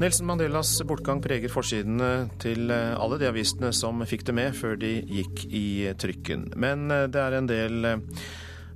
Nelson 0.00 0.26
Mandelas 0.26 0.70
bortgang 0.86 1.20
preger 1.22 1.52
forsidene 1.52 2.28
til 2.42 2.70
eh, 2.74 2.94
alle 2.98 3.18
de 3.20 3.28
avisene 3.30 3.70
som 3.74 4.02
fikk 4.06 4.26
det 4.28 4.34
med 4.34 4.56
før 4.58 4.78
de 4.80 4.96
gikk 5.02 5.44
i 5.54 5.66
trykken. 5.98 6.48
Men 6.58 6.90
eh, 6.90 7.06
det 7.10 7.22
er 7.22 7.38
en 7.38 7.50
del 7.50 7.86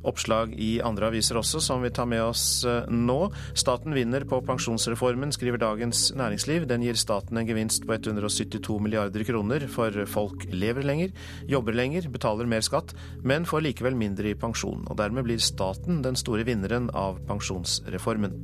Oppslag 0.06 0.52
i 0.54 0.78
andre 0.84 1.08
aviser 1.10 1.38
også, 1.40 1.60
som 1.64 1.82
vi 1.82 1.90
tar 1.94 2.06
med 2.10 2.22
oss 2.22 2.62
eh, 2.68 2.86
nå. 2.92 3.18
Staten 3.58 3.96
vinner 3.96 4.26
på 4.28 4.40
pensjonsreformen, 4.46 5.32
skriver 5.34 5.58
Dagens 5.62 6.08
Næringsliv. 6.18 6.68
Den 6.70 6.84
gir 6.86 6.98
staten 6.98 7.40
en 7.40 7.48
gevinst 7.48 7.88
på 7.88 7.96
172 7.96 8.78
milliarder 8.84 9.26
kroner, 9.26 9.66
for 9.72 10.04
folk 10.10 10.46
lever 10.52 10.86
lenger, 10.86 11.12
jobber 11.50 11.74
lenger, 11.74 12.08
betaler 12.14 12.48
mer 12.50 12.62
skatt, 12.64 12.94
men 13.26 13.48
får 13.48 13.66
likevel 13.66 13.98
mindre 13.98 14.30
i 14.30 14.38
pensjon. 14.38 14.86
Og 14.86 14.98
dermed 15.00 15.26
blir 15.26 15.42
staten 15.42 16.02
den 16.06 16.18
store 16.18 16.46
vinneren 16.46 16.92
av 16.94 17.18
pensjonsreformen. 17.28 18.38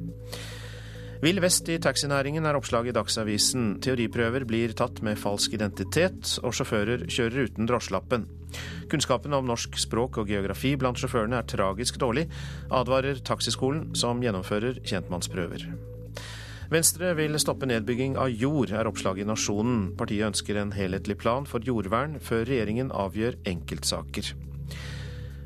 Vill 1.25 1.41
vest 1.41 1.71
i 1.73 1.79
taxinæringen 1.81 2.45
er 2.45 2.57
oppslag 2.59 2.91
i 2.91 2.93
Dagsavisen. 2.93 3.79
Teoriprøver 3.81 4.45
blir 4.45 4.75
tatt 4.77 4.99
med 5.01 5.17
falsk 5.17 5.55
identitet, 5.57 6.35
og 6.45 6.53
sjåfører 6.53 7.07
kjører 7.09 7.47
uten 7.49 7.71
drosjelappen. 7.71 8.27
Kunnskapen 8.93 9.33
om 9.33 9.49
norsk 9.49 9.79
språk 9.81 10.19
og 10.21 10.29
geografi 10.29 10.75
blant 10.77 11.01
sjåførene 11.01 11.39
er 11.41 11.49
tragisk 11.49 11.97
dårlig, 12.03 12.27
advarer 12.69 13.25
Taxiskolen, 13.25 13.87
som 13.97 14.21
gjennomfører 14.21 14.83
kjentmannsprøver. 14.85 15.65
Venstre 16.75 17.15
vil 17.17 17.41
stoppe 17.41 17.71
nedbygging 17.73 18.19
av 18.21 18.29
jord, 18.29 18.77
er 18.77 18.93
oppslaget 18.93 19.25
i 19.25 19.31
Nasjonen. 19.33 19.95
Partiet 19.97 20.29
ønsker 20.29 20.61
en 20.61 20.77
helhetlig 20.77 21.17
plan 21.25 21.49
for 21.49 21.65
jordvern 21.65 22.19
før 22.21 22.45
regjeringen 22.51 22.93
avgjør 22.93 23.41
enkeltsaker. 23.49 24.35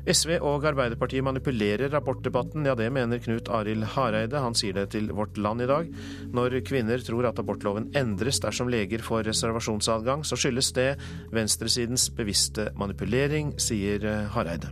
SV 0.07 0.37
og 0.39 0.67
Arbeiderpartiet 0.69 1.25
manipulerer 1.25 1.95
abortdebatten, 1.97 2.67
ja 2.67 2.75
det 2.77 2.87
mener 2.95 3.21
Knut 3.23 3.49
Arild 3.51 3.83
Hareide. 3.95 4.39
Han 4.43 4.55
sier 4.57 4.77
det 4.77 4.89
til 4.95 5.11
Vårt 5.15 5.37
Land 5.37 5.65
i 5.65 5.69
dag. 5.69 5.89
Når 6.35 6.59
kvinner 6.67 7.03
tror 7.03 7.29
at 7.29 7.41
abortloven 7.41 7.89
endres 7.99 8.39
dersom 8.43 8.71
leger 8.71 9.03
får 9.05 9.27
reservasjonsadgang, 9.29 10.23
så 10.23 10.39
skyldes 10.39 10.71
det 10.77 10.89
venstresidens 11.35 12.09
bevisste 12.15 12.69
manipulering, 12.79 13.55
sier 13.59 14.05
Hareide. 14.35 14.71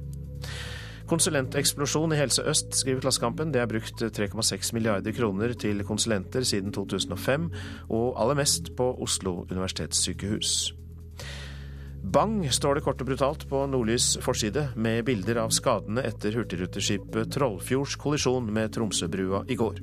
Konsulenteksplosjon 1.07 2.11
i 2.11 2.17
Helse 2.19 2.43
Øst, 2.43 2.73
skriver 2.75 2.99
Klassekampen. 3.05 3.53
Det 3.53 3.61
er 3.61 3.69
brukt 3.71 4.01
3,6 4.01 4.73
milliarder 4.75 5.15
kroner 5.15 5.53
til 5.53 5.83
konsulenter 5.87 6.43
siden 6.43 6.73
2005, 6.75 7.47
og 7.89 8.19
aller 8.21 8.35
mest 8.35 8.75
på 8.75 8.91
Oslo 9.01 9.45
universitetssykehus. 9.51 10.73
Bang, 12.07 12.51
står 12.51 12.77
det 12.77 12.81
kort 12.85 13.01
og 13.03 13.09
brutalt 13.09 13.41
på 13.49 13.65
Nordlys 13.67 14.13
forside, 14.23 14.69
med 14.79 15.01
bilder 15.09 15.41
av 15.41 15.51
skadene 15.51 16.05
etter 16.07 16.37
hurtigruteskipet 16.39 17.33
Trollfjords 17.35 17.97
kollisjon 17.99 18.47
med 18.53 18.71
Tromsøbrua 18.77 19.41
i 19.51 19.57
går. 19.59 19.81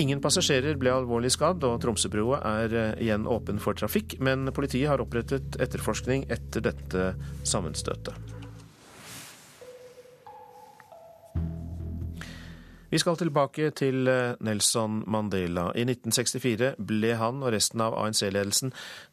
Ingen 0.00 0.22
passasjerer 0.24 0.78
ble 0.80 0.94
alvorlig 0.94 1.34
skadd, 1.34 1.66
og 1.68 1.76
Tromsøbrua 1.84 2.40
er 2.62 2.76
eh, 2.76 2.94
igjen 3.04 3.28
åpen 3.28 3.60
for 3.60 3.76
trafikk, 3.76 4.16
men 4.24 4.48
politiet 4.56 4.88
har 4.88 5.02
opprettet 5.04 5.60
etterforskning 5.60 6.24
etter 6.32 6.64
dette 6.70 7.10
sammenstøtet. 7.44 8.35
Vi 12.96 13.00
skal 13.02 13.18
tilbake 13.20 13.66
til 13.76 14.08
eh, 14.08 14.38
Nelson 14.40 15.02
Mandela. 15.12 15.66
I 15.76 15.82
1964 15.84 16.78
ble 16.80 17.10
han 17.20 17.42
og 17.44 17.50
resten 17.52 17.82
av 17.84 17.92
ANC-ledelsen 18.00 18.70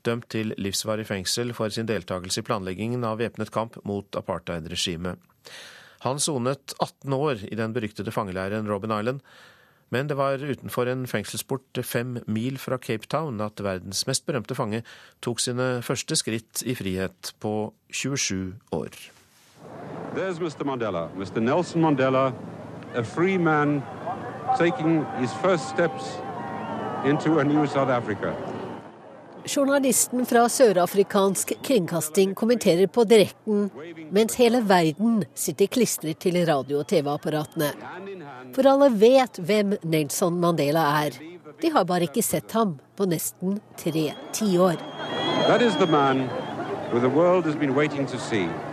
dømt 0.07 0.29
til 0.31 0.53
livsvarig 0.55 1.03
fengsel 1.09 1.51
for 1.57 1.73
sin 1.73 1.89
deltakelse 1.89 2.39
i 2.39 2.45
planleggingen 2.47 3.03
av 3.03 3.17
væpnet 3.19 3.51
kamp 3.51 3.75
mot 3.83 4.07
apartheid-regimet. 4.15 5.19
Han 6.05 6.23
sonet 6.23 6.77
18 6.77 7.17
år 7.17 7.43
i 7.49 7.59
den 7.59 7.75
beryktede 7.75 8.15
fangeleiren 8.15 8.71
Robben 8.71 8.95
Island, 8.95 9.19
men 9.91 10.07
det 10.07 10.15
var 10.21 10.39
utenfor 10.39 10.87
en 10.87 11.03
fengselsport 11.03 11.83
fem 11.83 12.21
mil 12.23 12.61
fra 12.63 12.79
Cape 12.79 13.11
Town 13.11 13.43
at 13.43 13.59
verdens 13.59 14.07
mest 14.07 14.23
berømte 14.23 14.55
fange 14.55 14.85
tok 15.19 15.43
sine 15.43 15.81
første 15.83 16.15
skritt 16.23 16.63
i 16.63 16.79
frihet 16.79 17.35
på 17.43 17.73
27 17.91 18.55
år. 18.79 18.95
There's 20.15 20.39
Mr. 20.39 20.63
Mandela, 20.63 21.09
Mr. 21.19 21.43
Nelson 21.43 21.83
Mandela 21.83 22.29
a 22.95 23.03
free 23.03 23.37
man 23.37 23.81
taking 24.57 25.05
his 25.19 25.31
first 25.33 25.69
steps 25.69 26.17
into 27.05 27.39
a 27.39 27.43
new 27.43 27.67
South 27.67 27.89
Africa. 27.89 28.33
Journalisten 29.45 30.25
fra 30.25 30.45
sørafrikansk 30.49 31.51
kringkasting 31.63 32.35
kommenterer 32.35 32.87
på 32.87 33.03
direkten, 33.03 33.69
mens 34.11 34.37
hele 34.39 34.61
verden 34.67 35.23
sitter 35.35 35.67
klistret 35.67 36.17
til 36.17 36.37
radio- 36.47 36.79
og 36.79 36.87
TV-apparatene. 36.87 37.73
For 38.55 38.69
alle 38.71 38.89
vet 38.99 39.39
hvem 39.39 39.75
Nelson 39.83 40.39
Mandela 40.39 40.85
er. 41.03 41.19
De 41.61 41.71
har 41.71 41.83
bare 41.83 42.07
ikke 42.07 42.23
sett 42.23 42.51
ham 42.51 42.77
på 42.95 43.05
nesten 43.05 43.59
tre 43.77 44.13
tiår. 44.31 44.79
That 45.47 45.61
is 45.61 45.75
the 45.75 45.91
man 45.91 46.29
who 46.91 46.99
the 46.99 47.09
world 47.09 47.45
has 47.45 47.55
been 47.55 47.75
waiting 47.75 48.07
to 48.07 48.17
første 48.17 48.71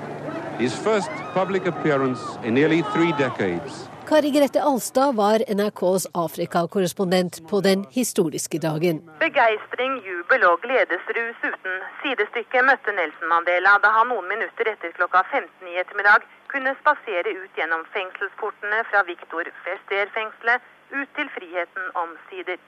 His 0.60 0.74
first 0.74 1.10
public 1.34 1.66
appearance 1.66 2.20
in 2.44 2.54
nearly 2.54 2.82
three 2.82 3.12
decades. 3.18 3.89
Kari 4.10 4.30
Grete 4.30 4.60
Alstad 4.62 5.14
var 5.14 5.38
NRKs 5.58 6.04
Afrika-korrespondent 6.14 7.48
på 7.50 7.60
den 7.60 7.84
historiske 7.90 8.58
dagen. 8.58 8.96
Begeistring, 9.20 9.92
jubel 10.08 10.46
og 10.48 10.56
gledesrus 10.64 11.44
uten 11.50 11.76
sidestykke 12.00 12.64
møtte 12.66 12.90
Nelson 12.96 13.28
Mandela 13.32 13.76
da 13.84 13.92
han 13.94 14.08
noen 14.10 14.26
minutter 14.32 14.72
etter 14.72 14.90
klokka 14.96 15.22
15 15.30 15.70
i 15.70 15.78
ettermiddag 15.82 16.26
kunne 16.50 16.72
spasere 16.80 17.36
ut 17.38 17.60
gjennom 17.60 17.84
fengselsportene 17.94 18.80
fra 18.90 19.04
Victor 19.10 19.52
Fester-fengselet 19.62 20.66
ut 20.90 21.12
til 21.18 21.30
friheten 21.36 21.86
omsider. 22.02 22.58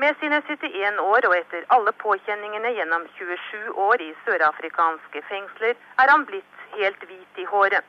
Med 0.00 0.16
sine 0.22 0.40
71 0.40 1.02
år 1.04 1.28
og 1.28 1.36
etter 1.36 1.68
alle 1.76 1.92
påkjenningene 2.04 2.72
gjennom 2.78 3.04
27 3.18 3.76
år 3.90 4.06
i 4.08 4.08
sørafrikanske 4.24 5.22
fengsler, 5.28 5.76
er 6.00 6.14
han 6.14 6.24
blitt 6.32 6.64
helt 6.80 7.04
hvit 7.10 7.44
i 7.44 7.46
håret. 7.52 7.84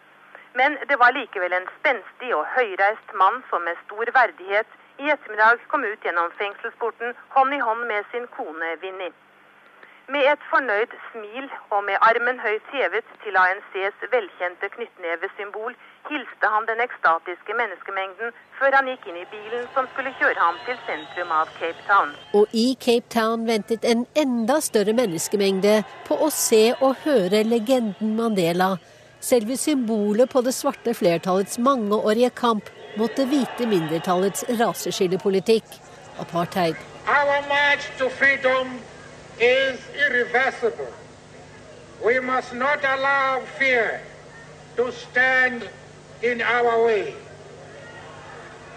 Men 0.53 0.77
det 0.89 0.97
var 0.99 1.11
likevel 1.11 1.53
en 1.53 1.69
spenstig 1.79 2.33
og 2.35 2.45
høyreist 2.55 3.13
mann 3.13 3.43
som 3.49 3.61
med 3.67 3.79
stor 3.85 4.11
verdighet 4.19 4.69
i 4.97 5.11
ettermiddag 5.13 5.61
kom 5.71 5.85
ut 5.85 6.03
gjennom 6.03 6.31
fengselsporten 6.41 7.15
hånd 7.35 7.53
i 7.53 7.63
hånd 7.67 7.87
med 7.91 8.05
sin 8.11 8.27
kone 8.37 8.75
Vinni. 8.81 9.11
Med 10.07 10.23
et 10.31 10.43
fornøyd 10.49 10.93
smil 11.11 11.49
og 11.75 11.81
med 11.83 11.99
armen 12.09 12.37
høyt 12.39 12.67
hevet 12.71 13.07
til 13.23 13.35
ANCs 13.35 14.05
velkjente 14.13 14.69
knyttnevesymbol 14.75 15.75
hilste 16.09 16.51
han 16.53 16.67
den 16.69 16.79
ekstatiske 16.85 17.55
menneskemengden 17.59 18.31
før 18.59 18.77
han 18.77 18.87
gikk 18.87 19.09
inn 19.11 19.19
i 19.19 19.27
bilen 19.33 19.67
som 19.75 19.89
skulle 19.91 20.15
kjøre 20.15 20.39
ham 20.39 20.61
til 20.63 20.79
sentrum 20.87 21.33
av 21.35 21.51
Cape 21.59 21.83
Town. 21.89 22.15
Og 22.39 22.55
i 22.55 22.67
Cape 22.79 23.11
Town 23.11 23.43
ventet 23.51 23.83
en 23.83 24.05
enda 24.15 24.61
større 24.63 24.95
menneskemengde 24.95 25.81
på 26.07 26.21
å 26.23 26.31
se 26.31 26.63
og 26.79 27.03
høre 27.03 27.43
legenden 27.43 28.15
Mandela 28.15 28.77
selve 29.19 29.57
symbolet 29.57 30.29
på 30.29 30.41
det 30.41 30.53
svarte 30.55 30.93
flertallets 30.93 31.57
mangeårige 31.57 32.29
kamp 32.29 32.69
mot 32.97 33.15
det 33.15 33.27
hvite 33.29 33.67
mindretallets 33.69 34.43
raseskillepolitikk, 34.49 35.65
apartheid. 36.19 36.75
Our 37.07 37.41
march 37.47 37.89
to 37.97 38.09
freedom 38.09 38.79
is 39.39 39.79
irreversible. 39.95 40.91
We 42.05 42.19
must 42.19 42.53
not 42.53 42.83
allow. 42.83 43.27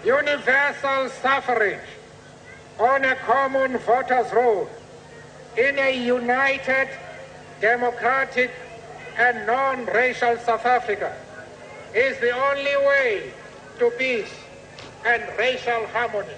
Universal 0.03 1.09
suffrage 1.21 1.87
on 2.79 3.05
a 3.05 3.15
common 3.15 3.77
voters' 3.77 4.33
roll 4.33 4.67
in 5.57 5.77
a 5.77 5.91
united, 5.91 6.87
democratic, 7.61 8.49
and 9.21 9.45
non-racial 9.45 10.35
South 10.45 10.65
Africa 10.65 11.11
is 11.93 12.13
the 12.25 12.33
only 12.49 12.77
way 12.89 13.09
to 13.79 13.89
peace 13.97 14.33
and 15.05 15.21
racial 15.37 15.83
harmony. 15.93 16.37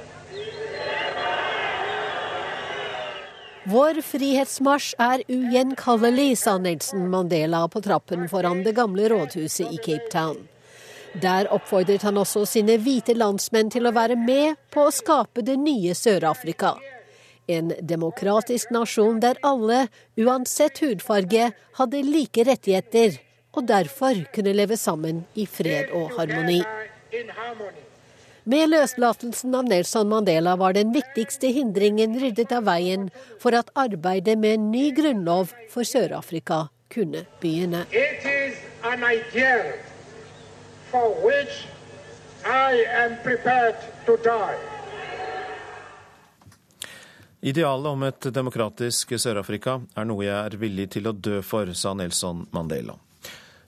Vår 3.65 4.01
frihetsmarsj 4.01 4.95
er 4.99 5.21
ugjenkallelig, 5.31 6.37
sa 6.37 6.57
Nelson 6.57 7.09
Mandela 7.09 7.67
på 7.67 7.81
trappen 7.81 8.27
foran 8.29 8.63
det 8.63 8.75
gamle 8.75 9.07
rådhuset 9.09 9.71
i 9.71 9.77
Cape 9.77 10.09
Town. 10.11 10.47
Der 11.21 11.47
oppfordret 11.53 12.03
han 12.03 12.17
også 12.17 12.43
sine 12.45 12.75
hvite 12.81 13.15
landsmenn 13.15 13.71
til 13.71 13.87
å 13.87 13.95
være 13.95 14.17
med 14.19 14.59
på 14.73 14.89
å 14.89 14.91
skape 14.91 15.45
det 15.47 15.55
nye 15.61 15.95
Sør-Afrika. 15.95 16.73
En 17.47 17.73
demokratisk 17.81 18.71
nasjon 18.71 19.19
der 19.19 19.39
alle, 19.43 19.87
uansett 20.15 20.79
hudfarge, 20.79 21.49
hadde 21.79 22.03
like 22.07 22.45
rettigheter, 22.47 23.19
og 23.53 23.67
derfor 23.67 24.23
kunne 24.33 24.53
leve 24.55 24.77
sammen 24.79 25.25
i 25.35 25.45
fred 25.45 25.91
og 25.91 26.15
harmoni. 26.17 26.61
Med 28.43 28.71
løslatelsen 28.71 29.55
av 29.55 29.67
Nelson 29.69 30.09
Mandela 30.11 30.55
var 30.59 30.73
den 30.75 30.91
viktigste 30.95 31.51
hindringen 31.55 32.17
ryddet 32.19 32.51
av 32.51 32.65
veien 32.67 33.07
for 33.39 33.55
at 33.55 33.71
arbeidet 33.79 34.35
med 34.39 34.57
en 34.57 34.71
ny 34.71 34.89
grunnlov 34.95 35.53
for 35.71 35.87
Sør-Afrika 35.87 36.65
kunne 36.91 37.23
begynne. 37.39 37.85
For 40.91 41.09
which 41.25 41.65
I 42.45 42.85
am 42.91 43.17
prepared 43.23 43.75
to 44.05 44.17
die. 44.17 44.72
Idealet 47.43 47.91
om 47.91 48.03
et 48.07 48.25
demokratisk 48.31 49.09
Sør-Afrika 49.19 49.73
er 49.99 50.05
noe 50.07 50.23
jeg 50.23 50.35
er 50.37 50.53
villig 50.61 50.85
til 50.95 51.09
å 51.09 51.11
dø 51.11 51.41
for, 51.43 51.67
sa 51.75 51.91
Nelson 51.91 52.45
Mandela. 52.55 52.95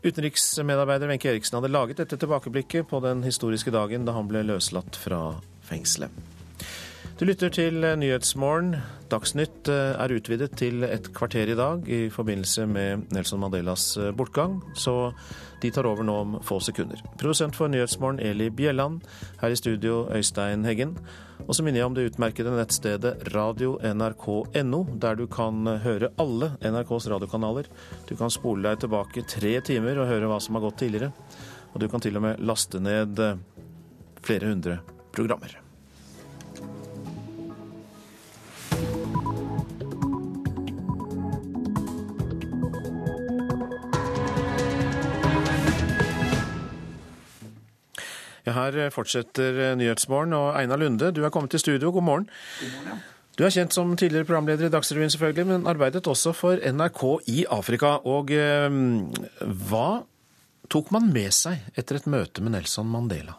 Utenriksmedarbeider 0.05 1.11
Wenche 1.11 1.27
Eriksen 1.33 1.57
hadde 1.57 1.73
laget 1.73 1.99
dette 1.99 2.15
tilbakeblikket 2.21 2.87
på 2.87 3.01
den 3.03 3.25
historiske 3.25 3.73
dagen 3.75 4.07
da 4.07 4.13
han 4.15 4.29
ble 4.31 4.45
løslatt 4.47 4.95
fra 4.95 5.19
fengselet. 5.67 6.13
Du 7.19 7.25
lytter 7.27 7.51
til 7.51 7.83
Nyhetsmorgen. 7.99 8.77
Dagsnytt 9.11 9.67
eh, 9.71 9.91
er 9.99 10.15
utvidet 10.15 10.55
til 10.59 10.87
et 10.87 11.11
kvarter 11.15 11.51
i 11.51 11.59
dag 11.59 11.83
i 11.91 12.01
forbindelse 12.11 12.65
med 12.71 13.11
Nelson 13.15 13.43
Mandelas 13.43 13.89
eh, 13.99 14.13
bortgang, 14.15 14.61
så 14.79 15.11
de 15.63 15.71
tar 15.71 15.87
over 15.87 16.07
nå 16.07 16.15
om 16.23 16.39
få 16.43 16.61
sekunder. 16.63 17.03
Produsent 17.19 17.59
for 17.59 17.71
Nyhetsmorgen 17.71 18.23
Eli 18.23 18.49
Bjelland. 18.55 19.03
Her 19.43 19.51
i 19.51 19.59
studio 19.59 20.05
Øystein 20.15 20.63
Heggen. 20.63 20.95
Og 21.45 21.53
så 21.53 21.65
minner 21.65 21.81
jeg 21.81 21.89
om 21.89 21.95
det 21.97 22.07
utmerkede 22.09 22.53
nettstedet 22.55 23.11
radio.nrk.no, 23.35 24.79
der 25.01 25.19
du 25.19 25.25
kan 25.29 25.67
høre 25.83 26.09
alle 26.21 26.53
NRKs 26.65 27.09
radiokanaler. 27.13 27.69
Du 28.09 28.15
kan 28.17 28.33
spole 28.33 28.65
deg 28.65 28.81
tilbake 28.85 29.25
tre 29.29 29.59
timer 29.65 30.01
og 30.01 30.09
høre 30.09 30.31
hva 30.31 30.39
som 30.41 30.57
har 30.57 30.65
gått 30.65 30.81
tidligere. 30.85 31.11
Og 31.73 31.83
du 31.83 31.89
kan 31.91 32.01
til 32.01 32.17
og 32.17 32.25
med 32.25 32.41
laste 32.41 32.81
ned 32.81 33.21
flere 34.25 34.49
hundre 34.49 34.79
programmer. 35.13 35.64
Ja, 48.45 48.53
her 48.53 48.89
fortsetter 48.93 49.75
Nyhetsmorgen, 49.79 50.33
og 50.37 50.53
Einar 50.59 50.77
Lunde, 50.81 51.11
du 51.11 51.23
er 51.25 51.33
kommet 51.33 51.51
til 51.55 51.63
studio. 51.63 51.91
God 51.91 52.05
morgen. 52.05 52.31
God 52.61 52.73
morgen 52.77 52.93
ja. 52.93 53.03
Du 53.35 53.43
er 53.43 53.51
kjent 53.51 53.75
som 53.75 53.89
tidligere 53.99 54.27
programleder 54.29 54.69
i 54.69 54.71
Dagsrevyen, 54.71 55.11
selvfølgelig, 55.11 55.43
men 55.49 55.65
arbeidet 55.67 56.07
også 56.07 56.31
for 56.31 56.55
NRK 56.55 57.01
i 57.33 57.41
Afrika. 57.51 57.97
Og 58.07 58.31
eh, 58.31 58.77
hva 59.67 59.87
tok 60.71 60.93
man 60.95 61.09
med 61.11 61.35
seg 61.35 61.65
etter 61.75 61.99
et 61.99 62.07
møte 62.07 62.43
med 62.45 62.55
Nelson 62.55 62.87
Mandela? 62.87 63.35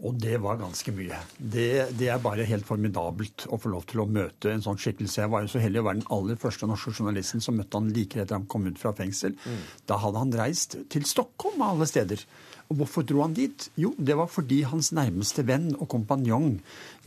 Og 0.00 0.16
det 0.16 0.38
var 0.40 0.56
ganske 0.56 0.94
mye. 0.96 1.18
Det, 1.36 1.90
det, 1.92 2.08
er 2.08 2.22
bare 2.24 2.46
helt 2.48 2.64
formidabelt 2.64 3.44
å 3.52 3.58
få 3.60 3.68
lov 3.74 3.84
til 3.90 4.00
å 4.00 4.08
møte 4.08 4.48
en 4.48 4.64
sånn 4.64 4.80
skikkelse. 4.80 5.26
Jeg 5.26 5.32
var 5.34 5.44
jo 5.44 5.50
så 5.52 5.60
heldig 5.60 5.82
å 5.82 5.86
være 5.90 6.00
den 6.00 6.12
aller 6.16 6.40
første 6.40 6.68
norske 6.70 6.94
journalisten 6.94 7.44
som 7.44 7.58
møtte 7.60 7.76
han 7.76 7.90
like 7.92 8.22
etter 8.22 8.38
han 8.38 8.48
kom 8.48 8.64
ut 8.64 8.80
fra 8.80 8.94
fengsel. 8.96 9.36
Mm. 9.44 9.60
Da 9.92 10.00
hadde 10.00 10.22
han 10.24 10.32
reist 10.40 10.78
til 10.88 11.04
Stockholm 11.04 11.60
av 11.60 11.74
alle 11.74 11.90
steder. 11.90 12.24
Og 12.70 12.78
hvorfor 12.78 13.02
dro 13.02 13.24
han 13.24 13.32
dit? 13.34 13.64
Jo, 13.82 13.90
det 13.98 14.14
var 14.14 14.28
fordi 14.30 14.60
hans 14.70 14.92
nærmeste 14.94 15.42
venn 15.48 15.72
og 15.74 15.88
kompanjong 15.90 16.52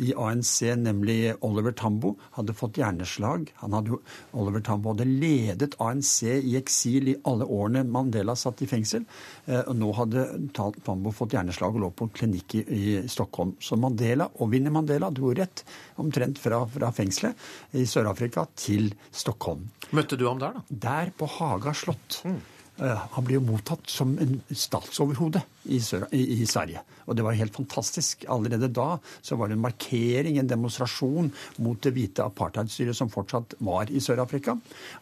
i 0.03 0.09
ANC, 0.11 0.57
nemlig 0.75 1.37
Oliver 1.45 1.71
Tambo, 1.79 2.17
hadde 2.35 2.55
fått 2.57 2.81
hjerneslag. 2.81 3.45
Hadde, 3.61 3.99
Oliver 4.35 4.65
Tambo 4.67 4.91
hadde 4.91 5.07
ledet 5.07 5.77
ANC 5.79 6.17
i 6.27 6.57
eksil 6.59 7.13
i 7.13 7.15
alle 7.29 7.47
årene 7.47 7.85
Mandela 7.87 8.35
satt 8.35 8.65
i 8.65 8.67
fengsel. 8.67 9.05
Eh, 9.47 9.61
og 9.61 9.77
nå 9.79 9.93
hadde 9.95 10.25
Tambo 10.57 11.15
fått 11.15 11.37
hjerneslag 11.37 11.79
og 11.79 11.85
lå 11.85 11.91
på 11.95 12.09
en 12.09 12.15
klinikk 12.19 12.57
i, 12.59 12.65
i 12.67 12.99
Stockholm. 13.07 13.55
Så 13.63 13.79
Mandela 13.79 14.27
og 14.43 14.51
Winnie 14.51 14.73
Mandela 14.73 15.13
dro 15.15 15.31
rett 15.31 15.63
omtrent 16.03 16.43
fra, 16.43 16.65
fra 16.67 16.91
fengselet 16.91 17.79
i 17.79 17.87
Sør-Afrika 17.87 18.49
til 18.59 18.91
Stockholm. 19.15 19.69
Møtte 19.95 20.19
du 20.19 20.27
ham 20.27 20.43
der, 20.43 20.59
da? 20.59 20.81
Der, 20.89 21.15
på 21.15 21.31
Haga 21.39 21.71
slott. 21.71 22.19
Mm. 22.27 22.41
Eh, 22.83 23.09
han 23.15 23.25
ble 23.27 23.39
jo 23.39 23.47
mottatt 23.47 23.87
som 23.91 24.17
en 24.19 24.41
statsoverhode 24.49 25.45
i, 25.65 25.79
i, 25.79 26.45
Sverige. 26.47 26.81
Og 27.05 27.15
det 27.15 27.25
var 27.25 27.37
helt 27.37 27.55
fantastisk. 27.55 28.25
Allerede 28.31 28.69
da 28.71 28.97
så 29.21 29.37
var 29.39 29.49
det 29.49 29.57
en 29.57 29.63
markering, 29.63 30.37
en 30.39 30.49
demonstrasjon 30.49 31.31
mot 31.63 31.79
det 31.83 31.93
hvite 31.95 32.25
apartheidstyret 32.25 32.97
som 32.97 33.11
fortsatt 33.11 33.55
var 33.63 33.91
i 33.91 34.01
Sør-Afrika. 34.03 34.55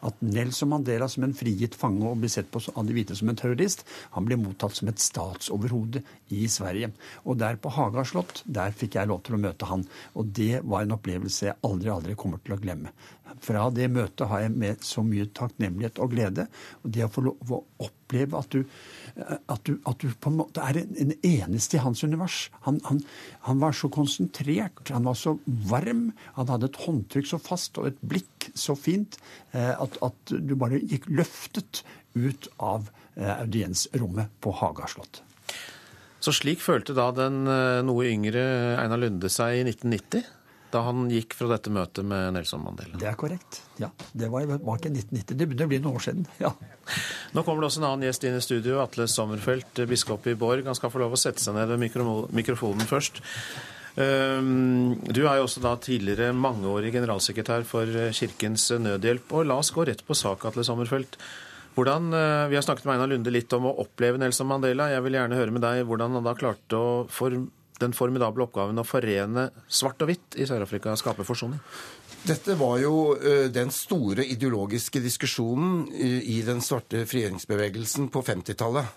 At 0.06 0.22
Nelson 0.26 0.72
Mandela 0.74 1.10
som 1.12 1.26
en 1.26 1.36
frigitt 1.38 1.78
fange 1.78 2.06
og 2.08 2.22
blir 2.22 2.34
sett 2.34 2.52
på 2.52 2.62
av 2.76 2.88
de 2.88 2.96
hvite 2.96 3.18
som 3.18 3.32
en 3.32 3.40
terrorist, 3.40 3.86
han 4.16 4.28
ble 4.28 4.40
mottatt 4.42 4.78
som 4.78 4.92
et 4.92 5.02
statsoverhode 5.02 6.04
i 6.36 6.48
Sverige. 6.52 6.92
Og 7.26 7.40
der 7.42 7.60
på 7.62 7.72
Haga 7.74 8.06
slott, 8.08 8.44
der 8.46 8.76
fikk 8.76 9.00
jeg 9.00 9.10
lov 9.12 9.24
til 9.26 9.38
å 9.38 9.42
møte 9.42 9.70
han. 9.70 9.86
Og 10.18 10.30
det 10.38 10.62
var 10.64 10.86
en 10.86 10.98
opplevelse 10.98 11.50
jeg 11.50 11.60
aldri, 11.68 11.92
aldri 11.94 12.18
kommer 12.20 12.42
til 12.44 12.58
å 12.58 12.62
glemme. 12.62 12.94
Fra 13.42 13.70
det 13.74 13.88
møtet 13.92 14.28
har 14.28 14.44
jeg 14.44 14.54
med 14.54 14.84
så 14.86 15.04
mye 15.06 15.30
takknemlighet 15.36 16.02
og 16.04 16.14
glede. 16.14 16.48
Og 16.84 16.94
det 16.94 17.06
å 17.06 17.12
få 17.12 17.24
lov 17.30 17.56
å 17.56 17.90
oppleve 18.12 18.38
at 18.38 18.52
du, 18.52 18.64
at 19.48 19.64
du, 19.66 19.78
at 19.88 20.00
du 20.00 20.12
på 20.20 20.32
en 20.32 20.40
måte 20.40 20.64
er 20.64 20.82
en, 20.82 20.96
en 21.00 21.14
eneste 21.24 21.78
i 21.78 21.84
hans 21.84 22.04
univers. 22.04 22.50
Han, 22.68 22.80
han, 22.86 23.02
han, 23.48 23.60
var 23.60 23.72
så 23.72 23.90
konsentrert, 23.90 24.84
han 24.90 25.08
var 25.08 25.16
så 25.16 25.38
varm, 25.46 26.12
han 26.36 26.52
hadde 26.52 26.72
et 26.72 26.82
håndtrykk 26.86 27.32
så 27.32 27.40
fast 27.42 27.80
og 27.80 27.92
et 27.92 28.02
blikk 28.02 28.52
så 28.56 28.76
fint 28.76 29.18
eh, 29.54 29.74
at, 29.74 29.98
at 30.02 30.36
du 30.36 30.56
bare 30.60 30.82
gikk 30.82 31.08
løftet 31.10 31.84
ut 32.16 32.50
av 32.60 32.90
eh, 33.16 33.36
audiensrommet 33.40 34.32
på 34.42 34.54
Haga 34.60 34.90
slott. 34.92 35.24
Så 36.22 36.34
slik 36.38 36.62
følte 36.62 36.94
da 36.98 37.10
den 37.16 37.46
eh, 37.50 37.82
noe 37.86 38.06
yngre 38.12 38.44
Einar 38.82 39.02
Lunde 39.02 39.32
seg 39.32 39.62
i 39.62 39.66
1990? 39.66 40.28
Da 40.72 40.82
han 40.88 41.10
gikk 41.12 41.34
fra 41.38 41.48
dette 41.52 41.72
møtet 41.74 42.06
med 42.08 42.34
Nelson 42.36 42.64
Mandela. 42.64 42.98
Det 43.02 43.08
er 43.10 43.18
korrekt. 43.20 43.62
Ja, 43.82 43.90
Det 44.14 44.30
var, 44.32 44.46
bak 44.48 44.80
ikke 44.82 44.92
1990. 44.94 45.38
Det 45.38 45.48
begynner 45.50 45.68
å 45.68 45.72
bli 45.74 45.80
noen 45.84 45.98
år 46.00 46.06
siden. 46.06 46.26
ja. 46.40 46.54
Nå 47.36 47.44
kommer 47.48 47.62
det 47.64 47.70
også 47.72 47.82
en 47.84 47.90
annen 47.92 48.08
gjest 48.10 48.24
inn 48.28 48.38
i 48.38 48.42
studio, 48.44 48.80
Atle 48.84 49.08
Sommerfelt, 49.08 49.84
biskop 49.88 50.26
i 50.28 50.36
Borg. 50.40 50.66
Han 50.66 50.76
skal 50.78 50.92
få 50.94 51.04
lov 51.04 51.14
å 51.16 51.20
sette 51.20 51.44
seg 51.44 51.56
ned 51.56 51.70
ved 51.72 51.84
mikrofonen 52.36 52.88
først. 52.90 53.22
Ehm, 54.00 54.96
du 55.12 55.22
er 55.28 55.38
jo 55.40 55.46
også 55.46 55.62
da 55.64 55.76
tidligere 55.82 56.32
mangeårig 56.36 56.94
generalsekretær 56.96 57.66
for 57.68 57.88
Kirkens 58.16 58.70
Nødhjelp. 58.80 59.32
og 59.36 59.48
La 59.50 59.60
oss 59.60 59.72
gå 59.76 59.86
rett 59.88 60.04
på 60.08 60.16
sak, 60.16 60.46
Atle 60.48 60.64
Sommerfelt. 60.64 61.18
Hvordan, 61.76 62.14
eh, 62.14 62.50
vi 62.50 62.56
har 62.56 62.64
snakket 62.64 62.86
med 62.86 62.96
Einar 62.98 63.08
Lunde 63.08 63.32
litt 63.32 63.52
om 63.54 63.64
å 63.70 63.78
oppleve 63.80 64.18
Nelson 64.20 64.48
Mandela. 64.48 64.90
Jeg 64.92 65.04
vil 65.04 65.14
gjerne 65.14 65.38
høre 65.40 65.52
med 65.52 65.62
deg 65.62 65.86
hvordan 65.88 66.18
han 66.18 66.24
da 66.24 66.34
klarte 66.36 66.76
å 66.76 67.08
forme 67.08 67.48
den 67.82 67.96
formidable 67.98 68.46
oppgaven 68.46 68.80
å 68.82 68.88
forene 68.88 69.50
svart 69.68 70.02
og 70.04 70.12
hvitt 70.12 70.38
i 70.40 70.48
Sør-Afrika, 70.50 70.94
skape 71.00 71.26
forsoning? 71.28 71.60
Dette 72.22 72.54
var 72.54 72.76
jo 72.78 73.16
uh, 73.18 73.48
den 73.50 73.72
store 73.74 74.22
ideologiske 74.30 75.02
diskusjonen 75.02 75.88
uh, 75.90 76.20
i 76.22 76.42
den 76.46 76.62
svarte 76.62 77.02
frigjøringsbevegelsen 77.10 78.12
på 78.14 78.22
50-tallet. 78.28 78.92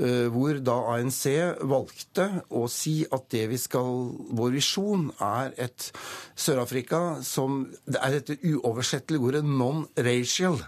Uh, 0.00 0.30
hvor 0.32 0.56
da 0.64 0.78
ANC 0.94 1.20
valgte 1.68 2.24
å 2.56 2.64
si 2.72 3.02
at 3.04 3.28
det 3.34 3.44
vi 3.52 3.58
skal 3.60 3.92
Vår 4.34 4.56
visjon 4.56 5.10
er 5.22 5.52
et 5.60 5.90
Sør-Afrika 6.34 7.20
som 7.22 7.66
Det 7.84 8.00
er 8.00 8.16
dette 8.16 8.38
uoversettelige 8.40 9.28
ordet 9.28 9.44
non-racial 9.44 10.58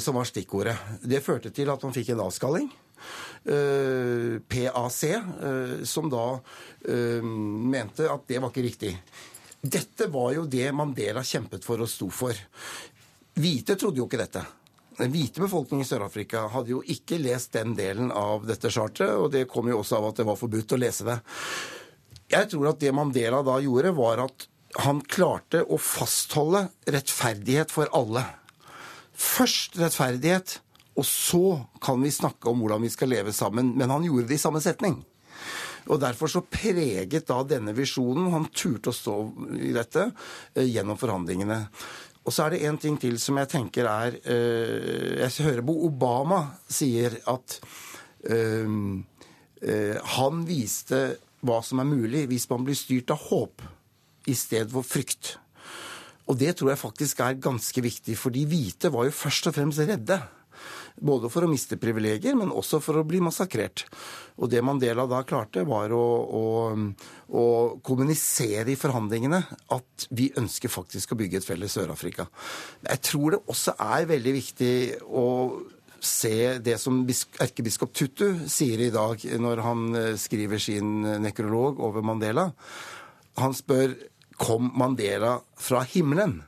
som 0.00 0.16
var 0.16 0.24
stikkordet. 0.24 0.76
Det 1.04 1.18
førte 1.20 1.50
til 1.52 1.68
at 1.68 1.82
man 1.84 1.92
fikk 1.92 2.14
en 2.14 2.22
avskalling. 2.24 2.68
Eh, 3.48 4.36
PAC, 4.48 5.02
eh, 5.04 5.74
som 5.84 6.10
da 6.12 6.26
eh, 6.88 7.22
mente 7.22 8.10
at 8.10 8.26
det 8.28 8.42
var 8.42 8.52
ikke 8.52 8.66
riktig. 8.66 8.92
Dette 9.60 10.10
var 10.12 10.34
jo 10.36 10.44
det 10.50 10.68
Mandela 10.76 11.24
kjempet 11.26 11.64
for 11.66 11.82
og 11.82 11.90
sto 11.90 12.10
for. 12.12 12.36
Hvite 13.36 13.76
trodde 13.76 14.02
jo 14.02 14.06
ikke 14.06 14.20
dette. 14.20 14.44
Den 14.96 15.12
hvite 15.12 15.42
befolkningen 15.42 15.84
i 15.84 15.88
Sør-Afrika 15.88 16.46
hadde 16.54 16.72
jo 16.72 16.82
ikke 16.88 17.18
lest 17.20 17.52
den 17.56 17.74
delen 17.76 18.08
av 18.14 18.46
dette 18.48 18.70
charteret, 18.72 19.18
og 19.20 19.28
det 19.34 19.44
kom 19.50 19.68
jo 19.68 19.82
også 19.82 19.98
av 19.98 20.10
at 20.10 20.22
det 20.22 20.28
var 20.28 20.38
forbudt 20.40 20.72
å 20.72 20.78
lese 20.80 21.04
det. 21.08 21.18
Jeg 22.32 22.48
tror 22.50 22.70
at 22.70 22.80
det 22.80 22.94
Mandela 22.96 23.42
da 23.44 23.58
gjorde, 23.62 23.92
var 23.96 24.24
at 24.24 24.46
han 24.86 25.02
klarte 25.04 25.62
å 25.62 25.78
fastholde 25.80 26.66
rettferdighet 26.92 27.72
for 27.72 27.92
alle. 27.96 28.24
Først 29.16 29.76
rettferdighet, 29.80 30.58
og 30.96 31.04
så 31.04 31.60
kan 31.82 32.00
vi 32.02 32.12
snakke 32.14 32.48
om 32.48 32.62
hvordan 32.62 32.84
vi 32.86 32.90
skal 32.92 33.12
leve 33.12 33.34
sammen. 33.36 33.74
Men 33.76 33.92
han 33.92 34.04
gjorde 34.06 34.30
det 34.30 34.38
i 34.38 34.42
samme 34.42 34.62
setning. 34.64 35.02
Og 35.86 36.00
Derfor 36.02 36.30
så 36.30 36.42
preget 36.42 37.28
da 37.28 37.42
denne 37.46 37.70
visjonen 37.76 38.32
Han 38.32 38.48
turte 38.50 38.90
å 38.90 38.96
stå 38.96 39.16
i 39.60 39.70
dette 39.76 40.08
eh, 40.56 40.66
gjennom 40.66 40.98
forhandlingene. 40.98 41.60
Og 42.26 42.34
så 42.34 42.46
er 42.46 42.56
det 42.56 42.64
en 42.66 42.80
ting 42.82 42.96
til 42.98 43.20
som 43.22 43.38
jeg 43.38 43.52
tenker 43.52 43.86
er 43.86 44.16
eh, 44.24 45.22
Jeg 45.22 45.46
hører 45.46 45.66
Bo 45.66 45.76
Obama 45.86 46.40
sier 46.66 47.20
at 47.30 47.60
eh, 48.26 48.66
han 50.16 50.42
viste 50.46 51.00
hva 51.46 51.60
som 51.64 51.80
er 51.80 51.88
mulig 51.88 52.26
hvis 52.30 52.48
man 52.50 52.64
blir 52.66 52.76
styrt 52.76 53.12
av 53.14 53.22
håp 53.28 53.62
i 54.26 54.34
stedet 54.34 54.72
for 54.72 54.86
frykt. 54.86 55.36
Og 56.26 56.38
det 56.38 56.56
tror 56.58 56.72
jeg 56.72 56.82
faktisk 56.82 57.22
er 57.22 57.38
ganske 57.38 57.82
viktig, 57.82 58.16
for 58.18 58.34
de 58.34 58.42
hvite 58.50 58.90
var 58.92 59.06
jo 59.06 59.14
først 59.14 59.46
og 59.50 59.54
fremst 59.56 59.82
redde. 59.86 60.18
Både 60.96 61.28
for 61.28 61.44
å 61.44 61.50
miste 61.50 61.76
privilegier, 61.80 62.36
men 62.38 62.52
også 62.54 62.80
for 62.80 62.96
å 62.96 63.04
bli 63.06 63.20
massakrert. 63.24 63.84
Og 64.40 64.48
det 64.52 64.62
Mandela 64.64 65.04
da 65.08 65.20
klarte, 65.28 65.66
var 65.68 65.92
å, 65.92 66.06
å, 66.24 66.44
å 67.28 67.44
kommunisere 67.84 68.72
i 68.72 68.78
forhandlingene 68.80 69.42
at 69.76 70.08
vi 70.16 70.30
ønsker 70.40 70.72
faktisk 70.72 71.12
å 71.12 71.20
bygge 71.20 71.42
et 71.42 71.48
felles 71.48 71.76
Sør-Afrika. 71.76 72.28
Jeg 72.88 73.04
tror 73.10 73.36
det 73.36 73.42
også 73.52 73.76
er 73.86 74.08
veldig 74.08 74.36
viktig 74.38 74.74
å 75.04 75.26
se 76.00 76.58
det 76.62 76.76
som 76.80 77.00
erkebiskop 77.04 77.94
Tutu 77.96 78.26
sier 78.52 78.82
i 78.84 78.92
dag 78.94 79.22
når 79.40 79.62
han 79.64 79.86
eh, 79.96 80.12
skriver 80.20 80.60
sin 80.62 81.00
nekrolog 81.24 81.80
over 81.82 82.04
Mandela. 82.04 82.50
Han 83.40 83.56
spør 83.56 83.96
kom 84.36 84.70
Mandela 84.76 85.38
fra 85.60 85.82
himmelen. 85.88 86.40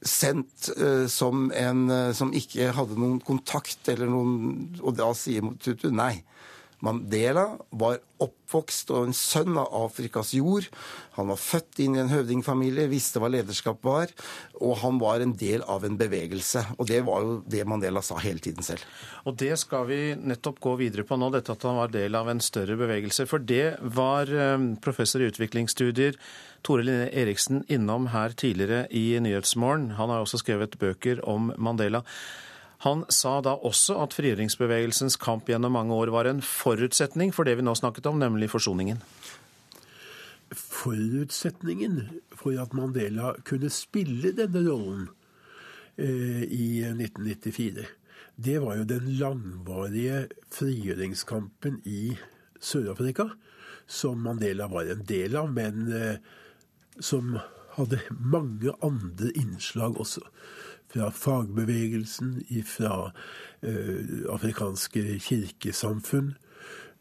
Sendt 0.00 0.70
uh, 0.80 1.06
som 1.12 1.50
en 1.52 1.86
uh, 1.92 2.12
som 2.16 2.32
ikke 2.36 2.70
hadde 2.76 2.96
noen 2.96 3.18
kontakt 3.20 3.90
eller 3.92 4.08
noen 4.08 4.78
Og 4.80 4.94
da 4.96 5.10
sier 5.18 5.44
Tutu 5.60 5.90
nei. 5.92 6.22
Mandela 6.80 7.44
var 7.76 7.98
oppvokst 8.20 8.90
og 8.94 9.08
en 9.08 9.16
sønn 9.16 9.56
av 9.60 9.68
Afrikas 9.82 10.32
jord. 10.36 10.66
Han 11.16 11.28
var 11.28 11.40
født 11.40 11.80
inn 11.84 11.96
i 11.96 12.00
en 12.02 12.12
høvdingfamilie, 12.12 12.88
visste 12.88 13.20
hva 13.20 13.28
lederskap 13.32 13.84
var, 13.84 14.12
og 14.60 14.78
han 14.80 15.00
var 15.00 15.20
en 15.20 15.34
del 15.40 15.64
av 15.68 15.84
en 15.84 15.98
bevegelse. 16.00 16.64
Og 16.78 16.88
det 16.88 17.02
var 17.08 17.24
jo 17.24 17.38
det 17.52 17.66
Mandela 17.68 18.02
sa 18.04 18.16
hele 18.24 18.40
tiden 18.44 18.64
selv. 18.64 18.84
Og 19.28 19.36
det 19.40 19.52
skal 19.60 19.86
vi 19.90 20.00
nettopp 20.16 20.60
gå 20.64 20.76
videre 20.80 21.04
på 21.08 21.20
nå, 21.20 21.30
dette 21.34 21.52
at 21.52 21.68
han 21.68 21.80
var 21.82 21.92
del 21.92 22.16
av 22.16 22.32
en 22.32 22.40
større 22.44 22.78
bevegelse. 22.80 23.28
For 23.28 23.44
det 23.44 23.76
var 23.96 24.32
eh, 24.32 24.70
professor 24.84 25.20
i 25.20 25.28
utviklingsstudier 25.28 26.16
Tore 26.62 26.84
Linné 26.84 27.08
Eriksen 27.22 27.64
innom 27.68 28.10
her 28.12 28.34
tidligere 28.36 28.86
i 28.90 29.18
Nyhetsmorgen. 29.22 29.90
Han 29.98 30.12
har 30.12 30.22
også 30.22 30.40
skrevet 30.42 30.78
bøker 30.80 31.22
om 31.28 31.52
Mandela. 31.56 32.02
Han 32.84 33.04
sa 33.12 33.38
da 33.44 33.52
også 33.60 33.98
at 34.00 34.14
frigjøringsbevegelsens 34.16 35.18
kamp 35.20 35.50
gjennom 35.50 35.74
mange 35.76 35.92
år 35.92 36.12
var 36.14 36.30
en 36.30 36.40
forutsetning 36.44 37.34
for 37.36 37.44
det 37.44 37.58
vi 37.58 37.64
nå 37.66 37.74
snakket 37.76 38.08
om, 38.08 38.20
nemlig 38.22 38.48
forsoningen. 38.52 39.02
Forutsetningen 40.50 42.00
for 42.32 42.56
at 42.56 42.72
Mandela 42.74 43.34
kunne 43.44 43.68
spille 43.70 44.32
denne 44.36 44.64
rollen 44.64 45.10
eh, 46.00 46.42
i 46.48 46.80
1994, 46.88 47.84
det 48.40 48.56
var 48.64 48.78
jo 48.80 48.88
den 48.88 49.12
langvarige 49.20 50.24
frigjøringskampen 50.54 51.82
i 51.84 52.14
Sør-Afrika, 52.56 53.28
som 53.86 54.22
Mandela 54.24 54.70
var 54.72 54.88
en 54.88 55.04
del 55.04 55.36
av, 55.36 55.52
men 55.52 55.92
eh, 55.92 56.16
som 57.00 57.38
hadde 57.76 58.00
mange 58.10 58.72
andre 58.82 59.32
innslag 59.38 60.00
også 60.00 60.24
fra 60.90 61.10
fagbevegelsen, 61.14 62.42
fra 62.66 63.12
eh, 63.62 64.26
afrikanske 64.32 65.18
kirkesamfunn. 65.18 66.34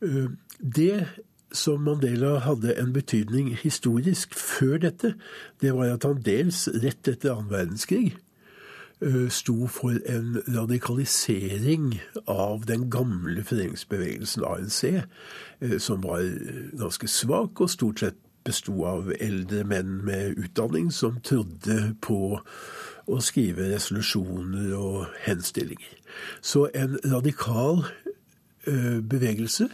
Eh, 0.02 0.30
det 0.60 1.08
som 1.52 1.82
Mandela 1.82 2.38
hadde 2.46 2.76
en 2.78 2.94
betydning 2.94 3.56
historisk 3.58 4.36
før 4.38 4.78
dette, 4.78 5.16
det 5.62 5.74
var 5.74 5.96
at 5.96 6.06
han 6.06 6.22
dels 6.26 6.68
rett 6.84 7.08
etter 7.10 7.34
annen 7.34 7.50
verdenskrig 7.50 8.12
uh, 9.02 9.26
sto 9.34 9.66
for 9.66 9.98
en 10.06 10.38
radikalisering 10.46 11.96
av 12.30 12.68
den 12.70 12.86
gamle 12.94 13.42
foreningsbevegelsen 13.42 14.46
ANC, 14.46 14.84
som 15.82 16.06
var 16.06 16.22
ganske 16.78 17.10
svak 17.10 17.64
og 17.66 17.74
stort 17.74 18.06
sett 18.06 18.22
besto 18.46 18.84
av 18.88 19.12
eldre 19.20 19.64
menn 19.68 20.00
med 20.06 20.40
utdanning 20.40 20.92
som 20.96 21.20
trodde 21.26 21.96
på 22.02 22.40
å 23.10 23.20
skrive 23.26 23.72
resolusjoner 23.72 24.72
og 24.78 25.10
henstillinger. 25.26 25.98
Så 26.42 26.68
en 26.78 26.98
radikal 27.04 27.84
bevegelse 28.66 29.70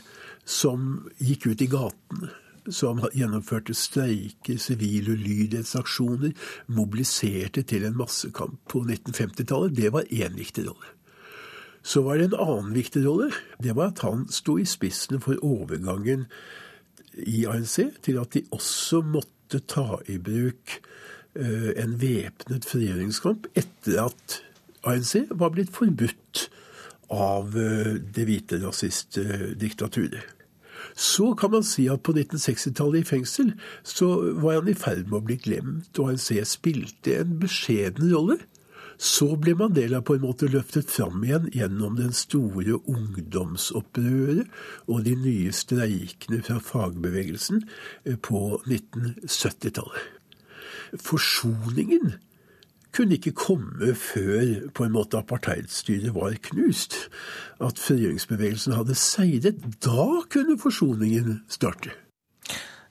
som 0.45 1.05
gikk 1.17 1.49
ut 1.51 1.63
i 1.65 1.69
gatene, 1.69 2.31
som 2.71 3.01
gjennomførte 3.13 3.75
streiker, 3.77 4.57
sivile 4.61 5.13
ulydighetsaksjoner, 5.13 6.33
mobiliserte 6.73 7.61
til 7.67 7.85
en 7.85 7.97
massekamp 7.97 8.57
på 8.71 8.81
1950-tallet, 8.87 9.75
det 9.77 9.91
var 9.93 10.09
én 10.09 10.37
viktig 10.37 10.65
rolle. 10.69 10.93
Så 11.85 12.01
var 12.01 12.17
det 12.17 12.31
en 12.31 12.39
annen 12.41 12.73
viktig 12.73 13.03
rolle. 13.05 13.29
Det 13.61 13.75
var 13.77 13.91
at 13.91 14.01
han 14.01 14.25
sto 14.33 14.57
i 14.57 14.65
spissen 14.65 15.21
for 15.21 15.37
overgangen 15.45 16.25
i 17.23 17.45
ANC 17.49 17.79
til 18.03 18.19
at 18.21 18.35
de 18.35 18.43
også 18.55 19.01
måtte 19.05 19.61
ta 19.69 19.99
i 20.11 20.17
bruk 20.19 20.79
Eh, 21.35 21.73
en 21.83 21.97
væpnet 21.99 22.63
frigjøringskamp 22.63 23.49
etter 23.59 24.05
at 24.05 24.37
ANC 24.87 25.25
var 25.35 25.51
blitt 25.51 25.73
forbudt 25.75 26.45
av 27.11 27.57
eh, 27.59 27.97
det 27.99 28.23
hvite 28.29 28.61
rasistdiktaturet. 28.61 30.21
Så 30.95 31.33
kan 31.35 31.51
man 31.51 31.65
si 31.67 31.89
at 31.91 32.05
på 32.07 32.13
1960-tallet 32.15 33.01
i 33.01 33.09
fengsel 33.09 33.51
så 33.83 34.07
var 34.39 34.61
han 34.61 34.71
i 34.71 34.77
ferd 34.79 35.09
med 35.09 35.17
å 35.19 35.25
bli 35.27 35.35
glemt, 35.43 35.91
og 35.99 36.13
ANC 36.13 36.29
spilte 36.47 37.17
en 37.19 37.35
beskjeden 37.41 38.07
rolle. 38.15 38.39
Så 38.97 39.35
ble 39.41 39.55
Mandela 39.59 40.01
på 40.05 40.15
en 40.15 40.23
måte 40.23 40.47
løftet 40.51 40.91
fram 40.91 41.23
igjen 41.25 41.49
gjennom 41.53 41.97
den 41.99 42.13
store 42.15 42.79
ungdomsopprøret 42.87 44.47
og 44.87 45.05
de 45.07 45.15
nye 45.19 45.51
streikene 45.55 46.41
fra 46.45 46.61
fagbevegelsen 46.63 47.65
eh, 48.05 48.15
på 48.15 48.61
1970-tallet 48.63 50.11
forsoningen 51.01 52.15
kunne 52.95 53.17
ikke 53.17 53.35
komme 53.35 53.91
før 53.99 54.69
på 54.75 54.85
en 54.85 54.93
måte 54.95 55.19
apartheidstyret 55.19 56.13
var 56.15 56.37
knust. 56.47 56.95
At 57.59 57.79
frigjøringsbevegelsen 57.79 58.75
hadde 58.77 58.95
seiret. 58.95 59.59
Da 59.83 60.23
kunne 60.31 60.55
forsoningen 60.59 61.41
starte. 61.51 61.91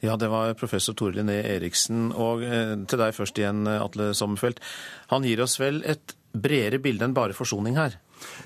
Ja, 0.04 0.18
det 0.20 0.28
var 0.28 0.52
professor 0.60 0.96
Tore 0.98 1.16
Linné 1.16 1.38
Eriksen. 1.54 2.10
Og 2.12 2.44
eh, 2.44 2.74
til 2.84 3.00
deg 3.00 3.16
først 3.16 3.40
igjen, 3.40 3.64
Atle 3.70 4.12
Sommerfelt. 4.16 4.60
Han 5.14 5.24
gir 5.24 5.40
oss 5.44 5.56
vel 5.62 5.80
et 5.88 6.16
bredere 6.34 6.82
bilde 6.82 7.06
enn 7.06 7.14
bare 7.16 7.36
forsoning 7.36 7.78
her? 7.78 7.96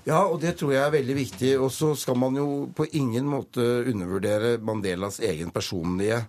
Ja, 0.06 0.24
og 0.26 0.40
det 0.42 0.56
tror 0.58 0.74
jeg 0.74 0.82
er 0.84 0.94
veldig 0.94 1.16
viktig. 1.16 1.52
Og 1.58 1.72
så 1.74 1.92
skal 1.98 2.18
man 2.20 2.38
jo 2.38 2.48
på 2.76 2.86
ingen 2.98 3.28
måte 3.28 3.64
undervurdere 3.88 4.56
Mandelas 4.62 5.20
egen 5.24 5.52
personlige 5.54 6.22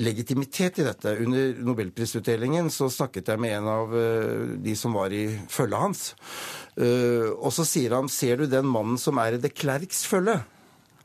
legitimitet 0.00 0.78
i 0.80 0.86
dette. 0.86 1.16
Under 1.24 1.58
nobelprisutdelingen 1.66 2.70
så 2.72 2.88
snakket 2.92 3.32
jeg 3.32 3.42
med 3.42 3.56
en 3.58 3.68
av 3.72 3.96
eh, 3.96 4.54
de 4.62 4.76
som 4.78 4.94
var 4.96 5.12
i 5.14 5.26
følget 5.50 5.82
hans. 5.82 6.06
Eh, 6.76 7.28
og 7.34 7.50
så 7.54 7.66
sier 7.68 7.98
han 7.98 8.10
ser 8.12 8.40
du 8.40 8.48
den 8.50 8.68
mannen 8.70 9.00
som 9.00 9.18
er 9.22 9.36
i 9.36 9.42
de 9.42 9.52
Klerks 9.52 10.04
følge? 10.08 10.40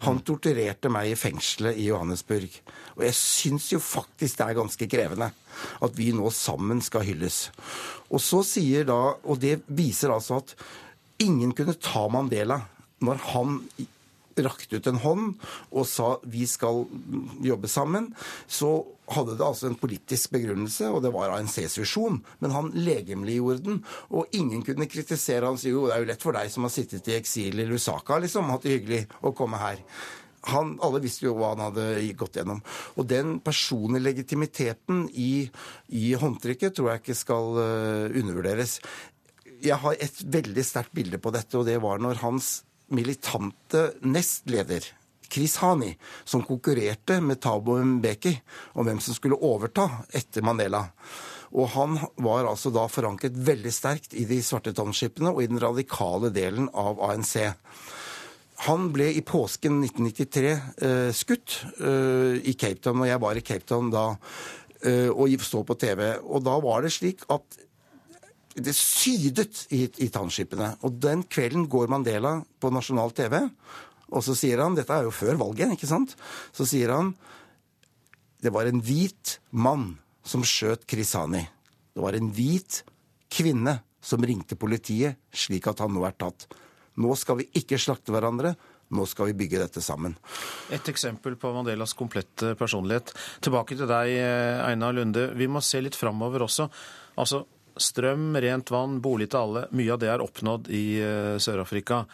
Han 0.05 0.19
torturerte 0.27 0.91
meg 0.91 1.13
i 1.13 1.17
fengselet 1.17 1.79
i 1.79 1.87
Johannesburg. 1.87 2.51
Og 2.95 3.03
jeg 3.07 3.17
syns 3.19 3.71
jo 3.73 3.81
faktisk 3.83 4.39
det 4.39 4.47
er 4.47 4.59
ganske 4.59 4.87
krevende 4.91 5.31
at 5.83 5.97
vi 5.97 6.11
nå 6.15 6.29
sammen 6.35 6.81
skal 6.83 7.05
hylles. 7.07 7.49
Og 8.11 8.21
så 8.23 8.41
sier 8.47 8.87
da, 8.87 9.15
og 9.23 9.41
det 9.43 9.61
viser 9.67 10.13
altså 10.15 10.41
at 10.41 10.55
ingen 11.23 11.53
kunne 11.55 11.77
ta 11.79 12.07
Mandela 12.11 12.61
når 13.03 13.21
han 13.31 13.59
rakte 14.43 14.79
ut 14.79 14.87
en 14.89 14.99
hånd 14.99 15.27
og 15.71 15.85
sa 15.87 16.09
vi 16.27 16.43
skal 16.49 16.83
jobbe 17.43 17.69
sammen, 17.71 18.09
så 18.47 18.83
hadde 19.15 19.37
det 19.37 19.45
altså 19.45 19.69
en 19.69 19.77
politisk 19.79 20.33
begrunnelse, 20.33 20.89
og 20.89 21.03
det 21.05 21.13
var 21.13 21.35
ANCs 21.35 21.77
visjon. 21.77 22.19
Men 22.41 22.55
han 22.55 22.71
legemliggjorde 22.73 23.65
den, 23.67 23.81
og 24.09 24.33
ingen 24.35 24.63
kunne 24.65 24.89
kritisere 24.89 25.45
han. 25.45 25.59
Jo, 25.61 25.85
det 25.87 25.95
er 25.95 26.03
jo 26.03 26.09
lett 26.11 26.25
for 26.25 26.37
deg 26.37 26.51
som 26.51 26.65
har 26.65 26.73
sittet 26.73 27.07
i 27.11 27.17
eksil 27.19 27.61
i 27.61 27.67
Lusaka, 27.69 28.19
liksom, 28.23 28.49
hatt 28.51 28.65
det 28.65 28.79
hyggelig 28.79 29.03
å 29.21 29.33
komme 29.37 29.61
her. 29.61 29.83
Han, 30.51 30.75
alle 30.85 31.01
visste 31.03 31.25
jo 31.27 31.35
hva 31.39 31.53
han 31.53 31.63
hadde 31.67 31.87
gått 32.17 32.39
gjennom. 32.39 32.61
Og 32.95 33.07
den 33.09 33.39
personlige 33.45 34.05
legitimiteten 34.09 35.05
i, 35.11 35.47
i 35.89 36.13
håndtrykket 36.19 36.75
tror 36.77 36.91
jeg 36.91 37.03
ikke 37.03 37.17
skal 37.17 37.57
uh, 37.57 38.11
undervurderes. 38.11 38.77
Jeg 39.65 39.79
har 39.81 39.97
et 39.97 40.21
veldig 40.21 40.65
sterkt 40.67 40.93
bilde 40.95 41.21
på 41.21 41.33
dette, 41.33 41.57
og 41.57 41.65
det 41.67 41.79
var 41.83 42.03
når 42.03 42.21
hans 42.21 42.59
militante 42.93 43.87
nestleder 44.05 44.85
Chris 45.31 45.57
Hani, 45.57 45.97
som 46.23 46.43
konkurrerte 46.45 47.17
med 47.21 47.41
Tabo 47.41 47.79
Mbeki 47.83 48.35
om 48.77 48.85
hvem 48.85 49.01
som 49.01 49.17
skulle 49.17 49.39
overta 49.41 49.87
etter 50.13 50.45
Mandela. 50.45 50.85
Og 51.55 51.69
han 51.75 51.97
var 52.21 52.47
altså 52.49 52.71
da 52.73 52.85
forankret 52.91 53.35
veldig 53.47 53.71
sterkt 53.73 54.15
i 54.17 54.25
de 54.27 54.41
svarte 54.43 54.73
townshipene 54.75 55.31
og 55.31 55.43
i 55.43 55.49
den 55.49 55.61
radikale 55.61 56.31
delen 56.35 56.69
av 56.73 56.99
ANC. 57.03 57.35
Han 58.63 58.87
ble 58.95 59.09
i 59.11 59.21
påsken 59.25 59.81
1993 59.83 60.51
eh, 60.87 61.09
skutt 61.15 61.57
eh, 61.75 62.39
i 62.47 62.55
Cape 62.55 62.79
Town, 62.79 63.03
og 63.03 63.09
jeg 63.09 63.21
var 63.21 63.35
i 63.35 63.43
Cape 63.43 63.67
Town 63.67 63.91
da 63.91 64.05
eh, 64.87 65.11
og 65.11 65.43
så 65.43 65.63
på 65.67 65.75
TV. 65.79 66.07
Og 66.23 66.43
da 66.45 66.55
var 66.63 66.85
det 66.85 66.93
slik 66.95 67.25
at 67.33 67.59
det 68.55 68.71
sydet 68.77 69.65
i, 69.75 69.83
i 70.05 70.07
tannskipene. 70.07 70.77
Og 70.87 70.95
den 71.03 71.25
kvelden 71.27 71.67
går 71.67 71.91
Mandela 71.91 72.37
på 72.59 72.71
nasjonal 72.71 73.11
TV, 73.11 73.41
og 74.15 74.23
så 74.23 74.35
sier 74.37 74.61
han 74.63 74.77
Dette 74.77 74.95
er 74.95 75.07
jo 75.07 75.11
før 75.11 75.35
valget, 75.41 75.75
ikke 75.75 75.89
sant? 75.89 76.15
Så 76.55 76.67
sier 76.69 76.93
han 76.95 77.15
det 78.45 78.51
var 78.53 78.67
en 78.69 78.81
hvit 78.83 79.39
mann 79.57 79.95
som 80.25 80.43
skjøt 80.45 80.83
Krisani. 80.89 81.41
Det 81.95 82.03
var 82.03 82.13
en 82.13 82.29
hvit 82.35 82.83
kvinne 83.33 83.79
som 84.05 84.21
ringte 84.21 84.57
politiet, 84.59 85.17
slik 85.33 85.65
at 85.71 85.81
han 85.81 85.95
nå 85.95 86.03
er 86.05 86.13
tatt. 86.19 86.45
Nå 87.01 87.15
skal 87.19 87.41
vi 87.41 87.49
ikke 87.59 87.79
slakte 87.81 88.13
hverandre. 88.15 88.53
Nå 88.95 89.07
skal 89.09 89.31
vi 89.31 89.39
bygge 89.39 89.63
dette 89.63 89.81
sammen. 89.81 90.13
Et 90.73 90.91
eksempel 90.91 91.35
på 91.41 91.51
Mandelas 91.55 91.95
komplette 91.97 92.53
personlighet. 92.59 93.11
Tilbake 93.43 93.77
til 93.77 93.89
deg, 93.89 94.13
Einar 94.67 94.93
Lunde. 94.95 95.31
Vi 95.35 95.49
må 95.49 95.63
se 95.65 95.81
litt 95.81 95.97
framover 95.97 96.45
også. 96.45 96.69
Altså, 97.19 97.43
Strøm, 97.75 98.29
rent 98.39 98.71
vann, 98.71 99.01
bolig 99.03 99.27
til 99.33 99.41
alle. 99.41 99.65
Mye 99.75 99.91
av 99.91 99.99
det 99.99 100.07
er 100.07 100.23
oppnådd 100.23 100.69
i 100.71 100.85
eh, 101.03 101.33
Sør-Afrika. 101.43 102.05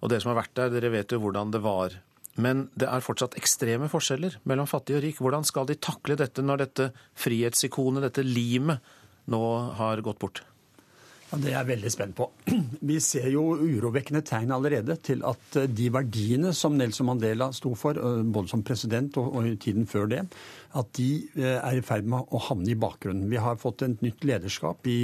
Og 0.00 0.12
dere 0.12 0.22
som 0.22 0.30
har 0.30 0.38
vært 0.38 0.54
der, 0.54 0.70
dere 0.76 0.92
vet 0.94 1.10
jo 1.10 1.18
hvordan 1.24 1.50
det 1.50 1.62
var. 1.64 1.96
Men 2.40 2.68
det 2.78 2.86
er 2.86 3.02
fortsatt 3.02 3.34
ekstreme 3.40 3.90
forskjeller 3.90 4.38
mellom 4.48 4.68
fattig 4.70 4.96
og 4.96 5.02
rik. 5.04 5.18
Hvordan 5.18 5.46
skal 5.46 5.66
de 5.66 5.76
takle 5.82 6.14
dette 6.20 6.44
når 6.44 6.62
dette 6.62 6.88
frihetsikonet, 7.18 8.06
dette 8.06 8.24
limet, 8.24 8.78
nå 9.30 9.42
har 9.80 10.02
gått 10.06 10.22
bort? 10.22 10.44
Det 11.30 11.52
er 11.52 11.60
jeg 11.60 11.68
veldig 11.68 11.90
spent 11.94 12.16
på. 12.18 12.26
Vi 12.90 12.96
ser 13.02 13.28
jo 13.30 13.44
urovekkende 13.54 14.22
tegn 14.26 14.50
allerede 14.54 14.96
til 15.04 15.22
at 15.26 15.58
eh, 15.60 15.68
de 15.70 15.86
verdiene 15.94 16.50
som 16.56 16.74
Nelson 16.78 17.06
Mandela 17.06 17.52
sto 17.54 17.76
for, 17.78 17.98
eh, 17.98 18.24
både 18.26 18.50
som 18.50 18.64
president 18.66 19.18
og 19.20 19.46
i 19.46 19.54
tiden 19.60 19.86
før 19.90 20.10
det, 20.10 20.24
at 20.78 20.92
de 20.98 21.08
eh, 21.36 21.56
er 21.58 21.78
i 21.78 21.84
ferd 21.84 22.06
med 22.10 22.30
å 22.30 22.40
havne 22.46 22.70
i 22.70 22.78
bakgrunnen. 22.78 23.30
Vi 23.30 23.40
har 23.42 23.58
fått 23.60 23.82
et 23.86 24.02
nytt 24.04 24.24
lederskap 24.26 24.86
i 24.90 24.98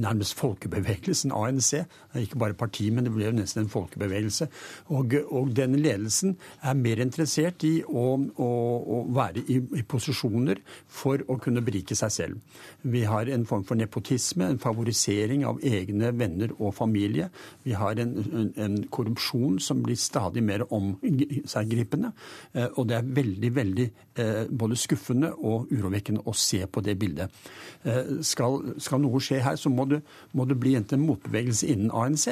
nærmest 0.00 0.36
folkebevegelsen 0.38 1.34
ANC. 1.36 1.72
Ikke 2.16 2.40
bare 2.40 2.56
parti, 2.56 2.88
men 2.90 3.04
det 3.06 3.12
ble 3.14 3.28
jo 3.28 3.34
nesten 3.36 3.64
en 3.64 3.72
folkebevegelse. 3.72 4.48
Og, 4.96 5.16
og 5.28 5.52
denne 5.56 5.80
ledelsen 5.80 6.36
er 6.64 6.78
mer 6.78 7.02
interessert 7.04 7.64
i 7.68 7.74
å, 7.84 8.06
å, 8.16 8.50
å 8.96 9.00
være 9.16 9.44
i, 9.52 9.58
i, 9.76 9.84
posisjoner 9.86 10.62
for 10.88 11.22
å 11.28 11.38
kunne 11.42 11.64
berike 11.64 11.96
seg 11.98 12.14
selv. 12.14 12.62
Vi 12.86 13.04
har 13.08 13.28
en 13.32 13.46
form 13.48 13.66
for 13.68 13.78
nepotisme, 13.78 14.48
en 14.48 14.62
favorisering 14.62 15.44
av 15.48 15.60
egne 15.66 16.12
venner 16.16 16.54
og 16.56 16.74
familie. 16.78 17.28
Vi 17.66 17.76
har 17.76 18.00
en, 18.00 18.16
en, 18.26 18.50
en 18.66 18.80
korrupsjon 18.92 19.60
som 19.62 19.84
blir 19.84 19.98
stadig 20.00 20.44
mer 20.46 20.66
omseggripende. 20.72 22.12
Eh, 22.54 22.68
og 22.74 22.88
det 22.90 22.98
er 22.98 23.14
veldig, 23.20 23.52
veldig 23.60 23.88
eh, 24.22 24.42
både 24.50 24.78
skuffende 24.86 25.32
og 25.36 25.72
urovekkende 25.72 26.24
å 26.26 26.34
se 26.36 26.62
på 26.66 26.82
det 26.86 26.96
bildet. 27.00 27.42
Eh, 27.84 28.16
skal, 28.26 28.60
skal 28.82 29.02
noe 29.02 29.20
skje 29.22 29.42
her, 29.44 29.58
så 29.60 29.72
må 29.72 29.88
det, 29.90 30.02
må 30.32 30.46
det 30.48 30.58
bli 30.62 30.76
en 30.78 30.86
motbevegelse 31.02 31.68
innen 31.72 31.92
ANC. 31.94 32.28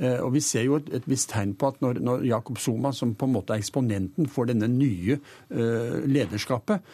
Og 0.00 0.32
vi 0.34 0.40
ser 0.44 0.64
jo 0.66 0.78
et, 0.78 0.88
et 0.96 1.06
visst 1.08 1.30
tegn 1.32 1.52
på 1.58 1.70
at 1.70 1.80
når, 1.84 2.00
når, 2.04 2.24
Jakob 2.30 2.58
Zuma, 2.58 2.92
som 2.96 3.14
på 3.18 3.28
en 3.28 3.34
måte 3.34 3.54
er 3.54 3.62
eksponenten 3.62 4.28
for 4.30 4.48
denne 4.48 4.68
nye 4.70 5.18
lederskapet, 5.50 6.86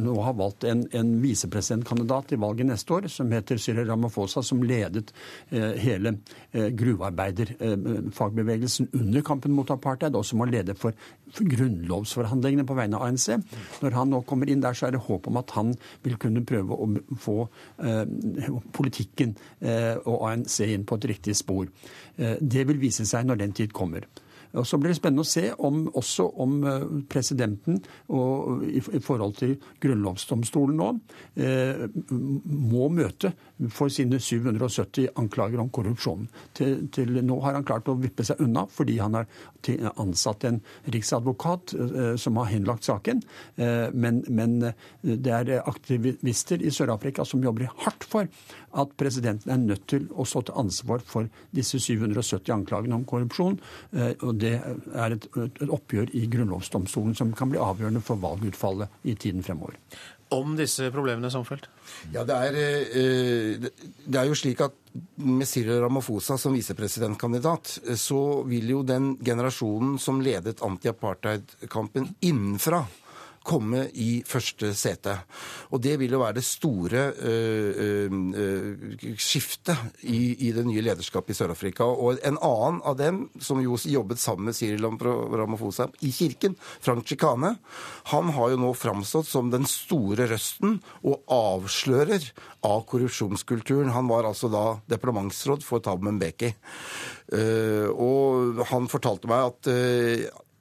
nå 0.00 0.14
har 0.24 0.36
valgt 0.38 0.64
en, 0.68 0.84
en 0.96 1.12
visepresidentkandidat 1.22 2.32
i 2.32 2.40
valget 2.40 2.70
neste 2.70 2.94
år, 2.94 3.08
som 3.12 3.32
heter 3.32 3.58
Cyril 3.60 3.88
Ramaphosa, 3.88 4.42
som 4.42 4.62
ledet 4.62 5.12
eh, 5.50 5.72
hele 5.80 6.14
eh, 6.52 6.68
gruvearbeiderfagbevegelsen 6.68 8.88
under 8.92 9.20
kampen 9.26 9.52
mot 9.56 9.70
apartheid, 9.70 10.16
og 10.16 10.24
som 10.26 10.40
har 10.44 10.50
ledet 10.52 10.78
for 10.78 10.92
grunnlovsforhandlingene 11.38 12.66
på 12.68 12.76
vegne 12.78 12.98
av 12.98 13.06
ANC. 13.08 13.28
Når 13.84 13.98
han 13.98 14.12
nå 14.12 14.22
kommer 14.28 14.50
inn 14.50 14.62
der, 14.64 14.76
så 14.76 14.88
er 14.88 14.96
det 14.96 15.04
håp 15.06 15.28
om 15.30 15.40
at 15.40 15.54
han 15.56 15.74
vil 16.04 16.18
kunne 16.20 16.44
prøve 16.46 16.76
å 16.76 16.88
få 17.20 17.36
eh, 17.84 18.50
politikken 18.76 19.36
og 19.60 20.24
ANC 20.30 20.60
inn 20.66 20.86
på 20.88 20.98
et 20.98 21.06
riktig 21.12 21.36
spor. 21.38 21.68
Det 22.16 22.64
vil 22.68 22.80
vise 22.80 23.06
seg 23.08 23.28
når 23.28 23.40
den 23.42 23.54
tid 23.56 23.74
kommer. 23.76 24.06
Og 24.58 24.66
Så 24.66 24.78
blir 24.80 24.92
det 24.92 24.98
spennende 24.98 25.24
å 25.24 25.30
se 25.30 25.50
om, 25.58 25.82
også 25.94 26.26
om 26.42 26.56
eh, 26.66 26.86
presidenten 27.10 27.78
og, 28.08 28.64
i, 28.66 28.80
i, 28.80 29.02
forhold 29.04 29.36
til 29.38 29.56
grunnlovsdomstolen 29.82 30.78
nå 30.80 30.88
eh, 31.40 31.86
må 32.10 32.88
møte 32.94 33.32
for 33.70 33.92
sine 33.92 34.20
770 34.22 35.12
anklager 35.20 35.62
om 35.62 35.70
korrupsjon. 35.72 36.26
Til, 36.56 36.86
til, 36.94 37.20
nå 37.26 37.38
har 37.44 37.58
han 37.58 37.66
klart 37.68 37.90
å 37.90 37.98
vippe 38.00 38.26
seg 38.26 38.42
unna 38.42 38.66
fordi 38.70 38.98
han 39.00 39.18
har 39.18 39.28
ansatt 40.00 40.46
en 40.48 40.60
riksadvokat 40.90 41.74
eh, 41.76 42.14
som 42.20 42.40
har 42.40 42.50
henlagt 42.50 42.88
saken. 42.88 43.22
Eh, 43.56 43.88
men, 43.92 44.22
men, 44.28 44.58
eh, 44.70 44.88
det 45.02 45.36
er 45.36 45.52
aktivister 45.60 46.62
i 46.62 46.72
Sør-Afrika 46.74 47.26
som 47.28 47.44
jobber 47.44 47.70
hardt 47.84 48.06
for 48.08 48.28
at 48.78 48.92
presidenten 49.00 49.52
er 49.52 49.62
nødt 49.62 49.86
til 49.90 50.06
å 50.14 50.26
stå 50.28 50.44
til 50.46 50.58
ansvar 50.60 51.02
for 51.06 51.28
disse 51.54 51.80
770 51.82 52.52
anklagene 52.54 52.96
om 52.98 53.06
korrupsjon. 53.08 53.58
Eh, 53.92 54.12
og 54.20 54.39
det 54.40 54.54
er 54.60 55.16
et, 55.16 55.26
et 55.36 55.68
oppgjør 55.68 56.14
i 56.16 56.24
grunnlovsdomstolen 56.30 57.16
som 57.18 57.34
kan 57.36 57.52
bli 57.52 57.60
avgjørende 57.60 58.02
for 58.04 58.20
valgutfallet 58.22 59.02
i 59.08 59.16
tiden 59.18 59.44
fremover. 59.46 59.78
Om 60.30 60.54
disse 60.54 60.92
problemene, 60.94 61.30
Somfeldt? 61.32 61.66
Ja, 62.14 62.22
det 62.26 62.36
er, 62.36 62.56
eh, 62.56 63.70
det 64.06 64.18
er 64.20 64.28
jo 64.28 64.36
slik 64.38 64.60
at 64.62 64.76
med 65.18 65.48
Cyril 65.48 65.80
Ramaphosa 65.82 66.36
som 66.38 66.54
visepresidentkandidat, 66.54 67.80
eh, 67.88 67.98
så 67.98 68.44
vil 68.46 68.70
jo 68.70 68.84
den 68.86 69.16
generasjonen 69.18 69.98
som 69.98 70.22
ledet 70.22 70.62
anti-apartheid-kampen 70.62 72.12
innenfra, 72.22 72.84
komme 73.46 73.86
i 73.96 74.20
første 74.28 74.72
sete. 74.76 75.14
Og 75.72 75.80
det 75.82 75.96
vil 76.00 76.12
jo 76.12 76.20
være 76.20 76.36
det 76.38 76.44
store 76.44 77.06
øh, 77.16 78.10
øh, 78.10 79.14
skiftet 79.16 80.02
i, 80.02 80.48
i, 80.48 80.52
det 80.52 80.66
nye 80.66 80.84
lederskapet 80.84 81.32
i 81.34 81.38
Sør-Afrika. 81.38 81.86
Og 81.88 82.20
en 82.26 82.36
annen 82.36 82.80
av 82.84 82.98
dem, 83.00 83.22
som 83.40 83.62
jo 83.64 83.78
jobbet 83.80 84.20
sammen 84.20 84.50
med 84.50 84.58
Cyril 84.58 84.84
Ramaphosa 84.84 85.88
i 86.04 86.12
kirken, 86.12 86.56
Frank 86.80 87.06
Chikane, 87.08 87.54
han 88.12 88.34
har 88.36 88.52
jo 88.52 88.60
nå 88.60 88.74
framstått 88.76 89.30
som 89.30 89.50
den 89.52 89.66
store 89.68 90.28
røsten 90.30 90.78
og 91.00 91.24
avslører 91.32 92.28
av 92.66 92.84
korrupsjonskulturen. 92.90 93.94
Han 93.96 94.10
var 94.10 94.28
altså 94.28 94.52
da 94.52 94.66
departementsråd 94.90 95.64
for 95.64 95.80
Thabo 95.84 96.12
Mbeki. 96.12 96.52
Uh, 97.30 97.88
og 97.94 98.64
han 98.72 98.88
fortalte 98.90 99.30
meg 99.30 99.52
at 99.52 99.68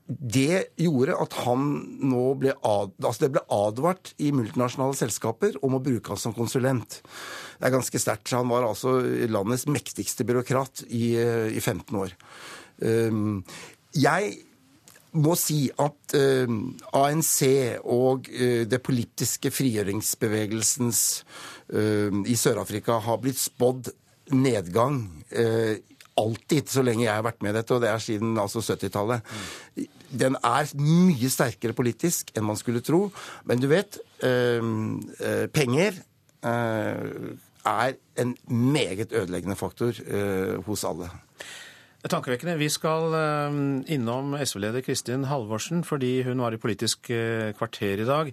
det 0.09 0.71
gjorde 0.81 1.13
at 1.21 1.35
han 1.45 1.65
nå 2.09 2.23
ble, 2.41 2.55
ad, 2.65 2.95
altså 2.97 3.27
det 3.27 3.31
ble 3.35 3.43
advart 3.53 4.15
i 4.17 4.31
multinasjonale 4.33 4.97
selskaper 4.97 5.59
om 5.65 5.77
å 5.77 5.81
bruke 5.85 6.09
han 6.09 6.21
som 6.21 6.33
konsulent. 6.33 6.97
Det 7.59 7.69
er 7.69 7.75
ganske 7.75 8.01
sterkt. 8.01 8.33
Han 8.33 8.49
var 8.49 8.65
altså 8.65 8.97
landets 9.29 9.67
mektigste 9.69 10.25
byråkrat 10.25 10.87
i, 10.89 11.13
eh, 11.21 11.53
i 11.53 11.61
15 11.61 11.99
år. 12.01 12.15
Um, 12.81 13.43
jeg 13.93 14.33
må 15.19 15.35
si 15.37 15.67
at 15.77 16.17
uh, 16.17 16.57
ANC 16.97 17.37
og 17.83 18.29
uh, 18.33 18.65
det 18.69 18.81
politiske 18.85 19.53
frigjøringsbevegelsens 19.53 21.05
i 21.69 22.33
Sør-Afrika 22.33 22.95
har 23.05 23.19
blitt 23.21 23.37
spådd 23.37 23.91
nedgang 24.33 25.03
alltid, 26.19 26.69
så 26.71 26.83
lenge 26.85 27.05
jeg 27.05 27.15
har 27.15 27.25
vært 27.25 27.43
med 27.45 27.53
i 27.53 27.59
dette, 27.59 27.75
og 27.75 27.83
det 27.83 27.91
er 27.91 28.03
siden 28.03 28.37
altså 28.41 28.63
70-tallet. 28.63 29.35
Den 30.09 30.37
er 30.43 30.73
mye 30.79 31.31
sterkere 31.31 31.77
politisk 31.77 32.33
enn 32.35 32.47
man 32.47 32.59
skulle 32.59 32.83
tro. 32.85 33.07
Men 33.49 33.61
du 33.63 33.69
vet, 33.71 33.99
øh, 34.25 34.61
penger 35.55 36.01
øh, 36.45 37.33
er 37.65 37.97
en 38.19 38.35
meget 38.49 39.13
ødeleggende 39.13 39.55
faktor 39.59 39.93
øh, 40.07 40.59
hos 40.65 40.83
alle. 40.83 41.09
Tankevekkende. 41.99 42.53
Vi 42.55 42.69
skal 42.71 43.11
eh, 43.11 43.55
innom 43.91 44.31
SV-leder 44.39 44.83
Kristin 44.85 45.25
Halvorsen 45.27 45.81
fordi 45.83 46.21
hun 46.23 46.39
var 46.39 46.55
i 46.55 46.59
Politisk 46.61 47.09
eh, 47.11 47.51
kvarter 47.57 47.99
i 47.99 48.07
dag. 48.07 48.31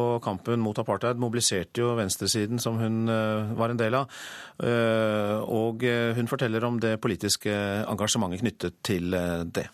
Og 0.00 0.14
kampen 0.24 0.62
mot 0.64 0.78
apartheid 0.80 1.20
mobiliserte 1.20 1.82
jo 1.82 1.90
venstresiden, 1.98 2.56
som 2.62 2.80
hun 2.80 3.12
eh, 3.12 3.52
var 3.58 3.74
en 3.74 3.82
del 3.82 3.98
av. 4.00 4.16
Og 5.52 5.82
hun 6.16 6.28
forteller 6.30 6.64
om 6.64 6.76
det 6.80 6.94
politiske 7.02 7.52
engasjementet 7.90 8.40
knyttet 8.40 8.76
til 8.86 9.12
det. 9.50 9.66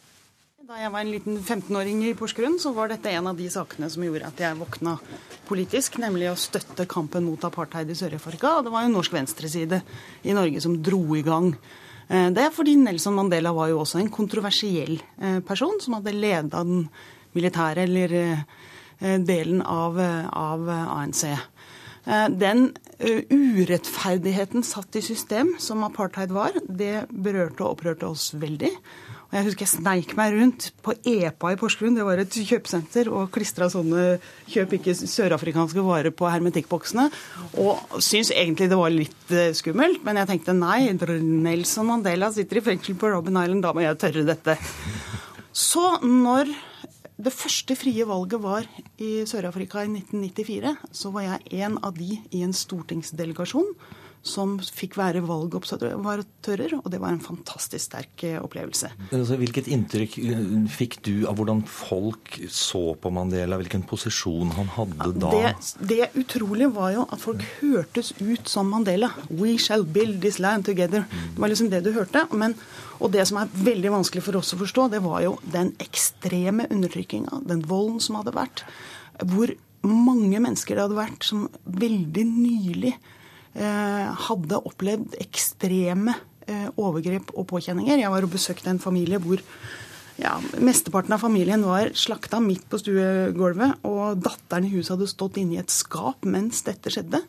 Da 0.68 0.78
jeg 0.80 0.93
var 0.93 1.05
en 1.05 1.11
liten 1.12 1.39
15-åring 1.39 2.03
i 2.09 2.14
Porsgrunn, 2.18 2.59
så 2.61 2.72
var 2.76 2.91
dette 2.91 3.12
en 3.12 3.28
av 3.30 3.36
de 3.39 3.47
sakene 3.53 3.91
som 3.93 4.03
gjorde 4.05 4.30
at 4.30 4.41
jeg 4.43 4.59
våkna 4.59 4.97
politisk, 5.49 6.01
nemlig 6.03 6.30
å 6.32 6.39
støtte 6.39 6.89
kampen 6.91 7.28
mot 7.28 7.45
apartheid 7.45 7.91
i 7.93 7.99
Sør-Afrika. 7.99 8.57
Og 8.59 8.66
det 8.66 8.72
var 8.74 8.86
jo 8.86 8.97
norsk 8.97 9.14
venstreside 9.14 9.82
i 10.24 10.34
Norge 10.36 10.64
som 10.64 10.80
dro 10.82 11.03
i 11.18 11.26
gang 11.26 11.53
det 12.09 12.41
er 12.41 12.55
fordi 12.55 12.77
Nelson 12.81 13.17
Mandela 13.19 13.53
var 13.53 13.69
jo 13.69 13.83
også 13.83 14.01
en 14.01 14.09
kontroversiell 14.13 14.95
eh, 15.21 15.41
person 15.45 15.77
som 15.83 15.99
hadde 15.99 16.15
leda 16.17 16.63
den 16.65 16.87
militære 17.37 17.85
eller 17.85 18.15
eh, 18.17 19.19
delen 19.29 19.61
av, 19.61 20.01
av 20.01 20.65
ANC. 20.73 21.27
Den 22.41 22.71
urettferdigheten 22.99 24.65
satt 24.65 24.97
i 24.97 25.03
system 25.05 25.53
som 25.61 25.85
apartheid 25.85 26.33
var, 26.33 26.57
det 26.65 27.05
berørte 27.13 27.63
og 27.67 27.77
opprørte 27.77 28.09
oss 28.09 28.31
veldig. 28.33 28.73
Og 29.29 29.37
jeg 29.37 29.45
husker 29.45 29.66
jeg 29.66 29.72
sneik 29.74 30.12
meg 30.16 30.33
rundt 30.39 30.66
på 30.81 30.95
EPA 31.05 31.51
i 31.53 31.59
Porsgrunn, 31.61 31.97
det 31.99 32.07
var 32.07 32.20
et 32.22 32.33
kjøpesenter, 32.33 33.11
og 33.12 33.29
klistra 33.35 33.68
sånne 33.68 34.16
'kjøp 34.49 34.72
ikke 34.79 34.95
sørafrikanske 34.97 35.85
varer' 35.85 36.16
på 36.16 36.31
hermetikkboksene. 36.33 37.11
Og 37.61 38.01
syns 38.01 38.33
egentlig 38.33 38.70
det 38.72 38.81
var 38.81 38.95
litt 38.95 39.35
uh, 39.35 39.53
skummelt, 39.53 40.01
men 40.05 40.16
jeg 40.16 40.31
tenkte 40.33 40.57
nei, 40.57 40.89
Nelson 40.89 41.91
Mandela 41.91 42.33
sitter 42.33 42.62
i 42.62 42.64
fengsel 42.70 42.97
på 42.97 43.12
Robben 43.12 43.37
Island, 43.37 43.62
da 43.66 43.74
må 43.76 43.85
jeg 43.85 44.01
tørre 44.01 44.24
dette. 44.24 44.57
Så 45.53 45.99
når 46.01 46.49
det 47.18 47.35
første 47.35 47.76
frie 47.76 48.09
valget 48.09 48.41
var 48.41 48.64
i 48.97 49.26
Sør-Afrika 49.29 49.85
i 49.85 49.93
1994, 49.93 50.76
så 50.95 51.12
var 51.12 51.26
jeg 51.26 51.64
en 51.66 51.76
av 51.85 51.97
de 51.99 52.16
i 52.33 52.45
en 52.47 52.55
stortingsdelegasjon 52.57 53.74
som 54.27 54.57
fikk 54.61 54.97
være 54.99 55.23
valgobservatører, 55.27 56.75
og 56.81 56.89
det 56.93 57.01
var 57.01 57.14
en 57.14 57.23
fantastisk 57.23 57.85
sterk 57.89 58.25
eh, 58.27 58.39
opplevelse. 58.43 58.91
Altså, 59.12 59.39
hvilket 59.41 59.71
inntrykk 59.73 60.16
eh, 60.23 60.43
fikk 60.73 60.99
du 61.07 61.12
av 61.31 61.39
hvordan 61.39 61.62
folk 61.71 62.39
så 62.53 62.93
på 62.99 63.12
Mandela, 63.14 63.59
hvilken 63.61 63.85
posisjon 63.89 64.53
han 64.57 64.73
hadde 64.77 65.12
da? 65.23 65.31
Det, 65.35 65.53
det 65.93 66.11
utrolige 66.19 66.73
var 66.75 66.95
jo 66.97 67.07
at 67.09 67.23
folk 67.23 67.45
hørtes 67.61 68.12
ut 68.21 68.51
som 68.51 68.73
Mandela. 68.73 69.12
We 69.31 69.57
shall 69.61 69.87
build 69.87 70.21
this 70.25 70.41
land 70.43 70.66
together. 70.69 71.07
Det 71.09 71.39
var 71.39 71.53
liksom 71.53 71.71
det 71.73 71.85
du 71.87 71.93
hørte. 71.97 72.27
Men, 72.39 72.57
og 72.99 73.14
det 73.14 73.25
som 73.31 73.41
er 73.43 73.55
veldig 73.55 73.95
vanskelig 73.99 74.25
for 74.27 74.41
oss 74.41 74.55
å 74.55 74.61
forstå, 74.61 74.89
det 74.97 75.03
var 75.05 75.23
jo 75.25 75.37
den 75.47 75.73
ekstreme 75.83 76.69
undertrykkinga, 76.73 77.45
den 77.49 77.64
volden 77.69 78.03
som 78.03 78.19
hadde 78.21 78.37
vært. 78.37 78.66
Hvor 79.25 79.55
mange 79.87 80.41
mennesker 80.43 80.75
det 80.75 80.85
hadde 80.87 80.99
vært 80.99 81.27
som 81.27 81.47
veldig 81.64 82.25
nylig 82.29 82.97
hadde 83.59 84.61
opplevd 84.69 85.17
ekstreme 85.23 86.15
eh, 86.49 86.69
overgrep 86.77 87.33
og 87.35 87.47
påkjenninger. 87.53 88.01
Jeg 88.01 88.13
var 88.13 88.27
og 88.27 88.33
besøkte 88.33 88.73
en 88.73 88.83
familie 88.83 89.21
hvor 89.23 89.43
ja, 90.19 90.35
Mesteparten 90.59 91.15
av 91.15 91.23
familien 91.23 91.63
var 91.63 91.93
slakta 91.95 92.41
midt 92.43 92.65
på 92.71 92.81
stuegulvet, 92.81 93.85
og 93.87 94.19
datteren 94.19 94.67
i 94.67 94.73
huset 94.73 94.97
hadde 94.97 95.11
stått 95.11 95.39
inne 95.39 95.55
i 95.55 95.61
et 95.63 95.71
skap 95.71 96.27
mens 96.27 96.65
dette 96.67 96.91
skjedde. 96.91 97.23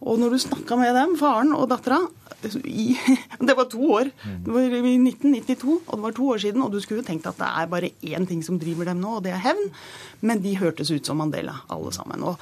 Og 0.00 0.16
når 0.20 0.34
du 0.34 0.40
snakka 0.40 0.76
med 0.80 0.94
dem, 0.96 1.14
faren 1.20 1.54
og 1.56 1.68
dattera 1.72 2.00
Det 2.40 3.52
var 3.56 3.66
to 3.68 3.84
år. 3.92 4.08
Det 4.24 4.52
var 4.52 4.64
i 4.64 4.94
1992, 4.96 5.74
og 5.76 5.90
det 5.92 6.04
var 6.06 6.14
to 6.16 6.28
år 6.32 6.38
siden. 6.40 6.62
Og 6.64 6.72
du 6.72 6.78
skulle 6.80 7.02
jo 7.02 7.08
tenkt 7.08 7.28
at 7.28 7.36
det 7.36 7.48
er 7.48 7.68
bare 7.68 7.90
én 8.00 8.24
ting 8.28 8.40
som 8.44 8.56
driver 8.60 8.88
dem 8.88 9.02
nå, 9.02 9.18
og 9.18 9.26
det 9.26 9.34
er 9.36 9.42
hevn. 9.44 9.68
Men 10.24 10.40
de 10.40 10.54
hørtes 10.56 10.88
ut 10.88 11.04
som 11.04 11.20
Mandela, 11.20 11.58
alle 11.68 11.92
sammen. 11.92 12.24
Og, 12.24 12.40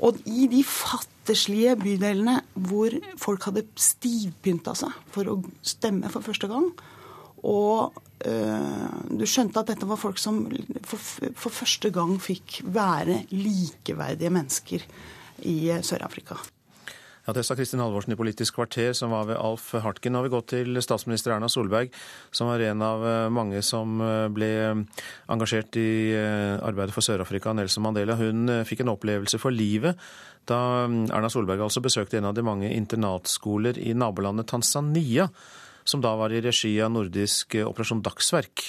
og 0.00 0.20
i 0.28 0.46
de 0.50 0.62
fattigslige 0.64 1.76
bydelene 1.80 2.38
hvor 2.68 2.94
folk 3.20 3.48
hadde 3.48 3.66
stivpynta 3.78 4.74
seg 4.78 4.94
for 5.12 5.28
å 5.28 5.40
stemme 5.62 6.10
for 6.12 6.24
første 6.24 6.48
gang, 6.50 6.70
og 7.46 7.96
øh, 8.28 8.88
du 9.16 9.24
skjønte 9.28 9.62
at 9.62 9.72
dette 9.72 9.88
var 9.88 10.00
folk 10.00 10.20
som 10.20 10.42
for, 10.84 11.30
for 11.36 11.52
første 11.62 11.92
gang 11.94 12.16
fikk 12.20 12.60
være 12.68 13.22
likeverdige 13.32 14.32
mennesker 14.32 14.84
i 15.48 15.58
Sør-Afrika. 15.84 16.36
Ja, 17.30 17.34
Det 17.34 17.44
sa 17.46 17.54
Kristin 17.54 17.78
Halvorsen 17.78 18.10
i 18.10 18.16
Politisk 18.18 18.56
kvarter, 18.56 18.90
som 18.92 19.12
var 19.14 19.28
ved 19.28 19.36
Alf 19.38 19.68
Hartken. 19.78 20.10
Nå 20.10 20.18
har 20.18 20.24
vi 20.26 20.32
gått 20.32 20.48
til 20.50 20.80
statsminister 20.82 21.30
Erna 21.30 21.46
Solberg, 21.46 21.92
som 22.34 22.48
var 22.50 22.58
en 22.58 22.82
av 22.82 23.04
eh, 23.06 23.28
mange 23.30 23.60
som 23.62 24.00
eh, 24.02 24.26
ble 24.34 24.48
engasjert 25.30 25.78
i 25.78 26.10
eh, 26.10 26.56
arbeidet 26.58 26.90
for 26.90 27.06
Sør-Afrika. 27.06 27.52
Nelson 27.54 27.86
Mandela 27.86 28.16
hun 28.18 28.50
fikk 28.66 28.82
en 28.82 28.90
opplevelse 28.96 29.38
for 29.38 29.54
livet 29.54 29.94
da 30.50 30.88
mm, 30.90 31.04
Erna 31.14 31.30
Solberg 31.30 31.62
altså 31.62 31.84
besøkte 31.84 32.18
en 32.18 32.26
av 32.32 32.34
de 32.34 32.42
mange 32.42 32.72
internatskoler 32.74 33.78
i 33.78 33.94
nabolandet 33.94 34.50
Tanzania, 34.50 35.28
som 35.86 36.02
da 36.02 36.16
var 36.18 36.34
i 36.34 36.42
regi 36.42 36.74
av 36.82 36.90
nordisk 36.96 37.60
Operasjon 37.62 38.02
Dagsverk. 38.10 38.66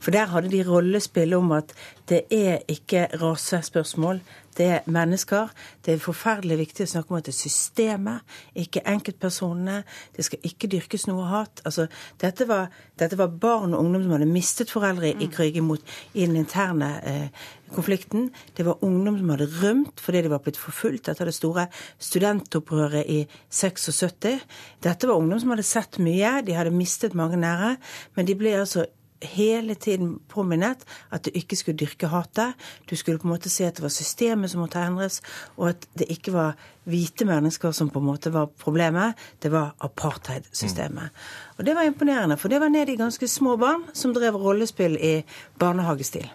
For 0.00 0.14
der 0.14 0.30
hadde 0.32 0.50
de 0.52 0.62
rollespill 0.66 1.34
om 1.36 1.52
at 1.52 1.74
det 2.10 2.24
er 2.32 2.64
ikke 2.68 3.06
rasespørsmål, 3.20 4.20
det 4.58 4.66
er 4.66 4.86
mennesker. 4.90 5.52
Det 5.86 5.94
er 5.94 6.02
forferdelig 6.02 6.56
viktig 6.58 6.84
å 6.84 6.90
snakke 6.90 7.12
om 7.12 7.18
at 7.20 7.28
det 7.28 7.34
er 7.34 7.38
systemet, 7.38 8.34
ikke 8.58 8.82
enkeltpersonene. 8.88 9.82
Det 10.16 10.26
skal 10.26 10.42
ikke 10.48 10.70
dyrkes 10.72 11.06
noe 11.06 11.28
hat. 11.30 11.62
Altså, 11.68 11.86
dette, 12.20 12.48
var, 12.50 12.68
dette 12.98 13.18
var 13.20 13.30
barn 13.30 13.76
og 13.76 13.84
ungdom 13.84 14.04
som 14.04 14.16
hadde 14.16 14.28
mistet 14.30 14.72
foreldre 14.74 15.14
i 15.14 15.30
krigen 15.32 15.68
mot, 15.68 15.94
i 16.12 16.26
den 16.26 16.36
interne 16.42 16.90
eh, 17.06 17.48
konflikten. 17.72 18.30
Det 18.56 18.66
var 18.66 18.82
ungdom 18.84 19.20
som 19.20 19.34
hadde 19.36 19.50
rømt 19.62 20.02
fordi 20.02 20.24
de 20.26 20.34
var 20.34 20.42
blitt 20.44 20.60
forfulgt 20.60 21.12
etter 21.12 21.30
det 21.30 21.36
store 21.36 21.68
studentopprøret 22.02 23.06
i 23.06 23.20
76. 23.48 24.48
Dette 24.82 25.08
var 25.08 25.20
ungdom 25.20 25.40
som 25.40 25.54
hadde 25.54 25.68
sett 25.68 26.00
mye, 26.02 26.40
de 26.42 26.58
hadde 26.58 26.74
mistet 26.74 27.14
mange 27.14 27.38
nære, 27.40 27.76
men 28.16 28.26
de 28.26 28.36
ble 28.38 28.58
altså 28.64 28.88
hele 29.22 29.74
tiden 29.74 30.18
påminnet 30.28 30.84
at 31.12 31.24
du 31.24 31.30
ikke 31.34 31.56
skulle 31.56 31.78
dyrke 31.80 32.08
hatet. 32.10 32.56
Du 32.90 32.96
skulle 32.96 33.18
på 33.18 33.28
en 33.28 33.34
måte 33.34 33.50
se 33.52 33.66
at 33.68 33.76
det 33.76 33.84
var 33.84 33.92
systemet 33.94 34.50
som 34.50 34.62
måtte 34.64 34.82
endres, 34.82 35.20
og 35.56 35.68
at 35.74 35.86
det 35.98 36.08
ikke 36.10 36.32
var 36.32 36.58
hvite 36.90 37.26
mennesker 37.28 37.74
som 37.76 37.90
på 37.92 38.00
en 38.00 38.08
måte 38.08 38.32
var 38.32 38.50
problemet, 38.58 39.14
det 39.42 39.52
var 39.52 39.74
apartheidsystemet. 39.80 41.12
Mm. 41.12 41.56
Og 41.58 41.66
det 41.66 41.76
var 41.76 41.88
imponerende, 41.88 42.36
for 42.36 42.48
det 42.48 42.60
var 42.60 42.72
ned 42.72 42.88
i 42.88 42.98
ganske 43.00 43.28
små 43.28 43.56
barn 43.60 43.84
som 43.92 44.14
drev 44.16 44.36
rollespill 44.40 44.96
i 44.96 45.20
barnehagestil. 45.58 46.30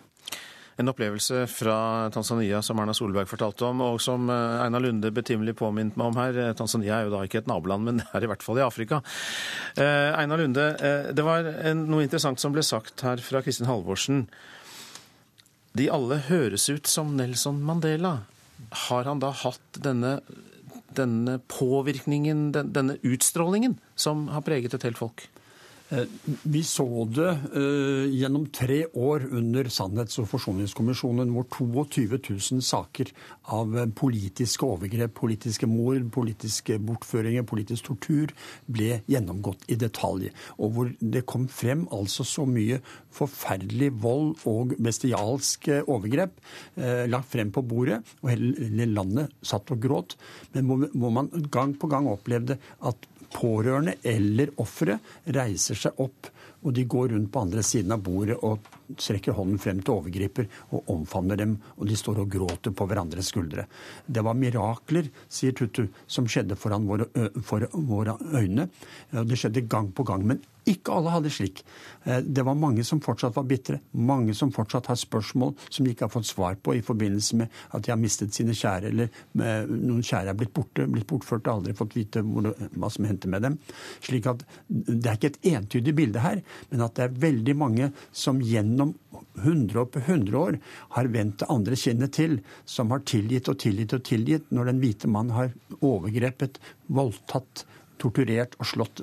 En 0.76 0.92
opplevelse 0.92 1.46
fra 1.48 2.10
Tanzania 2.12 2.60
som 2.62 2.80
Erna 2.84 2.94
Solberg 2.94 3.30
fortalte 3.32 3.64
om, 3.64 3.80
og 3.86 4.02
som 4.04 4.28
eh, 4.28 4.64
Einar 4.66 4.84
Lunde 4.84 5.12
betimelig 5.16 5.54
påminnet 5.62 5.96
meg 5.96 6.10
om 6.10 6.18
her. 6.20 6.40
Eh, 6.42 6.56
Tanzania 6.60 6.98
er 6.98 7.08
jo 7.08 7.14
da 7.14 7.22
ikke 7.24 7.40
et 7.44 7.48
naboland, 7.48 7.88
men 7.88 8.02
er 8.16 8.26
i 8.26 8.30
hvert 8.32 8.44
fall 8.44 8.60
i 8.60 8.66
Afrika. 8.66 9.00
Eh, 9.80 10.12
Einar 10.20 10.44
Lunde, 10.44 10.66
det 11.16 11.24
var 11.24 11.48
noe 11.80 12.04
interessant 12.04 12.44
som 12.44 12.52
ble 12.56 12.64
sagt 12.66 13.06
her 13.08 13.24
fra 13.24 13.40
Kristin 13.46 13.70
Halvorsen. 13.72 14.26
De 15.80 15.88
alle 15.92 16.20
høres 16.28 16.68
ut 16.68 16.92
som 16.92 17.16
Nelson 17.16 17.62
Mandela. 17.64 18.18
Har 18.88 19.08
han 19.08 19.24
da 19.24 19.32
hatt 19.32 19.80
denne, 19.80 20.18
denne 20.96 21.40
påvirkningen, 21.52 22.50
denne 22.52 23.00
utstrålingen, 23.04 23.80
som 23.96 24.28
har 24.36 24.44
preget 24.44 24.76
et 24.76 24.88
helt 24.88 25.00
folk? 25.00 25.28
Eh, 25.90 26.08
vi 26.44 26.64
så 26.66 26.86
det 27.14 27.30
uh, 27.54 28.06
gjennom 28.10 28.48
tre 28.50 28.80
år 28.98 29.28
under 29.38 29.68
Sannhets- 29.70 30.18
og 30.18 30.26
forsoningskommisjonen, 30.32 31.30
hvor 31.30 31.46
22 31.54 32.18
000 32.18 32.64
saker 32.66 33.12
av 33.54 33.76
politiske 33.94 34.66
overgrep, 34.66 35.14
politiske 35.14 35.70
mord, 35.70 36.08
politiske 36.16 36.80
bortføringer, 36.82 37.46
politisk 37.46 37.92
tortur 37.92 38.34
ble 38.66 39.04
gjennomgått 39.06 39.68
i 39.70 39.78
detalj. 39.78 40.32
Og 40.58 40.74
hvor 40.74 40.92
det 41.00 41.26
kom 41.30 41.46
frem 41.54 41.86
altså 41.94 42.26
så 42.26 42.48
mye 42.50 42.82
forferdelig 43.14 43.92
vold 44.02 44.34
og 44.50 44.74
bestialsk 44.82 45.70
overgrep 45.86 46.34
lagt 47.08 47.30
frem 47.32 47.52
på 47.54 47.64
bordet, 47.64 48.02
og 48.24 48.34
hele 48.34 48.88
landet 48.90 49.32
satt 49.46 49.72
og 49.72 49.80
gråt. 49.86 50.18
Men 50.56 50.90
hvor 50.92 51.14
man 51.14 51.30
gang 51.54 51.78
på 51.80 51.88
gang 51.92 52.10
opplevde 52.12 52.58
at 52.84 53.08
pårørende 53.36 53.98
eller 54.08 54.54
offeret 54.64 55.32
reiser 55.36 55.78
seg 55.80 56.00
opp, 56.04 56.32
og 56.66 56.74
de 56.74 56.86
går 56.90 57.12
rundt 57.14 57.30
på 57.34 57.44
andre 57.46 57.62
siden 57.66 57.94
av 57.94 58.02
bordet 58.06 58.40
og 58.48 58.64
strekker 58.98 59.36
hånden 59.38 59.60
frem 59.62 59.82
til 59.84 60.00
overgriper 60.00 60.48
og 60.74 60.90
omfavner 60.96 61.38
dem, 61.38 61.58
og 61.78 61.90
de 61.90 61.98
står 62.00 62.24
og 62.24 62.32
gråter 62.34 62.74
på 62.74 62.88
hverandres 62.90 63.30
skuldre. 63.34 63.68
Det 64.08 64.24
var 64.26 64.38
mirakler, 64.40 65.12
sier 65.30 65.54
Tutu, 65.58 65.86
som 66.08 66.30
skjedde 66.30 66.58
foran 66.58 66.88
våre, 66.90 67.10
for 67.46 67.68
våre 67.76 68.18
øyne. 68.34 68.70
Det 69.12 69.38
skjedde 69.38 69.68
gang 69.70 69.92
på 69.94 70.08
gang. 70.08 70.26
Men 70.26 70.42
ikke 70.70 70.94
alle 70.98 71.14
hadde 71.14 71.32
slik. 71.34 71.62
Eh, 72.04 72.22
det 72.26 72.46
var 72.46 72.58
mange 72.60 72.84
som 72.88 73.02
fortsatt 73.04 73.36
var 73.38 73.48
bitre. 73.50 73.80
Mange 73.92 74.34
som 74.38 74.52
fortsatt 74.56 74.90
har 74.92 75.00
spørsmål 75.00 75.54
som 75.70 75.86
de 75.86 75.94
ikke 75.94 76.08
har 76.08 76.14
fått 76.14 76.30
svar 76.30 76.58
på 76.62 76.76
i 76.78 76.84
forbindelse 76.86 77.40
med 77.42 77.62
at 77.72 77.86
de 77.86 77.94
har 77.94 78.02
mistet 78.02 78.36
sine 78.36 78.56
kjære, 78.56 78.92
eller 78.92 79.10
noen 79.36 80.04
kjære 80.06 80.34
er 80.34 80.40
blitt 80.40 80.54
borte, 80.56 80.88
blitt 80.90 81.08
bortført 81.10 81.48
og 81.48 81.60
aldri 81.60 81.76
fått 81.78 81.96
vite 81.98 82.24
hva 82.26 82.90
som 82.92 83.08
hendte 83.08 83.30
med 83.32 83.46
dem. 83.46 83.58
Slik 84.04 84.30
at 84.32 84.46
det 84.68 85.10
er 85.10 85.20
ikke 85.20 85.34
et 85.34 85.52
entydig 85.56 85.96
bilde 85.98 86.24
her, 86.24 86.42
men 86.72 86.86
at 86.86 86.98
det 86.98 87.08
er 87.08 87.20
veldig 87.26 87.58
mange 87.60 87.92
som 88.16 88.42
gjennom 88.44 88.96
100 89.36 89.80
og 89.82 89.92
på 89.94 90.02
100 90.04 90.38
år 90.40 90.58
har 90.96 91.12
vendt 91.14 91.42
det 91.42 91.50
andre 91.52 91.78
kinnet 91.80 92.16
til, 92.16 92.40
som 92.66 92.92
har 92.94 93.04
tilgitt 93.08 93.50
og 93.52 93.60
tilgitt 93.62 93.96
og 93.96 94.04
tilgitt 94.08 94.52
når 94.56 94.72
den 94.72 94.82
hvite 94.84 95.12
mann 95.12 95.34
har 95.36 95.54
overgrepet, 95.82 96.60
voldtatt, 96.88 97.66
torturert 98.02 98.56
og 98.60 98.68
slått 98.70 99.02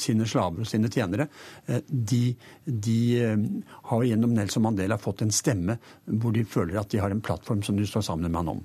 sine 0.00 0.26
slaver 0.28 0.64
og 0.64 0.68
sine 0.68 0.90
tjenere, 0.92 1.28
eh, 1.66 1.82
de, 1.86 2.34
de 2.64 3.00
eh, 3.22 3.48
har 3.90 4.06
gjennom 4.08 4.34
Nelson 4.36 4.64
Mandela 4.66 4.98
fått 5.00 5.24
en 5.24 5.34
stemme 5.34 5.78
hvor 6.06 6.34
de 6.36 6.44
føler 6.48 6.80
at 6.80 6.92
de 6.92 7.02
har 7.02 7.12
en 7.12 7.24
plattform 7.24 7.64
som 7.66 7.78
de 7.78 7.88
står 7.88 8.06
sammen 8.08 8.30
med 8.30 8.42
han 8.42 8.54
om. 8.56 8.64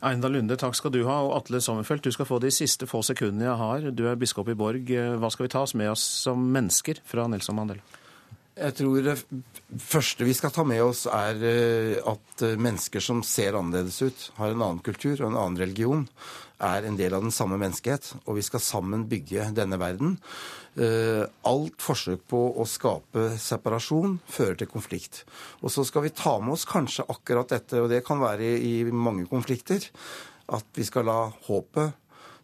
Einar 0.00 0.32
Lunde, 0.32 0.56
takk 0.56 0.76
skal 0.78 0.94
du 0.94 1.02
ha. 1.04 1.18
Og 1.26 1.34
Atle 1.36 1.60
Sommerfelt, 1.60 2.06
du 2.06 2.14
skal 2.14 2.28
få 2.28 2.38
de 2.40 2.48
siste 2.54 2.88
få 2.88 3.02
sekundene 3.04 3.50
jeg 3.50 3.60
har. 3.60 3.88
Du 3.92 4.06
er 4.08 4.20
biskop 4.20 4.48
i 4.48 4.56
Borg. 4.56 4.88
Hva 4.88 5.28
skal 5.32 5.44
vi 5.44 5.52
ta 5.52 5.64
oss 5.66 5.76
med 5.76 5.90
oss 5.92 6.04
som 6.24 6.40
mennesker 6.54 7.02
fra 7.04 7.26
Nelson 7.28 7.58
Mandela? 7.58 7.84
Jeg 8.60 8.74
tror 8.76 9.04
det 9.04 9.16
første 9.80 10.26
vi 10.26 10.34
skal 10.36 10.52
ta 10.52 10.64
med 10.68 10.82
oss, 10.84 11.04
er 11.08 11.44
eh, 11.48 12.00
at 12.00 12.44
mennesker 12.60 13.04
som 13.04 13.22
ser 13.24 13.56
annerledes 13.56 14.00
ut, 14.02 14.24
har 14.40 14.52
en 14.52 14.64
annen 14.64 14.82
kultur 14.84 15.20
og 15.20 15.30
en 15.30 15.38
annen 15.38 15.60
religion, 15.60 16.06
er 16.60 16.86
en 16.86 16.96
del 16.98 17.14
av 17.16 17.24
den 17.24 17.34
samme 17.34 17.58
menneskehet, 17.60 18.12
og 18.26 18.36
vi 18.38 18.44
skal 18.44 18.62
sammen 18.62 19.06
bygge 19.10 19.50
denne 19.56 19.78
verden. 19.80 20.16
Eh, 20.78 21.24
alt 21.48 21.82
forsøk 21.82 22.26
på 22.30 22.40
å 22.60 22.66
skape 22.68 23.30
separasjon 23.40 24.18
fører 24.30 24.60
til 24.60 24.70
konflikt. 24.70 25.24
Og 25.64 25.72
så 25.74 25.84
skal 25.88 26.06
vi 26.06 26.14
ta 26.14 26.36
med 26.38 26.54
oss 26.54 26.68
kanskje 26.68 27.08
akkurat 27.10 27.50
dette, 27.50 27.80
og 27.80 27.90
det 27.92 28.04
kan 28.06 28.22
være 28.22 28.52
i 28.60 28.84
mange 28.92 29.26
konflikter, 29.30 29.88
at 30.50 30.66
vi 30.76 30.86
skal 30.86 31.08
la 31.08 31.18
håpet 31.46 31.96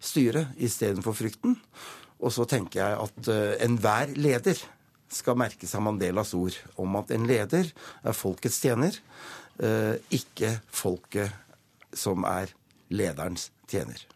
styre 0.02 0.48
istedenfor 0.62 1.16
frykten. 1.16 1.56
Og 2.22 2.32
så 2.32 2.46
tenker 2.48 2.80
jeg 2.80 3.00
at 3.06 3.28
uh, 3.28 3.54
enhver 3.64 4.12
leder 4.16 4.60
skal 5.12 5.36
merke 5.38 5.68
seg 5.68 5.82
Mandelas 5.84 6.32
ord 6.36 6.56
om 6.80 6.96
at 6.98 7.12
en 7.14 7.26
leder 7.28 7.68
er 8.02 8.16
folkets 8.16 8.62
tjener, 8.62 8.96
uh, 9.60 9.94
ikke 10.14 10.56
folket 10.72 11.34
som 11.96 12.24
er 12.28 12.52
lederens 12.92 13.50
tjener. 13.70 14.06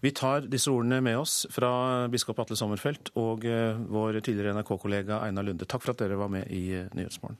Vi 0.00 0.10
tar 0.10 0.44
disse 0.46 0.70
ordene 0.70 1.00
med 1.00 1.18
oss 1.18 1.46
fra 1.50 1.70
biskop 2.12 2.38
Atle 2.42 2.56
Sommerfelt 2.58 3.10
og 3.18 3.46
eh, 3.48 3.74
vår 3.74 4.20
tidligere 4.20 4.52
NRK-kollega 4.58 5.22
Einar 5.24 5.46
Lunde. 5.48 5.66
Takk 5.68 5.82
for 5.82 5.94
at 5.94 6.02
dere 6.04 6.18
var 6.20 6.30
med 6.32 6.50
i 6.52 6.68
eh, 6.76 6.90
Nyhetsmorgen. 6.94 7.38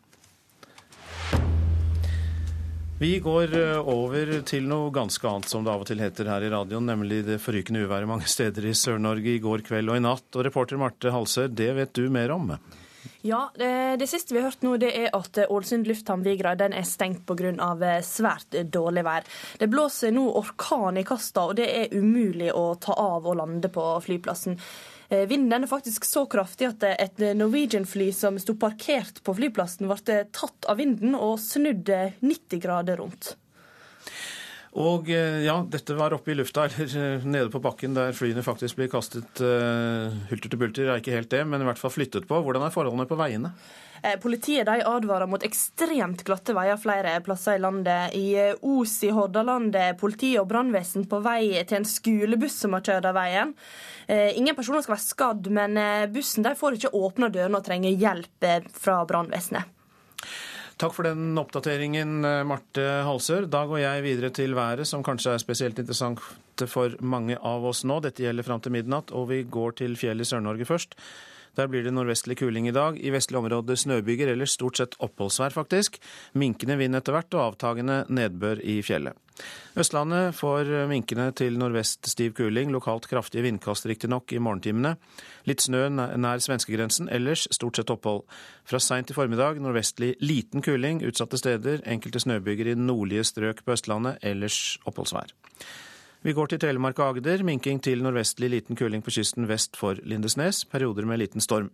Vi 2.99 3.19
går 3.21 3.53
eh, 3.61 3.91
over 3.93 4.31
til 4.49 4.65
noe 4.71 4.89
ganske 4.95 5.29
annet, 5.29 5.51
som 5.53 5.67
det 5.67 5.73
av 5.75 5.85
og 5.85 5.91
til 5.91 6.01
heter 6.01 6.31
her 6.33 6.47
i 6.47 6.51
radioen, 6.55 6.89
nemlig 6.89 7.21
det 7.27 7.43
forrykende 7.45 7.85
uværet 7.85 8.09
mange 8.09 8.29
steder 8.33 8.65
i 8.71 8.73
Sør-Norge 8.73 9.35
i 9.35 9.43
går 9.45 9.67
kveld 9.67 9.93
og 9.93 10.01
i 10.01 10.05
natt. 10.07 10.27
Og 10.33 10.47
reporter 10.49 10.81
Marte 10.81 11.13
Halsør, 11.13 11.53
det 11.53 11.75
vet 11.77 11.93
du 11.99 12.09
mer 12.11 12.33
om? 12.33 12.55
Ja, 13.27 13.51
det, 13.59 13.97
det, 13.97 14.07
siste 14.07 14.35
vi 14.35 14.41
har 14.41 14.53
hørt 14.53 14.63
nå, 14.63 14.77
det 14.79 14.93
er 14.95 15.09
at 15.17 15.39
Ålesund 15.51 15.89
lufthavn 15.89 16.23
Vigra 16.23 16.53
den 16.59 16.75
er 16.77 16.85
stengt 16.87 17.25
pga. 17.27 17.51
Eh, 17.51 18.03
svært 18.07 18.55
dårlig 18.71 19.03
vær. 19.03 19.27
Det 19.59 19.67
blåser 19.73 20.13
nå 20.15 20.29
orkan 20.39 21.01
i 21.01 21.03
kasta, 21.07 21.49
og 21.49 21.57
det 21.59 21.67
er 21.67 21.97
umulig 21.97 22.53
å 22.55 22.77
ta 22.79 22.95
av 22.95 23.27
og 23.27 23.41
lande 23.41 23.71
på 23.73 23.87
flyplassen. 24.05 24.55
Eh, 25.09 25.25
vinden 25.27 25.67
er 25.67 25.71
faktisk 25.71 26.07
så 26.07 26.23
kraftig 26.31 26.69
at 26.71 26.87
et 26.93 27.25
Norwegian-fly 27.41 28.13
som 28.15 28.39
sto 28.39 28.55
parkert 28.63 29.19
på 29.27 29.35
flyplassen, 29.41 29.91
ble 29.91 30.21
tatt 30.31 30.71
av 30.71 30.79
vinden 30.79 31.19
og 31.19 31.41
snudd 31.43 31.91
90 32.23 32.63
grader 32.63 33.03
rundt. 33.03 33.35
Og 34.77 35.09
eh, 35.09 35.41
ja, 35.47 35.57
dette 35.73 35.97
var 35.97 36.13
oppe 36.13 36.35
i 36.35 36.37
lufta, 36.37 36.67
eller 36.69 36.93
eh, 37.01 37.25
nede 37.25 37.51
på 37.53 37.63
bakken 37.65 37.97
der 37.97 38.13
flyene 38.17 38.45
faktisk 38.45 38.77
blir 38.77 38.93
kastet 38.93 39.41
uh, 39.41 40.13
hulter 40.31 40.53
til 40.53 40.61
bulter. 40.61 40.91
Er 40.91 41.01
ikke 41.01 41.17
helt 41.17 41.33
det, 41.33 41.43
men 41.49 41.65
i 41.65 41.69
hvert 41.69 41.81
fall 41.81 41.95
flyttet 41.95 42.29
på. 42.29 42.43
Hvordan 42.45 42.67
er 42.67 42.75
forholdene 42.75 43.09
på 43.09 43.19
veiene? 43.19 43.55
Politiet 44.23 44.69
de 44.69 44.85
advarer 44.87 45.27
mot 45.27 45.43
ekstremt 45.43 46.21
glatte 46.29 46.53
veier 46.55 46.77
flere 46.79 47.15
plasser 47.25 47.57
i 47.57 47.63
landet. 47.65 48.13
I 48.15 48.53
Os 48.61 48.93
i 49.03 49.09
Hordaland 49.11 49.75
er 49.75 49.97
politi 49.99 50.35
og 50.39 50.47
brannvesen 50.51 51.09
på 51.11 51.19
vei 51.25 51.65
til 51.67 51.81
en 51.81 51.89
skolebuss 51.89 52.61
som 52.61 52.77
har 52.77 52.85
kjørt 52.87 53.09
av 53.09 53.17
veien. 53.17 53.55
Ingen 54.13 54.55
personer 54.55 54.85
skal 54.85 54.95
være 54.95 55.07
skadd, 55.09 55.49
men 55.57 55.81
bussen 56.13 56.47
de 56.47 56.53
får 56.61 56.77
ikke 56.77 56.93
åpna 56.95 57.33
dørene 57.35 57.59
og 57.59 57.67
trenger 57.67 57.97
hjelp 58.05 58.47
fra 58.77 59.01
brannvesenet. 59.09 59.73
Takk 60.77 60.93
for 60.93 61.09
den 61.09 61.39
oppdateringen, 61.41 62.25
eh, 62.25 62.43
Marte 62.45 62.83
Halsør. 63.07 63.47
Da 63.49 63.63
går 63.65 63.81
jeg 63.81 64.03
videre 64.05 64.31
til 64.31 64.53
været, 64.55 64.85
som 64.87 65.03
kanskje 65.03 65.33
er 65.33 65.41
spesielt 65.41 65.79
interessant 65.81 66.21
for 66.69 66.93
mange 67.01 67.39
av 67.41 67.65
oss 67.65 67.81
nå. 67.85 67.97
Dette 68.05 68.21
gjelder 68.21 68.45
fram 68.45 68.61
til 68.61 68.73
midnatt, 68.73 69.13
og 69.13 69.31
vi 69.31 69.43
går 69.45 69.79
til 69.81 69.97
fjellet 69.97 70.27
i 70.27 70.29
Sør-Norge 70.29 70.69
først. 70.69 70.93
Der 71.57 71.69
blir 71.73 71.85
det 71.85 71.95
nordvestlig 71.97 72.39
kuling 72.39 72.69
i 72.69 72.75
dag. 72.77 72.99
I 73.01 73.13
vestlige 73.15 73.41
områder 73.41 73.79
snøbyger, 73.81 74.33
eller 74.33 74.49
stort 74.51 74.77
sett 74.81 74.97
oppholdsvær, 75.01 75.55
faktisk. 75.57 75.97
Minkende 76.37 76.77
vind 76.77 76.99
etter 76.99 77.17
hvert, 77.17 77.33
og 77.35 77.53
avtagende 77.53 78.03
nedbør 78.13 78.61
i 78.61 78.83
fjellet. 78.85 79.17
Østlandet 79.77 80.35
får 80.37 80.69
minkende 80.89 81.27
til 81.37 81.59
nordvest 81.61 82.09
stiv 82.09 82.33
kuling, 82.39 82.71
lokalt 82.73 83.09
kraftige 83.09 83.45
vindkast 83.45 83.89
riktignok 83.89 84.33
i 84.33 84.41
morgentimene. 84.41 84.95
Litt 85.49 85.65
snø 85.65 85.89
nær 85.93 86.41
svenskegrensen, 86.45 87.11
ellers 87.13 87.45
stort 87.53 87.77
sett 87.77 87.93
opphold. 87.93 88.25
Fra 88.65 88.81
seint 88.81 89.13
i 89.13 89.17
formiddag 89.17 89.61
nordvestlig 89.61 90.15
liten 90.25 90.65
kuling 90.65 91.03
utsatte 91.05 91.41
steder, 91.41 91.85
enkelte 91.85 92.25
snøbyger 92.25 92.73
i 92.73 92.79
nordlige 92.81 93.27
strøk 93.29 93.65
på 93.65 93.77
Østlandet, 93.77 94.21
ellers 94.25 94.79
oppholdsvær. 94.89 95.37
Vi 96.27 96.33
går 96.35 96.49
til 96.51 96.59
Telemark 96.59 96.99
og 96.99 97.13
Agder. 97.13 97.45
Minking 97.47 97.79
til 97.79 98.01
nordvestlig 98.03 98.49
liten 98.51 98.75
kuling 98.75 98.99
på 99.07 99.13
kysten 99.15 99.45
vest 99.47 99.77
for 99.79 99.95
Lindesnes. 100.03 100.65
Perioder 100.67 101.07
med 101.07 101.21
liten 101.21 101.41
storm. 101.45 101.69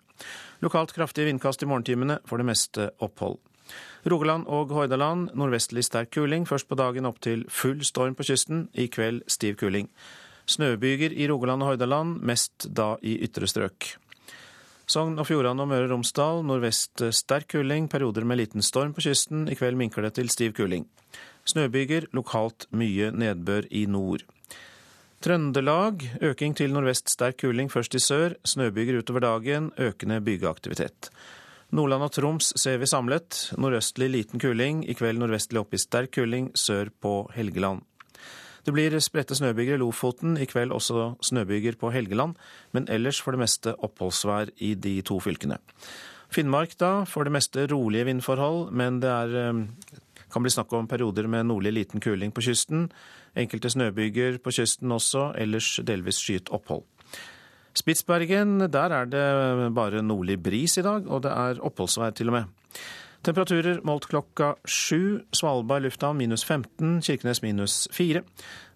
Lokalt 0.60 0.92
kraftige 0.92 1.30
vindkast 1.30 1.62
i 1.64 1.68
morgentimene, 1.70 2.18
for 2.28 2.36
det 2.36 2.44
meste 2.44 2.90
opphold. 3.00 3.38
Rogaland 4.04 4.44
og 4.52 4.74
Hordaland 4.76 5.30
nordvestlig 5.32 5.86
sterk 5.86 6.10
kuling, 6.12 6.44
først 6.44 6.68
på 6.68 6.76
dagen 6.76 7.08
opp 7.08 7.22
til 7.24 7.46
full 7.48 7.80
storm 7.80 8.12
på 8.12 8.26
kysten. 8.28 8.66
I 8.76 8.90
kveld 8.92 9.22
stiv 9.24 9.56
kuling. 9.56 9.88
Snøbyger 10.44 11.16
i 11.16 11.30
Rogaland 11.32 11.64
og 11.64 11.72
Hordaland, 11.72 12.20
mest 12.20 12.68
da 12.68 12.98
i 13.00 13.14
ytre 13.24 13.48
strøk. 13.48 13.94
Sogn 14.84 15.16
og 15.16 15.30
Fjordane 15.30 15.64
og 15.64 15.72
Møre 15.72 15.88
og 15.88 15.94
Romsdal 15.94 16.44
nordvest 16.44 17.06
sterk 17.16 17.48
kuling, 17.54 17.88
perioder 17.88 18.28
med 18.28 18.42
liten 18.42 18.60
storm 18.60 18.92
på 18.92 19.00
kysten. 19.08 19.48
I 19.48 19.56
kveld 19.56 19.80
minker 19.80 20.04
det 20.04 20.12
til 20.20 20.28
stiv 20.28 20.52
kuling. 20.60 20.84
Snøbyger, 21.48 22.10
lokalt 22.12 22.68
mye 22.76 23.08
nedbør 23.16 23.72
i 23.72 23.86
nord. 23.88 24.28
Trøndelag 25.22 26.00
øking 26.18 26.56
til 26.58 26.72
nordvest 26.74 27.12
sterk 27.12 27.36
kuling 27.44 27.68
først 27.70 27.94
i 27.94 28.00
sør. 28.02 28.32
Snøbyger 28.42 28.96
utover 28.98 29.22
dagen, 29.22 29.68
økende 29.78 30.16
bygeaktivitet. 30.18 31.12
Nordland 31.70 32.02
og 32.08 32.10
Troms 32.16 32.48
ser 32.58 32.80
vi 32.82 32.88
samlet. 32.90 33.52
Nordøstlig 33.54 34.08
liten 34.10 34.42
kuling. 34.42 34.80
I 34.82 34.96
kveld 34.98 35.22
nordvestlig 35.22 35.62
opp 35.62 35.76
i 35.76 35.78
sterk 35.78 36.10
kuling 36.18 36.50
sør 36.58 36.90
på 36.98 37.14
Helgeland. 37.36 37.84
Det 38.66 38.74
blir 38.74 38.98
spredte 38.98 39.38
snøbyger 39.38 39.78
i 39.78 39.82
Lofoten, 39.84 40.34
i 40.34 40.46
kveld 40.50 40.74
også 40.74 41.12
snøbyger 41.22 41.78
på 41.78 41.94
Helgeland, 41.94 42.34
men 42.74 42.90
ellers 42.90 43.22
for 43.22 43.34
det 43.34 43.44
meste 43.44 43.76
oppholdsvær 43.78 44.50
i 44.58 44.74
de 44.74 45.00
to 45.06 45.20
fylkene. 45.22 45.60
Finnmark 46.34 46.74
da, 46.82 47.04
for 47.06 47.22
det 47.22 47.34
meste 47.34 47.70
rolige 47.70 48.10
vindforhold, 48.10 48.70
men 48.74 48.98
det 48.98 49.10
er, 49.10 49.34
eh, 49.38 49.98
kan 50.32 50.42
bli 50.42 50.50
snakk 50.50 50.72
om 50.72 50.88
perioder 50.88 51.28
med 51.28 51.46
nordlig 51.46 51.72
liten 51.72 52.00
kuling 52.00 52.32
på 52.32 52.42
kysten. 52.42 52.88
Enkelte 53.36 53.70
snøbyger 53.72 54.38
på 54.44 54.52
kysten 54.52 54.92
også, 54.92 55.32
ellers 55.38 55.80
delvis 55.86 56.20
skyet 56.20 56.50
opphold. 56.52 56.84
Spitsbergen, 57.74 58.60
der 58.72 58.92
er 58.92 59.06
det 59.08 59.74
bare 59.74 60.02
nordlig 60.02 60.42
bris 60.42 60.76
i 60.76 60.84
dag, 60.84 61.06
og 61.08 61.22
det 61.24 61.32
er 61.32 61.62
oppholdsvær 61.64 62.10
til 62.10 62.28
og 62.28 62.36
med. 62.36 62.44
Temperaturer 63.22 63.78
målt 63.86 64.08
klokka 64.10 64.56
sju. 64.66 65.22
Svalbard 65.32 65.84
lufthavn 65.84 66.18
minus 66.18 66.42
15, 66.44 67.00
Kirkenes 67.06 67.42
minus 67.42 67.88
4. 67.94 68.24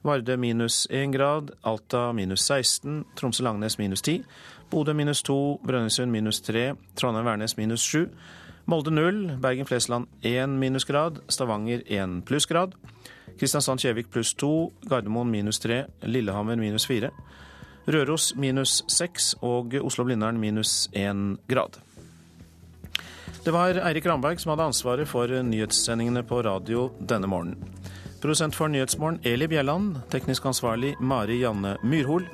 Vardø 0.07 0.37
minus 0.39 0.87
1 0.91 1.13
grad, 1.13 1.51
Alta 1.67 2.13
minus 2.13 2.47
16, 2.47 3.05
Tromsø-Langnes 3.19 3.79
minus 3.79 4.03
10. 4.03 4.23
Bodø 4.71 4.95
minus 4.95 5.23
2, 5.23 5.61
Brønnøysund 5.67 6.11
minus 6.11 6.41
3, 6.41 6.77
Trondheim-Værnes 6.97 7.57
minus 7.59 7.81
7. 7.81 8.09
Molde 8.67 8.91
0, 8.91 9.39
Bergen-Flesland 9.43 10.07
1 10.23 10.49
minusgrad, 10.49 11.21
Stavanger 11.29 11.83
1 11.87 12.23
plussgrad. 12.27 12.73
Kristiansand-Kjevik 13.41 14.11
pluss 14.13 14.35
to, 14.35 14.71
Gardermoen 14.89 15.31
minus 15.31 15.61
tre, 15.61 15.85
Lillehammer 16.03 16.57
minus 16.57 16.87
fire. 16.89 17.11
Røros 17.87 18.33
minus 18.37 18.81
seks 18.91 19.35
og 19.47 19.77
Oslo-Blindern 19.79 20.41
minus 20.43 20.89
én 20.95 21.37
grad. 21.49 21.79
Det 23.45 23.53
var 23.55 23.79
Eirik 23.79 24.07
Ramberg 24.07 24.41
som 24.43 24.51
hadde 24.51 24.65
ansvaret 24.73 25.07
for 25.07 25.31
nyhetssendingene 25.31 26.25
på 26.27 26.41
radio 26.43 26.89
denne 26.99 27.29
morgenen. 27.31 27.61
Produsent 28.21 28.57
for 28.59 28.67
Nyhetsmorgen 28.73 29.21
Eli 29.23 29.47
Bjelland. 29.47 30.01
Teknisk 30.11 30.49
ansvarlig 30.51 30.97
Mari 30.99 31.39
Janne 31.45 31.77
Myrhol. 31.85 32.27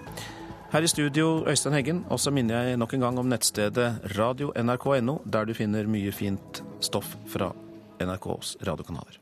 Her 0.73 0.87
i 0.87 0.89
studio 0.89 1.45
Øystein 1.45 1.75
Heggen. 1.77 2.05
Og 2.09 2.21
så 2.21 2.31
minner 2.33 2.63
jeg 2.63 2.79
nok 2.81 2.95
en 2.95 3.05
gang 3.05 3.19
om 3.21 3.29
nettstedet 3.29 3.91
radio.nrk.no, 4.17 5.19
der 5.27 5.45
du 5.45 5.53
finner 5.55 5.91
mye 5.91 6.15
fint 6.17 6.63
stoff 6.81 7.13
fra 7.29 7.53
NRKs 8.01 8.57
radiokanaler. 8.65 9.22